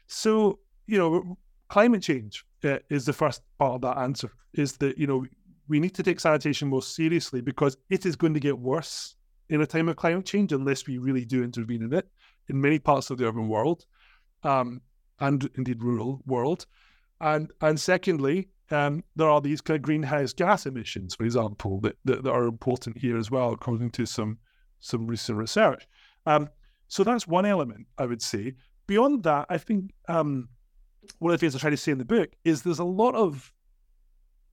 So, 0.07 0.59
you 0.87 0.97
know, 0.97 1.37
climate 1.69 2.01
change 2.01 2.45
uh, 2.63 2.79
is 2.89 3.05
the 3.05 3.13
first 3.13 3.41
part 3.57 3.75
of 3.75 3.81
that 3.81 3.97
answer 3.97 4.31
is 4.53 4.77
that, 4.77 4.97
you 4.97 5.07
know, 5.07 5.25
we 5.67 5.79
need 5.79 5.93
to 5.95 6.03
take 6.03 6.19
sanitation 6.19 6.67
more 6.67 6.81
seriously 6.81 7.41
because 7.41 7.77
it 7.89 8.05
is 8.05 8.15
going 8.15 8.33
to 8.33 8.39
get 8.39 8.57
worse 8.57 9.15
in 9.49 9.61
a 9.61 9.65
time 9.65 9.87
of 9.87 9.95
climate 9.95 10.25
change 10.25 10.51
unless 10.51 10.87
we 10.87 10.97
really 10.97 11.25
do 11.25 11.43
intervene 11.43 11.83
in 11.83 11.93
it 11.93 12.07
in 12.49 12.59
many 12.59 12.79
parts 12.79 13.09
of 13.09 13.17
the 13.17 13.27
urban 13.27 13.47
world 13.47 13.85
um, 14.43 14.81
and 15.19 15.49
indeed 15.55 15.83
rural 15.83 16.21
world. 16.25 16.65
And 17.21 17.51
and 17.61 17.79
secondly, 17.79 18.49
um, 18.71 19.03
there 19.15 19.29
are 19.29 19.41
these 19.41 19.61
kind 19.61 19.75
of 19.75 19.81
greenhouse 19.81 20.33
gas 20.33 20.65
emissions, 20.65 21.15
for 21.15 21.25
example, 21.25 21.79
that, 21.81 21.97
that, 22.05 22.23
that, 22.23 22.31
are 22.31 22.45
important 22.45 22.97
here 22.97 23.17
as 23.17 23.29
well, 23.29 23.51
according 23.51 23.91
to 23.91 24.05
some 24.05 24.37
some 24.79 25.07
recent 25.07 25.37
research. 25.37 25.87
Um, 26.25 26.49
so 26.87 27.03
that's 27.03 27.27
one 27.27 27.45
element, 27.45 27.87
I 27.97 28.05
would 28.05 28.21
say. 28.21 28.53
Beyond 28.87 29.23
that, 29.23 29.45
I 29.49 29.57
think 29.57 29.91
um, 30.07 30.49
one 31.19 31.33
of 31.33 31.39
the 31.39 31.43
things 31.43 31.55
I 31.55 31.59
try 31.59 31.69
to 31.69 31.77
say 31.77 31.91
in 31.91 31.97
the 31.97 32.05
book 32.05 32.29
is 32.43 32.61
there's 32.61 32.79
a 32.79 32.83
lot 32.83 33.15
of 33.15 33.51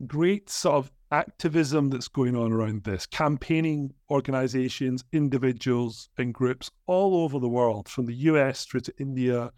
great 0.07 0.51
sort 0.51 0.77
of 0.77 0.93
activism 1.13 1.91
that's 1.91 2.09
going 2.09 2.37
on 2.37 2.53
around 2.53 2.85
this, 2.85 3.07
campaigning 3.07 3.93
organizations, 4.11 5.05
individuals, 5.13 6.09
and 6.19 6.35
groups 6.35 6.71
all 6.87 7.23
over 7.23 7.39
the 7.39 7.49
world, 7.49 7.89
from 7.89 8.07
the 8.07 8.15
US 8.15 8.65
through 8.65 8.81
to 8.81 8.93
India, 8.99 9.53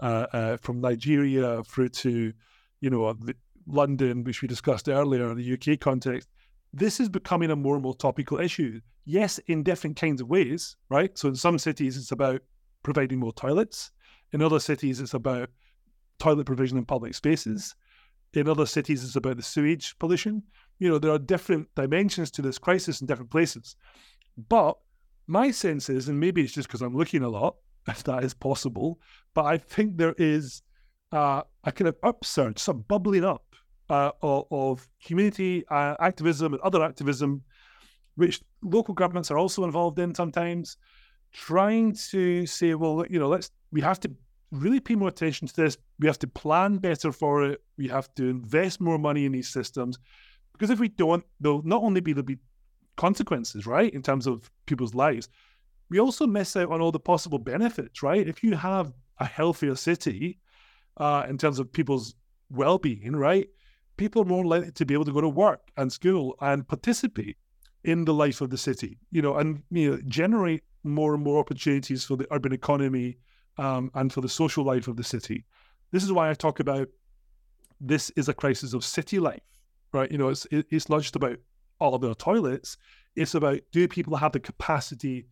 uh, 0.00 0.26
uh, 0.32 0.56
from 0.58 0.80
Nigeria 0.80 1.62
through 1.64 1.90
to, 1.90 2.32
you 2.80 2.90
know, 2.90 3.14
London, 3.66 4.24
which 4.24 4.42
we 4.42 4.48
discussed 4.48 4.88
earlier, 4.88 5.30
in 5.30 5.36
the 5.36 5.52
UK 5.52 5.78
context. 5.78 6.28
This 6.72 6.98
is 7.00 7.08
becoming 7.08 7.50
a 7.50 7.56
more 7.56 7.74
and 7.74 7.82
more 7.82 7.94
topical 7.94 8.40
issue. 8.40 8.80
Yes, 9.04 9.38
in 9.46 9.62
different 9.62 9.96
kinds 9.96 10.20
of 10.20 10.28
ways, 10.28 10.76
right? 10.88 11.16
So 11.16 11.28
in 11.28 11.36
some 11.36 11.58
cities, 11.58 11.96
it's 11.96 12.12
about 12.12 12.40
providing 12.82 13.20
more 13.20 13.32
toilets. 13.32 13.90
In 14.32 14.42
other 14.42 14.58
cities, 14.58 15.00
it's 15.00 15.14
about 15.14 15.50
toilet 16.24 16.46
provision 16.46 16.78
in 16.78 16.86
public 16.86 17.14
spaces. 17.14 17.74
In 18.32 18.48
other 18.48 18.66
cities, 18.66 19.04
it's 19.04 19.16
about 19.16 19.36
the 19.36 19.42
sewage 19.42 19.96
pollution. 19.98 20.42
You 20.78 20.88
know, 20.88 20.98
there 20.98 21.12
are 21.12 21.18
different 21.18 21.68
dimensions 21.74 22.30
to 22.32 22.42
this 22.42 22.58
crisis 22.58 23.00
in 23.00 23.06
different 23.06 23.30
places. 23.30 23.76
But 24.48 24.78
my 25.26 25.50
sense 25.50 25.90
is, 25.90 26.08
and 26.08 26.18
maybe 26.18 26.42
it's 26.42 26.54
just 26.54 26.68
because 26.68 26.80
I'm 26.80 26.96
looking 26.96 27.22
a 27.22 27.28
lot, 27.28 27.56
if 27.88 28.02
that 28.04 28.24
is 28.24 28.32
possible, 28.32 28.98
but 29.34 29.44
I 29.44 29.58
think 29.58 29.96
there 29.96 30.14
is 30.16 30.62
uh, 31.12 31.42
a 31.62 31.70
kind 31.70 31.88
of 31.88 31.96
upsurge, 32.02 32.58
some 32.58 32.84
bubbling 32.88 33.24
up 33.24 33.44
uh, 33.90 34.12
of, 34.22 34.46
of, 34.50 34.88
community 35.06 35.64
uh, 35.70 35.94
activism 36.00 36.54
and 36.54 36.62
other 36.62 36.82
activism, 36.82 37.42
which 38.14 38.40
local 38.62 38.94
governments 38.94 39.30
are 39.30 39.38
also 39.38 39.64
involved 39.64 39.98
in 39.98 40.14
sometimes, 40.14 40.78
trying 41.32 41.94
to 42.10 42.46
say, 42.46 42.74
well, 42.74 43.04
you 43.10 43.18
know, 43.18 43.28
let's 43.28 43.50
we 43.70 43.82
have 43.82 44.00
to 44.00 44.10
really 44.50 44.80
pay 44.80 44.94
more 44.94 45.08
attention 45.08 45.48
to 45.48 45.56
this. 45.56 45.76
We 45.98 46.06
have 46.06 46.18
to 46.20 46.26
plan 46.26 46.78
better 46.78 47.12
for 47.12 47.44
it. 47.44 47.62
We 47.76 47.88
have 47.88 48.14
to 48.14 48.28
invest 48.28 48.80
more 48.80 48.98
money 48.98 49.24
in 49.24 49.32
these 49.32 49.48
systems. 49.48 49.98
Because 50.52 50.70
if 50.70 50.78
we 50.78 50.88
don't, 50.88 51.24
there'll 51.40 51.62
not 51.62 51.82
only 51.82 52.00
be 52.00 52.12
there'll 52.12 52.24
be 52.24 52.38
consequences, 52.96 53.66
right, 53.66 53.92
in 53.92 54.02
terms 54.02 54.26
of 54.26 54.50
people's 54.66 54.94
lives, 54.94 55.28
we 55.90 55.98
also 55.98 56.26
miss 56.26 56.56
out 56.56 56.70
on 56.70 56.80
all 56.80 56.92
the 56.92 57.00
possible 57.00 57.38
benefits, 57.38 58.02
right? 58.02 58.26
If 58.26 58.42
you 58.42 58.54
have 58.54 58.92
a 59.18 59.24
healthier 59.24 59.74
city 59.74 60.38
uh, 60.96 61.26
in 61.28 61.38
terms 61.38 61.58
of 61.58 61.72
people's 61.72 62.14
well-being, 62.50 63.16
right, 63.16 63.48
people 63.96 64.22
are 64.22 64.26
more 64.26 64.44
likely 64.44 64.72
to 64.72 64.86
be 64.86 64.94
able 64.94 65.04
to 65.04 65.12
go 65.12 65.20
to 65.20 65.28
work 65.28 65.60
and 65.76 65.92
school 65.92 66.36
and 66.40 66.66
participate 66.66 67.36
in 67.82 68.04
the 68.04 68.14
life 68.14 68.40
of 68.40 68.50
the 68.50 68.58
city, 68.58 68.98
you 69.10 69.20
know, 69.20 69.36
and 69.36 69.62
you 69.70 69.90
know, 69.90 70.00
generate 70.06 70.62
more 70.84 71.14
and 71.14 71.22
more 71.22 71.38
opportunities 71.38 72.04
for 72.04 72.16
the 72.16 72.26
urban 72.30 72.52
economy 72.52 73.18
um, 73.58 73.90
and 73.94 74.12
for 74.12 74.20
the 74.20 74.28
social 74.28 74.64
life 74.64 74.88
of 74.88 74.96
the 74.96 75.04
city. 75.04 75.44
This 75.90 76.02
is 76.02 76.12
why 76.12 76.30
I 76.30 76.34
talk 76.34 76.60
about 76.60 76.88
this 77.80 78.10
is 78.10 78.28
a 78.28 78.34
crisis 78.34 78.74
of 78.74 78.84
city 78.84 79.18
life, 79.18 79.42
right? 79.92 80.10
You 80.10 80.18
know, 80.18 80.28
it's 80.28 80.46
it's 80.50 80.88
not 80.88 81.02
just 81.02 81.16
about 81.16 81.38
all 81.80 81.94
of 81.94 82.02
their 82.02 82.14
toilets. 82.14 82.76
It's 83.16 83.34
about 83.34 83.60
do 83.72 83.86
people 83.88 84.16
have 84.16 84.32
the 84.32 84.40
capacity 84.40 85.26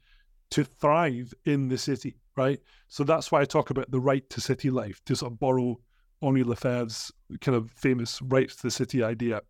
to 0.50 0.64
thrive 0.64 1.32
in 1.46 1.68
the 1.68 1.78
city, 1.78 2.16
right? 2.36 2.60
So 2.88 3.04
that's 3.04 3.32
why 3.32 3.40
I 3.40 3.44
talk 3.44 3.70
about 3.70 3.90
the 3.90 4.00
right 4.00 4.28
to 4.30 4.40
city 4.40 4.70
life, 4.70 5.00
to 5.06 5.16
sort 5.16 5.32
of 5.32 5.40
borrow 5.40 5.80
Henri 6.22 6.44
Lefebvre's 6.44 7.10
kind 7.40 7.56
of 7.56 7.70
famous 7.70 8.20
right 8.22 8.48
to 8.48 8.62
the 8.62 8.70
city 8.70 9.02
idea. 9.02 9.42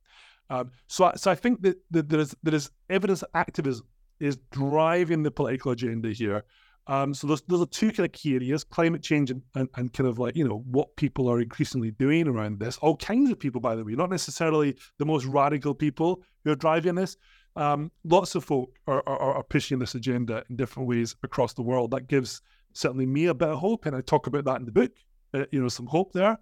Um, 0.49 0.71
so, 0.87 1.13
so 1.17 1.31
I 1.31 1.35
think 1.35 1.63
that, 1.63 1.77
that 1.91 2.09
there 2.09 2.21
is 2.21 2.37
there 2.43 2.55
is 2.55 2.71
evidence 2.89 3.21
that 3.21 3.31
activism 3.35 3.87
is 4.21 4.39
driving 4.53 5.23
the 5.23 5.31
political 5.31 5.73
agenda 5.73 6.11
here, 6.11 6.45
um, 6.89 7.15
so 7.15 7.27
those, 7.29 7.43
those 7.43 7.63
are 7.63 7.67
two 7.67 7.93
kind 7.93 8.07
of 8.07 8.13
key 8.13 8.35
areas: 8.35 8.65
climate 8.65 9.03
change 9.03 9.31
and, 9.31 9.43
and, 9.55 9.69
and, 9.77 9.93
kind 9.93 10.09
of 10.09 10.19
like 10.19 10.35
you 10.35 10.47
know 10.47 10.65
what 10.67 10.97
people 10.97 11.29
are 11.29 11.41
increasingly 11.41 11.93
doing 11.93 12.27
around 12.27 12.59
this. 12.59 12.77
All 12.79 12.97
kinds 12.97 13.31
of 13.31 13.39
people, 13.39 13.61
by 13.61 13.77
the 13.77 13.85
way, 13.85 13.93
not 13.93 14.11
necessarily 14.11 14.77
the 14.99 15.05
most 15.05 15.25
radical 15.25 15.75
people 15.75 16.23
who 16.45 16.51
are 16.51 16.57
driving 16.57 16.97
this. 16.97 17.17
Um, 17.55 17.93
lots 18.05 18.35
of 18.35 18.45
folk 18.45 18.75
are, 18.87 19.03
are, 19.07 19.19
are, 19.19 19.43
pushing 19.43 19.79
this 19.79 19.95
agenda 19.95 20.43
in 20.49 20.57
different 20.57 20.89
ways 20.89 21.15
across 21.23 21.53
the 21.53 21.63
world. 21.63 21.91
That 21.91 22.09
gives 22.09 22.41
certainly 22.73 23.07
me 23.07 23.27
a 23.27 23.35
bit 23.35 23.49
of 23.49 23.59
hope, 23.59 23.87
and 23.87 23.95
I 23.95 24.01
talk 24.01 24.27
about 24.27 24.45
that 24.47 24.59
in 24.59 24.65
the 24.65 24.73
book. 24.73 24.93
Uh, 25.35 25.45
you 25.53 25.61
know, 25.61 25.69
some 25.69 25.87
hope 25.87 26.13
there. 26.13 26.39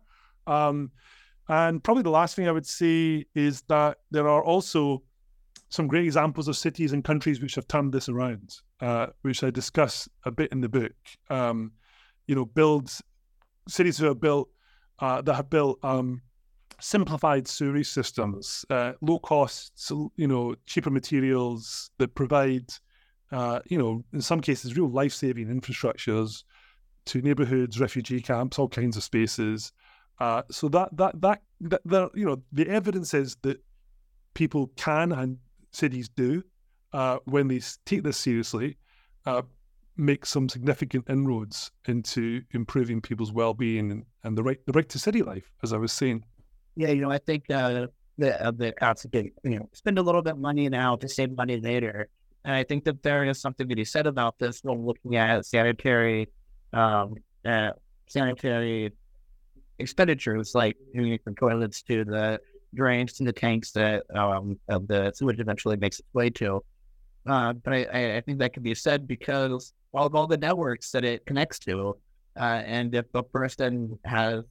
Um, 0.46 0.90
and 1.48 1.82
probably 1.82 2.04
the 2.04 2.10
last 2.10 2.36
thing 2.36 2.48
I 2.48 2.52
would 2.52 2.66
say 2.66 3.26
is 3.34 3.62
that 3.62 3.98
there 4.10 4.28
are 4.28 4.42
also 4.42 5.02
some 5.70 5.86
great 5.86 6.04
examples 6.04 6.48
of 6.48 6.56
cities 6.56 6.92
and 6.92 7.04
countries 7.04 7.40
which 7.40 7.54
have 7.54 7.66
turned 7.68 7.92
this 7.92 8.08
around, 8.08 8.56
uh, 8.80 9.06
which 9.22 9.42
I 9.42 9.50
discuss 9.50 10.08
a 10.24 10.30
bit 10.30 10.50
in 10.52 10.60
the 10.60 10.68
book. 10.68 10.92
Um, 11.30 11.72
you 12.26 12.34
know, 12.34 12.44
build 12.44 12.92
cities 13.68 13.96
who 13.96 14.06
have 14.06 14.20
built 14.20 14.48
uh, 14.98 15.22
that 15.22 15.34
have 15.34 15.48
built 15.48 15.78
um, 15.84 16.22
simplified 16.80 17.46
sewerage 17.46 17.88
systems, 17.88 18.64
uh, 18.68 18.92
low 19.00 19.20
cost, 19.20 19.72
you 20.16 20.26
know, 20.26 20.54
cheaper 20.66 20.90
materials 20.90 21.90
that 21.98 22.14
provide, 22.14 22.66
uh, 23.32 23.60
you 23.66 23.78
know, 23.78 24.04
in 24.12 24.20
some 24.20 24.40
cases, 24.40 24.76
real 24.76 24.90
life 24.90 25.12
saving 25.12 25.46
infrastructures 25.48 26.42
to 27.06 27.22
neighborhoods, 27.22 27.80
refugee 27.80 28.20
camps, 28.20 28.58
all 28.58 28.68
kinds 28.68 28.96
of 28.96 29.04
spaces. 29.04 29.72
Uh, 30.18 30.42
so 30.50 30.68
that 30.68 30.88
that 30.96 31.18
that 31.20 31.42
that, 31.60 31.80
that 31.84 32.10
you 32.14 32.26
know, 32.26 32.42
the 32.52 32.68
evidence 32.68 33.14
is 33.14 33.36
that 33.42 33.62
people 34.34 34.70
can 34.76 35.12
and 35.12 35.38
cities 35.72 36.08
do 36.08 36.42
uh, 36.92 37.18
when 37.24 37.48
they 37.48 37.60
take 37.84 38.02
this 38.02 38.16
seriously, 38.16 38.76
uh, 39.26 39.42
make 39.96 40.24
some 40.24 40.48
significant 40.48 41.08
inroads 41.08 41.70
into 41.86 42.42
improving 42.52 43.00
people's 43.00 43.32
well-being 43.32 43.90
and, 43.90 44.04
and, 44.24 44.36
the 44.36 44.42
right 44.42 44.58
the 44.66 44.72
right 44.72 44.88
to 44.88 44.98
city 44.98 45.22
life, 45.22 45.50
as 45.62 45.72
I 45.72 45.76
was 45.76 45.92
saying. 45.92 46.24
Yeah, 46.76 46.88
you 46.88 47.02
know, 47.02 47.10
I 47.10 47.18
think 47.18 47.50
uh, 47.50 47.86
the 48.18 48.46
uh, 48.46 48.50
the 48.50 48.72
concept 48.72 49.14
of 49.14 49.26
you 49.44 49.58
know 49.58 49.68
spend 49.72 49.98
a 49.98 50.02
little 50.02 50.22
bit 50.22 50.34
of 50.34 50.38
money 50.38 50.68
now 50.68 50.96
to 50.96 51.08
save 51.08 51.36
money 51.36 51.60
later, 51.60 52.08
and 52.44 52.54
I 52.54 52.64
think 52.64 52.84
that 52.84 53.02
there 53.02 53.24
is 53.24 53.40
something 53.40 53.68
to 53.68 53.76
be 53.76 53.84
said 53.84 54.06
about 54.06 54.38
this 54.38 54.60
when 54.62 54.84
looking 54.84 55.16
at 55.16 55.44
sanitary 55.46 56.28
um, 56.72 57.14
uh, 57.44 57.70
sanitary 58.06 58.92
expenditures, 59.78 60.54
like 60.54 60.76
you 60.94 61.02
know, 61.02 61.18
from 61.24 61.34
toilets 61.34 61.82
to 61.82 62.04
the 62.04 62.40
drains 62.74 63.12
to 63.14 63.24
the 63.24 63.32
tanks 63.32 63.72
that 63.72 64.04
um, 64.14 64.58
the 64.68 65.12
sewage 65.14 65.40
eventually 65.40 65.76
makes 65.76 65.98
its 65.98 66.08
way 66.12 66.30
to. 66.30 66.62
Uh, 67.26 67.52
but 67.52 67.72
I, 67.72 68.16
I, 68.16 68.20
think 68.22 68.38
that 68.38 68.54
can 68.54 68.62
be 68.62 68.74
said 68.74 69.06
because 69.06 69.74
of 69.92 70.14
all 70.14 70.26
the 70.26 70.38
networks 70.38 70.90
that 70.92 71.04
it 71.04 71.26
connects 71.26 71.58
to, 71.60 71.96
uh, 72.38 72.62
and 72.64 72.94
if 72.94 73.04
a 73.14 73.22
person 73.22 73.98
has 74.04 74.44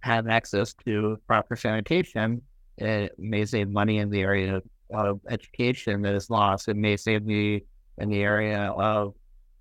had 0.00 0.28
access 0.28 0.74
to 0.84 1.18
proper 1.26 1.56
sanitation, 1.56 2.40
it 2.78 3.12
may 3.18 3.44
save 3.44 3.68
money 3.68 3.98
in 3.98 4.10
the 4.10 4.20
area 4.20 4.62
of 4.92 5.20
education 5.28 6.02
that 6.02 6.14
is 6.14 6.30
lost. 6.30 6.68
It 6.68 6.76
may 6.76 6.96
save 6.96 7.24
the 7.26 7.64
in 7.98 8.08
the 8.10 8.22
area 8.22 8.70
of 8.76 9.14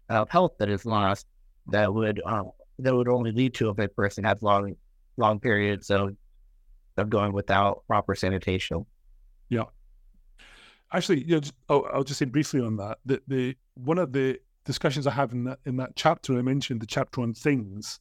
of 0.10 0.30
health 0.30 0.54
that 0.60 0.70
is 0.70 0.86
lost. 0.86 1.26
That 1.68 1.94
would 1.94 2.22
uh, 2.26 2.44
that 2.80 2.94
would 2.94 3.08
only 3.08 3.32
lead 3.32 3.54
to 3.56 3.70
if 3.70 3.80
a 3.80 3.88
person 3.88 4.24
has 4.26 4.42
long 4.42 4.76
long 5.18 5.40
periods 5.40 5.90
of 5.90 6.16
of 6.98 7.10
going 7.10 7.34
without 7.34 7.84
proper 7.88 8.16
sanitation. 8.16 8.86
Yeah. 9.50 9.66
Actually, 10.92 11.24
you 11.24 11.36
know, 11.36 11.40
just, 11.40 11.54
oh, 11.70 11.82
I'll 11.94 12.04
just 12.04 12.20
say 12.20 12.26
briefly 12.26 12.62
on 12.62 12.78
that. 12.78 13.00
that 13.06 13.28
the 13.28 13.56
one 13.76 13.98
of 13.98 14.14
the 14.14 14.40
discussions 14.66 15.08
I 15.08 15.12
have 15.12 15.32
in 15.32 15.44
that 15.46 15.60
in 15.66 15.78
that 15.78 15.96
chapter 15.96 16.38
I 16.38 16.42
mentioned, 16.42 16.82
the 16.82 16.86
chapter 16.86 17.22
on 17.22 17.34
things, 17.34 18.00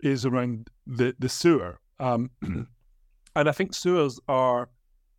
is 0.00 0.24
around 0.24 0.70
the 0.86 1.14
the 1.18 1.28
sewer. 1.28 1.80
Um, 2.00 2.30
and 2.42 3.48
I 3.48 3.52
think 3.52 3.74
sewers 3.74 4.18
are, 4.28 4.68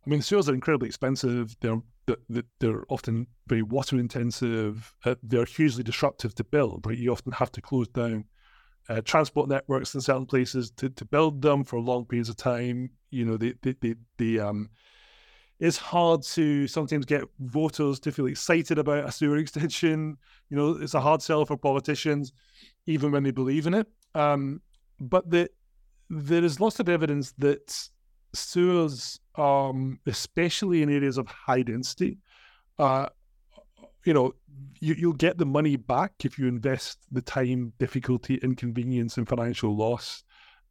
I 0.06 0.10
mean, 0.10 0.22
sewers 0.22 0.48
are 0.48 0.54
incredibly 0.54 0.88
expensive. 0.88 1.56
They're 1.60 1.80
they're 2.60 2.84
often 2.88 3.26
very 3.48 3.62
water 3.62 3.98
intensive. 3.98 4.94
Uh, 5.04 5.16
they're 5.22 5.44
hugely 5.44 5.82
disruptive 5.82 6.34
to 6.36 6.44
build. 6.44 6.86
Right, 6.86 6.98
you 6.98 7.12
often 7.12 7.32
have 7.32 7.52
to 7.52 7.60
close 7.60 7.88
down 7.88 8.24
uh, 8.88 9.00
transport 9.02 9.48
networks 9.48 9.94
in 9.94 10.00
certain 10.00 10.26
places 10.26 10.70
to, 10.72 10.88
to 10.90 11.04
build 11.04 11.42
them 11.42 11.64
for 11.64 11.80
long 11.80 12.04
periods 12.04 12.28
of 12.28 12.36
time. 12.36 12.90
You 13.10 13.24
know, 13.24 13.36
the 13.36 13.54
the 13.62 13.76
the, 13.80 13.96
the 14.18 14.40
um 14.40 14.70
it's 15.58 15.78
hard 15.78 16.22
to 16.22 16.68
sometimes 16.68 17.06
get 17.06 17.24
voters 17.40 17.98
to 18.00 18.12
feel 18.12 18.26
excited 18.26 18.78
about 18.78 19.08
a 19.08 19.12
sewer 19.12 19.36
extension. 19.38 20.16
You 20.50 20.56
know, 20.56 20.70
it's 20.80 20.94
a 20.94 21.00
hard 21.00 21.22
sell 21.22 21.44
for 21.46 21.56
politicians, 21.56 22.32
even 22.86 23.10
when 23.10 23.22
they 23.22 23.30
believe 23.30 23.66
in 23.66 23.74
it. 23.74 23.86
Um, 24.14 24.60
but 25.00 25.28
the, 25.30 25.48
there 26.10 26.44
is 26.44 26.60
lots 26.60 26.78
of 26.78 26.88
evidence 26.88 27.32
that 27.38 27.88
sewers, 28.34 29.18
um, 29.36 29.98
especially 30.06 30.82
in 30.82 30.90
areas 30.90 31.18
of 31.18 31.26
high 31.26 31.62
density, 31.62 32.18
uh, 32.78 33.06
you 34.06 34.14
know, 34.14 34.34
you, 34.80 35.08
will 35.08 35.16
get 35.16 35.38
the 35.38 35.46
money 35.46 35.76
back 35.76 36.12
if 36.24 36.38
you 36.38 36.46
invest 36.46 36.98
the 37.10 37.22
time, 37.22 37.72
difficulty, 37.78 38.36
inconvenience, 38.36 39.16
and 39.16 39.28
financial 39.28 39.76
loss 39.76 40.22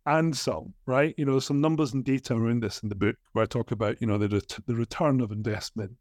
and 0.05 0.35
some, 0.35 0.73
right? 0.85 1.15
You 1.17 1.25
know, 1.25 1.33
there's 1.33 1.45
some 1.45 1.61
numbers 1.61 1.93
and 1.93 2.03
data 2.03 2.35
around 2.35 2.61
this 2.61 2.81
in 2.83 2.89
the 2.89 2.95
book 2.95 3.15
where 3.33 3.43
I 3.43 3.47
talk 3.47 3.71
about, 3.71 3.99
you 3.99 4.07
know, 4.07 4.17
the, 4.17 4.41
the 4.67 4.75
return 4.75 5.21
of 5.21 5.31
investment. 5.31 5.91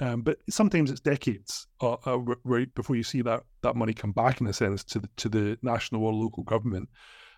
Um, 0.00 0.22
but 0.22 0.38
sometimes 0.50 0.90
it's 0.90 1.00
decades 1.00 1.66
uh, 1.80 1.96
uh, 2.06 2.18
right 2.44 2.72
before 2.74 2.96
you 2.96 3.02
see 3.02 3.22
that 3.22 3.42
that 3.62 3.76
money 3.76 3.92
come 3.92 4.12
back 4.12 4.40
in 4.40 4.46
a 4.46 4.52
sense 4.52 4.82
to 4.84 4.98
the 4.98 5.08
to 5.18 5.28
the 5.28 5.58
national 5.62 6.04
or 6.04 6.12
local 6.12 6.42
government. 6.42 6.88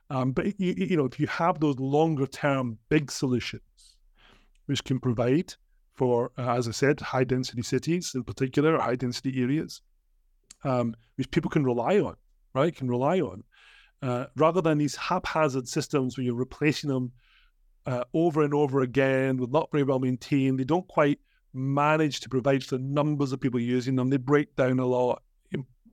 Um, 0.09 0.33
but 0.33 0.59
you, 0.59 0.75
you 0.77 0.97
know, 0.97 1.05
if 1.05 1.19
you 1.19 1.27
have 1.27 1.61
those 1.61 1.79
longer 1.79 2.27
term 2.27 2.79
big 2.89 3.11
solutions, 3.11 3.97
which 4.67 4.85
can 4.85 5.01
provide 5.01 5.55
for, 5.95 6.33
uh, 6.37 6.55
as 6.57 6.69
I 6.69 6.73
said, 6.73 7.01
high 7.01 7.25
density 7.25 7.63
cities 7.63 8.13
in 8.15 8.25
particular, 8.25 8.79
high 8.79 8.97
density 8.97 9.41
areas, 9.41 9.81
um, 10.65 10.95
which 11.17 11.31
people 11.31 11.51
can 11.51 11.65
rely 11.65 11.99
on, 12.01 12.17
right? 12.53 12.75
Can 12.75 12.89
rely 12.89 13.21
on, 13.21 13.45
uh, 14.03 14.27
rather 14.37 14.61
than 14.61 14.79
these 14.79 14.97
haphazard 14.97 15.69
systems 15.69 16.17
where 16.17 16.25
you're 16.25 16.35
replacing 16.35 16.91
them 16.91 17.13
uh, 17.87 18.05
over 18.13 18.43
and 18.43 18.55
over 18.55 18.81
again 18.81 19.37
with 19.37 19.51
not 19.51 19.71
very 19.71 19.85
well 19.85 19.99
maintained. 19.99 20.59
They 20.59 20.65
don't 20.65 20.89
quite 20.89 21.21
manage 21.53 22.21
to 22.21 22.29
provide 22.29 22.65
for 22.65 22.77
the 22.77 22.83
numbers 22.83 23.33
of 23.33 23.41
people 23.41 23.61
using 23.61 23.95
them. 23.95 24.11
They 24.11 24.17
break 24.17 24.57
down 24.57 24.79
a 24.79 24.87
lot. 24.87 25.23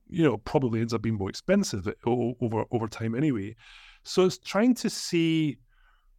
You 0.08 0.24
know, 0.24 0.36
probably 0.36 0.80
ends 0.80 0.92
up 0.92 1.00
being 1.00 1.16
more 1.16 1.30
expensive 1.30 1.88
over 2.04 2.64
over 2.70 2.86
time 2.86 3.14
anyway. 3.14 3.56
So 4.02 4.26
it's 4.26 4.36
trying 4.36 4.74
to 4.74 4.90
see, 4.90 5.56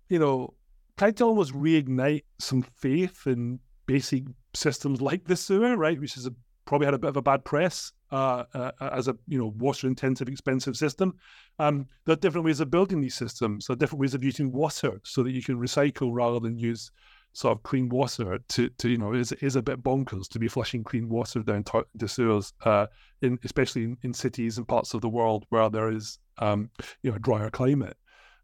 you 0.09 0.17
know, 0.17 0.55
trying 0.97 1.13
to 1.15 1.25
almost 1.25 1.53
reignite 1.53 2.23
some 2.39 2.63
faith 2.63 3.27
in 3.27 3.59
basic 3.85 4.23
systems 4.53 5.01
like 5.01 5.25
the 5.25 5.35
sewer, 5.35 5.77
right? 5.77 5.99
Which 5.99 6.15
has 6.15 6.29
probably 6.65 6.85
had 6.85 6.93
a 6.93 6.99
bit 6.99 7.09
of 7.09 7.17
a 7.17 7.21
bad 7.21 7.43
press 7.43 7.91
uh, 8.11 8.43
uh, 8.53 8.71
as 8.79 9.07
a 9.07 9.17
you 9.27 9.37
know 9.37 9.53
water 9.57 9.87
intensive, 9.87 10.27
expensive 10.27 10.77
system. 10.77 11.15
Um, 11.59 11.87
there 12.05 12.13
are 12.13 12.17
different 12.17 12.45
ways 12.45 12.59
of 12.59 12.71
building 12.71 13.01
these 13.01 13.15
systems. 13.15 13.67
There 13.67 13.73
are 13.73 13.77
different 13.77 14.01
ways 14.01 14.13
of 14.13 14.23
using 14.23 14.51
water 14.51 15.01
so 15.03 15.23
that 15.23 15.31
you 15.31 15.41
can 15.41 15.59
recycle 15.59 16.09
rather 16.13 16.39
than 16.39 16.57
use 16.57 16.91
sort 17.33 17.57
of 17.57 17.63
clean 17.63 17.89
water 17.89 18.37
to, 18.47 18.69
to 18.69 18.89
you 18.89 18.97
know 18.97 19.13
is 19.13 19.31
is 19.33 19.55
a 19.55 19.61
bit 19.61 19.81
bonkers 19.81 20.27
to 20.29 20.39
be 20.39 20.47
flushing 20.47 20.83
clean 20.83 21.09
water 21.09 21.41
down 21.41 21.63
to, 21.63 21.85
to 21.97 22.07
sewers, 22.07 22.53
uh, 22.63 22.85
in 23.21 23.39
especially 23.43 23.83
in, 23.83 23.97
in, 24.03 24.13
cities 24.13 24.57
and 24.57 24.67
parts 24.67 24.93
of 24.93 25.01
the 25.01 25.09
world 25.09 25.45
where 25.49 25.69
there 25.69 25.89
is 25.89 26.19
um, 26.37 26.69
you 27.01 27.09
know 27.09 27.17
a 27.17 27.19
drier 27.19 27.49
climate. 27.49 27.97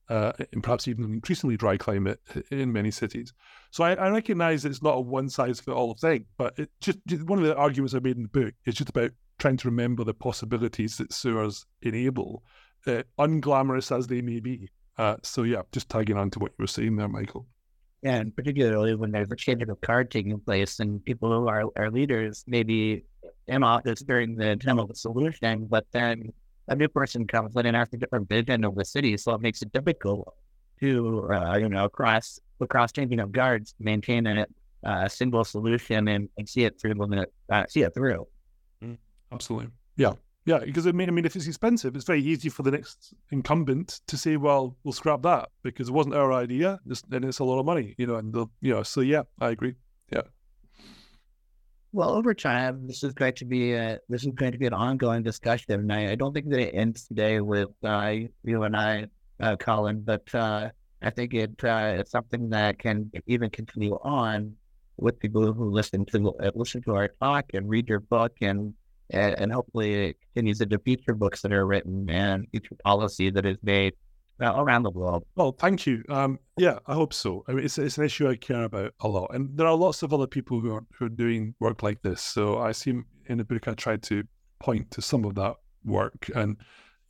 Uh, 0.09 0.31
and 0.53 0.63
perhaps 0.63 0.87
even 0.87 1.03
an 1.03 1.13
increasingly 1.13 1.55
dry 1.55 1.77
climate 1.77 2.19
in 2.49 2.73
many 2.73 2.89
cities. 2.89 3.31
So 3.69 3.83
I, 3.83 3.93
I 3.93 4.09
recognize 4.09 4.65
it's 4.65 4.81
not 4.81 4.97
a 4.97 4.99
one 4.99 5.29
size 5.29 5.59
fit 5.59 5.75
all 5.75 5.93
thing, 5.93 6.25
but 6.35 6.57
it 6.57 6.71
just, 6.81 6.97
just 7.05 7.23
one 7.23 7.37
of 7.37 7.45
the 7.45 7.55
arguments 7.55 7.93
I 7.93 7.99
made 7.99 8.17
in 8.17 8.23
the 8.23 8.29
book 8.29 8.55
is 8.65 8.73
just 8.73 8.89
about 8.89 9.11
trying 9.37 9.57
to 9.57 9.67
remember 9.67 10.03
the 10.03 10.15
possibilities 10.15 10.97
that 10.97 11.13
sewers 11.13 11.63
enable, 11.83 12.43
uh, 12.87 13.03
unglamorous 13.19 13.95
as 13.95 14.07
they 14.07 14.21
may 14.21 14.39
be. 14.39 14.69
Uh, 14.97 15.17
so 15.21 15.43
yeah, 15.43 15.61
just 15.71 15.89
tagging 15.89 16.17
on 16.17 16.31
to 16.31 16.39
what 16.39 16.53
you 16.57 16.63
were 16.63 16.67
saying 16.67 16.95
there, 16.95 17.07
Michael. 17.07 17.45
Yeah, 18.01 18.15
and 18.15 18.35
particularly 18.35 18.95
when 18.95 19.11
there's 19.11 19.31
a 19.31 19.35
change 19.35 19.61
of 19.61 19.79
card 19.81 20.09
taking 20.09 20.39
place 20.39 20.79
and 20.79 21.05
people 21.05 21.29
who 21.29 21.47
are, 21.47 21.65
are 21.75 21.91
leaders 21.91 22.43
maybe 22.47 23.03
in 23.47 23.61
office 23.61 24.01
during 24.01 24.35
the 24.35 24.55
time 24.55 24.79
of 24.79 24.87
the 24.87 24.95
solution, 24.95 25.67
but 25.69 25.85
then 25.91 26.33
a 26.69 26.75
new 26.75 26.87
person 26.87 27.27
comes 27.27 27.55
in 27.55 27.65
and 27.65 27.75
has 27.75 27.89
a 27.93 27.97
different 27.97 28.29
vision 28.29 28.63
of 28.63 28.75
the 28.75 28.85
city, 28.85 29.17
so 29.17 29.33
it 29.33 29.41
makes 29.41 29.61
it 29.61 29.71
difficult 29.73 30.33
to 30.79 31.29
uh, 31.31 31.57
you 31.57 31.67
know 31.67 31.89
cross 31.89 32.39
across 32.61 32.91
changing 32.91 33.19
of 33.19 33.31
guards, 33.31 33.73
maintain 33.79 34.27
a, 34.27 35.09
single 35.09 35.43
solution 35.43 36.07
and, 36.07 36.29
and 36.37 36.47
see 36.47 36.63
it 36.63 36.79
through 36.79 36.93
the 36.93 37.27
uh, 37.49 37.65
see 37.67 37.81
it 37.81 37.93
through. 37.93 38.25
Mm, 38.83 38.97
absolutely, 39.31 39.69
yeah, 39.97 40.13
yeah. 40.45 40.59
Because 40.59 40.87
I 40.87 40.91
mean, 40.91 41.09
I 41.09 41.11
mean, 41.11 41.25
if 41.25 41.35
it's 41.35 41.47
expensive, 41.47 41.95
it's 41.95 42.05
very 42.05 42.21
easy 42.21 42.49
for 42.49 42.63
the 42.63 42.71
next 42.71 43.13
incumbent 43.31 44.01
to 44.07 44.17
say, 44.17 44.37
"Well, 44.37 44.77
we'll 44.83 44.93
scrap 44.93 45.23
that 45.23 45.49
because 45.63 45.89
it 45.89 45.93
wasn't 45.93 46.15
our 46.15 46.31
idea," 46.31 46.79
and 47.11 47.25
it's 47.25 47.39
a 47.39 47.43
lot 47.43 47.59
of 47.59 47.65
money, 47.65 47.95
you 47.97 48.07
know. 48.07 48.15
And 48.15 48.31
the, 48.31 48.45
you 48.61 48.73
know, 48.73 48.83
so 48.83 49.01
yeah, 49.01 49.23
I 49.41 49.49
agree. 49.49 49.75
Well, 51.91 52.11
over 52.11 52.35
time, 52.35 52.85
this 52.85 53.03
is 53.03 53.13
going 53.13 53.33
to 53.35 53.45
be 53.45 53.73
a, 53.73 53.99
this 54.09 54.23
is 54.23 54.31
going 54.35 54.51
to 54.51 54.59
be 54.59 54.67
an 54.67 54.73
ongoing 54.73 55.23
discussion, 55.23 55.71
and 55.73 55.91
I, 55.91 56.11
I 56.11 56.15
don't 56.15 56.33
think 56.33 56.47
that 56.49 56.59
it 56.59 56.75
ends 56.75 57.07
today 57.07 57.41
with 57.41 57.69
uh, 57.83 58.13
you 58.43 58.63
and 58.63 58.77
I, 58.77 59.07
uh, 59.39 59.55
Colin. 59.55 60.01
But 60.01 60.23
uh, 60.35 60.69
I 61.01 61.09
think 61.09 61.33
it 61.33 61.63
uh, 61.63 61.95
it's 61.97 62.11
something 62.11 62.49
that 62.49 62.77
can 62.77 63.11
even 63.25 63.49
continue 63.49 63.97
on 64.03 64.55
with 64.97 65.19
people 65.19 65.51
who 65.51 65.71
listen 65.71 66.05
to 66.07 66.31
uh, 66.33 66.51
listen 66.53 66.83
to 66.83 66.93
our 66.93 67.07
talk 67.07 67.45
and 67.55 67.67
read 67.67 67.89
your 67.89 68.01
book, 68.01 68.33
and 68.39 68.75
and, 69.09 69.39
and 69.39 69.51
hopefully 69.51 70.09
it 70.09 70.17
continues 70.21 70.61
into 70.61 70.77
future 70.77 71.15
books 71.15 71.41
that 71.41 71.51
are 71.51 71.65
written 71.65 72.07
and 72.11 72.47
future 72.51 72.75
policy 72.83 73.31
that 73.31 73.47
is 73.47 73.57
made 73.63 73.95
around 74.41 74.83
the 74.83 74.91
world. 74.91 75.25
Well, 75.35 75.51
thank 75.51 75.85
you. 75.85 76.03
Um, 76.09 76.39
yeah, 76.57 76.79
I 76.87 76.93
hope 76.93 77.13
so. 77.13 77.43
I 77.47 77.53
mean, 77.53 77.65
it's, 77.65 77.77
it's 77.77 77.97
an 77.97 78.05
issue 78.05 78.29
I 78.29 78.35
care 78.35 78.63
about 78.63 78.93
a 79.01 79.07
lot, 79.07 79.33
and 79.33 79.49
there 79.57 79.67
are 79.67 79.75
lots 79.75 80.03
of 80.03 80.13
other 80.13 80.27
people 80.27 80.59
who 80.59 80.73
are 80.73 80.85
who 80.97 81.05
are 81.05 81.09
doing 81.09 81.55
work 81.59 81.83
like 81.83 82.01
this. 82.01 82.21
So 82.21 82.59
I 82.59 82.71
see 82.71 82.93
in 83.25 83.37
the 83.37 83.43
book 83.43 83.67
I 83.67 83.73
tried 83.73 84.03
to 84.03 84.23
point 84.59 84.91
to 84.91 85.01
some 85.01 85.25
of 85.25 85.35
that 85.35 85.55
work, 85.83 86.29
and 86.35 86.57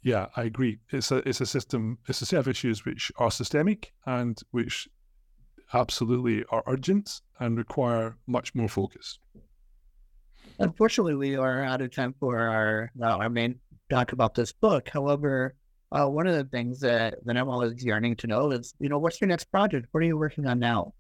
yeah, 0.01 0.27
I 0.36 0.43
agree. 0.43 0.80
It's 0.91 1.11
a 1.11 1.17
it's 1.27 1.41
a 1.41 1.45
system. 1.45 1.97
It's 2.07 2.21
a 2.21 2.25
set 2.25 2.39
of 2.39 2.47
issues 2.47 2.86
which 2.86 3.11
are 3.17 3.32
systemic 3.32 3.93
and 4.05 4.39
which 4.51 4.88
absolutely 5.73 6.43
are 6.49 6.63
urgent 6.67 7.21
and 7.39 7.57
require 7.57 8.17
much 8.27 8.55
more 8.55 8.69
focus. 8.69 9.19
Unfortunately, 10.57 11.15
we 11.15 11.36
are 11.36 11.63
out 11.63 11.82
of 11.82 11.91
time 11.91 12.15
for 12.19 12.39
our 12.39 12.91
our 13.01 13.30
main 13.30 13.59
talk 13.89 14.11
about 14.11 14.36
this 14.36 14.51
book. 14.51 14.89
However, 14.89 15.55
uh, 15.92 16.08
one 16.08 16.28
of 16.28 16.36
the 16.36 16.44
things 16.46 16.80
that, 16.82 17.16
that 17.26 17.38
I'm 17.38 17.50
always 17.50 17.84
yearning 17.84 18.16
to 18.18 18.28
know 18.28 18.52
is, 18.52 18.74
you 18.80 18.90
know, 18.90 19.00
what's 19.00 19.20
your 19.20 19.28
next 19.28 19.46
project? 19.46 19.88
What 19.92 20.02
are 20.02 20.06
you 20.06 20.18
working 20.18 20.46
on 20.46 20.60
now? 20.60 20.94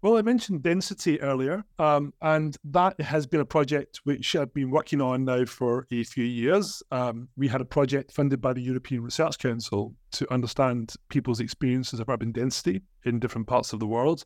Well, 0.00 0.16
I 0.16 0.22
mentioned 0.22 0.64
density 0.64 1.20
earlier, 1.20 1.62
um, 1.78 2.12
and 2.20 2.56
that 2.64 3.00
has 3.00 3.24
been 3.24 3.38
a 3.38 3.44
project 3.44 4.00
which 4.02 4.34
I've 4.34 4.52
been 4.52 4.72
working 4.72 5.00
on 5.00 5.24
now 5.24 5.44
for 5.44 5.86
a 5.92 6.02
few 6.02 6.24
years. 6.24 6.82
Um, 6.90 7.28
we 7.36 7.46
had 7.46 7.60
a 7.60 7.64
project 7.64 8.10
funded 8.10 8.40
by 8.40 8.52
the 8.52 8.62
European 8.62 9.04
Research 9.04 9.38
Council 9.38 9.94
to 10.12 10.32
understand 10.32 10.94
people's 11.08 11.38
experiences 11.38 12.00
of 12.00 12.08
urban 12.08 12.32
density 12.32 12.82
in 13.04 13.20
different 13.20 13.46
parts 13.46 13.72
of 13.72 13.78
the 13.78 13.86
world. 13.86 14.24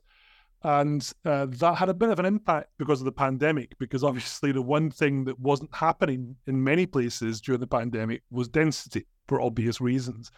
And 0.62 1.12
uh, 1.26 1.44
that 1.50 1.74
had 1.74 1.90
a 1.90 1.94
bit 1.94 2.08
of 2.08 2.18
an 2.18 2.24
impact 2.24 2.70
because 2.78 3.02
of 3.02 3.04
the 3.04 3.12
pandemic, 3.12 3.76
because 3.78 4.02
obviously 4.02 4.52
the 4.52 4.62
one 4.62 4.90
thing 4.90 5.26
that 5.26 5.38
wasn't 5.38 5.74
happening 5.74 6.36
in 6.46 6.64
many 6.64 6.86
places 6.86 7.38
during 7.42 7.60
the 7.60 7.66
pandemic 7.66 8.22
was 8.30 8.48
density 8.48 9.06
for 9.28 9.40
obvious 9.40 9.80
reasons. 9.80 10.30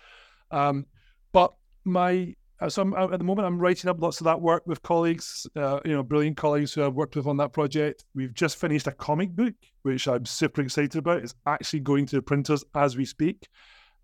Um, 0.51 0.87
but 1.33 1.53
my 1.85 2.35
uh, 2.61 2.69
so 2.69 2.83
I'm, 2.83 2.95
uh, 2.95 3.09
at 3.13 3.19
the 3.19 3.25
moment 3.25 3.47
I'm 3.47 3.59
writing 3.59 3.89
up 3.89 4.01
lots 4.01 4.21
of 4.21 4.25
that 4.25 4.41
work 4.41 4.67
with 4.67 4.83
colleagues, 4.83 5.47
uh, 5.55 5.81
you 5.85 5.93
know, 5.93 6.03
brilliant 6.03 6.37
colleagues 6.37 6.73
who 6.73 6.85
I've 6.85 6.95
worked 6.95 7.15
with 7.15 7.27
on 7.27 7.37
that 7.37 7.53
project. 7.53 8.05
We've 8.15 8.35
just 8.35 8.57
finished 8.57 8.89
a 8.89 8.93
comic 8.93 9.31
book, 9.31 9.55
which 9.83 10.09
I'm 10.09 10.27
super 10.27 10.63
excited 10.63 10.97
about. 10.97 11.23
It's 11.23 11.35
actually 11.47 11.81
going 11.81 12.07
to 12.07 12.17
the 12.17 12.23
printers 12.23 12.65
as 12.75 12.97
we 12.97 13.05
speak, 13.05 13.49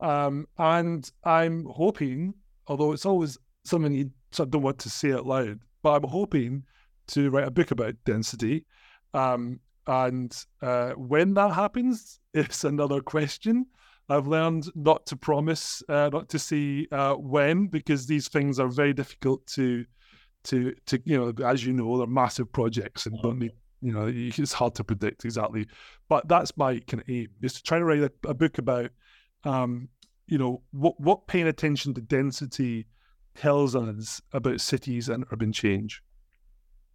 um, 0.00 0.46
and 0.58 1.10
I'm 1.24 1.66
hoping, 1.66 2.34
although 2.68 2.92
it's 2.92 3.06
always 3.06 3.38
something 3.64 3.92
you 3.92 4.10
sort 4.30 4.48
of 4.48 4.50
don't 4.52 4.62
want 4.62 4.78
to 4.80 4.90
say 4.90 5.12
out 5.12 5.26
loud, 5.26 5.60
but 5.82 5.94
I'm 5.94 6.08
hoping 6.08 6.64
to 7.08 7.30
write 7.30 7.48
a 7.48 7.50
book 7.50 7.70
about 7.70 7.94
density. 8.04 8.66
Um, 9.14 9.60
and 9.86 10.34
uh, 10.62 10.92
when 10.92 11.34
that 11.34 11.52
happens, 11.52 12.20
it's 12.34 12.64
another 12.64 13.00
question. 13.00 13.66
I've 14.08 14.26
learned 14.26 14.70
not 14.74 15.06
to 15.06 15.16
promise, 15.16 15.82
uh, 15.88 16.10
not 16.12 16.28
to 16.30 16.38
see 16.38 16.86
uh, 16.92 17.14
when, 17.14 17.68
because 17.68 18.06
these 18.06 18.28
things 18.28 18.60
are 18.60 18.68
very 18.68 18.92
difficult 18.92 19.46
to, 19.48 19.86
to, 20.44 20.74
to 20.86 21.00
you 21.06 21.16
know, 21.18 21.46
as 21.46 21.64
you 21.64 21.72
know, 21.72 21.96
they're 21.96 22.06
massive 22.06 22.52
projects 22.52 23.06
and 23.06 23.18
don't 23.22 23.38
need, 23.38 23.52
you 23.80 23.92
know, 23.92 24.10
it's 24.12 24.52
hard 24.52 24.74
to 24.74 24.84
predict 24.84 25.24
exactly. 25.24 25.66
But 26.08 26.28
that's 26.28 26.54
my 26.56 26.80
kind 26.80 27.02
of 27.02 27.08
aim 27.08 27.28
is 27.40 27.54
to 27.54 27.62
try 27.62 27.78
to 27.78 27.84
write 27.84 28.02
a, 28.02 28.12
a 28.28 28.34
book 28.34 28.58
about, 28.58 28.90
um, 29.44 29.88
you 30.26 30.36
know, 30.36 30.60
what 30.72 31.00
what 31.00 31.26
paying 31.26 31.46
attention 31.46 31.94
to 31.94 32.00
density 32.02 32.86
tells 33.34 33.74
us 33.74 34.20
about 34.32 34.60
cities 34.60 35.08
and 35.08 35.24
urban 35.32 35.52
change. 35.52 36.02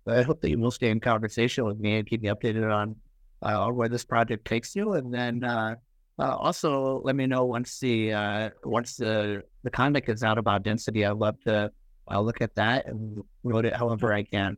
I 0.08 0.22
hope 0.22 0.42
that 0.42 0.50
you 0.50 0.60
will 0.60 0.72
stay 0.72 0.90
in 0.90 1.00
conversation 1.00 1.66
with 1.66 1.80
me 1.80 1.98
and 1.98 2.08
keep 2.08 2.22
me 2.22 2.30
updated 2.30 2.72
on 2.72 2.96
uh, 3.42 3.70
where 3.72 3.90
this 3.90 4.06
project 4.06 4.46
takes 4.46 4.76
you, 4.76 4.94
and 4.94 5.12
then. 5.12 5.44
Uh, 5.44 5.76
uh, 6.20 6.36
also, 6.36 7.02
let 7.04 7.16
me 7.16 7.26
know 7.26 7.46
once 7.46 7.80
the 7.80 8.14
uh, 8.14 8.50
once 8.64 8.98
the 8.98 9.44
the 9.64 9.70
conduct 9.70 10.10
is 10.10 10.22
out 10.24 10.38
about 10.38 10.64
density. 10.64 11.06
I'd 11.06 11.12
love 11.12 11.40
to. 11.46 11.72
I'll 12.08 12.26
look 12.26 12.42
at 12.42 12.56
that 12.56 12.88
and 12.88 13.24
wrote 13.44 13.66
it 13.66 13.76
however 13.76 14.12
I 14.12 14.24
can. 14.24 14.58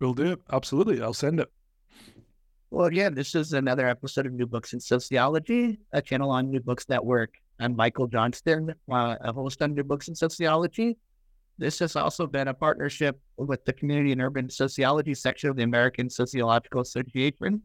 We'll 0.00 0.14
do 0.14 0.32
it. 0.32 0.40
Absolutely. 0.52 1.02
I'll 1.02 1.14
send 1.14 1.40
it. 1.40 1.48
Well, 2.70 2.86
again, 2.86 3.14
this 3.14 3.34
is 3.34 3.54
another 3.54 3.88
episode 3.88 4.26
of 4.26 4.34
New 4.34 4.46
Books 4.46 4.74
in 4.74 4.80
Sociology, 4.80 5.78
a 5.92 6.02
channel 6.02 6.30
on 6.30 6.50
New 6.50 6.60
Books 6.60 6.86
Network. 6.88 7.32
I'm 7.58 7.74
Michael 7.74 8.06
Johnston, 8.06 8.74
uh, 8.92 9.16
a 9.20 9.32
host 9.32 9.62
on 9.62 9.74
New 9.74 9.82
Books 9.82 10.08
in 10.08 10.14
Sociology. 10.14 10.98
This 11.56 11.78
has 11.80 11.96
also 11.96 12.26
been 12.26 12.46
a 12.46 12.54
partnership 12.54 13.18
with 13.38 13.64
the 13.64 13.72
Community 13.72 14.12
and 14.12 14.20
Urban 14.20 14.50
Sociology 14.50 15.14
section 15.14 15.50
of 15.50 15.56
the 15.56 15.62
American 15.62 16.08
Sociological 16.10 16.82
Association 16.82 17.62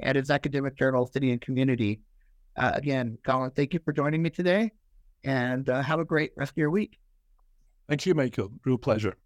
and 0.00 0.16
its 0.16 0.30
academic 0.30 0.76
journal, 0.78 1.06
City 1.06 1.32
and 1.32 1.40
Community. 1.40 2.00
Uh, 2.56 2.72
again, 2.74 3.18
Colin, 3.24 3.50
thank 3.50 3.74
you 3.74 3.80
for 3.84 3.92
joining 3.92 4.22
me 4.22 4.30
today 4.30 4.70
and 5.24 5.68
uh, 5.68 5.82
have 5.82 6.00
a 6.00 6.04
great 6.04 6.32
rest 6.36 6.52
of 6.52 6.58
your 6.58 6.70
week. 6.70 6.98
Thank 7.88 8.06
you, 8.06 8.14
Michael. 8.14 8.52
Real 8.64 8.78
pleasure. 8.78 9.16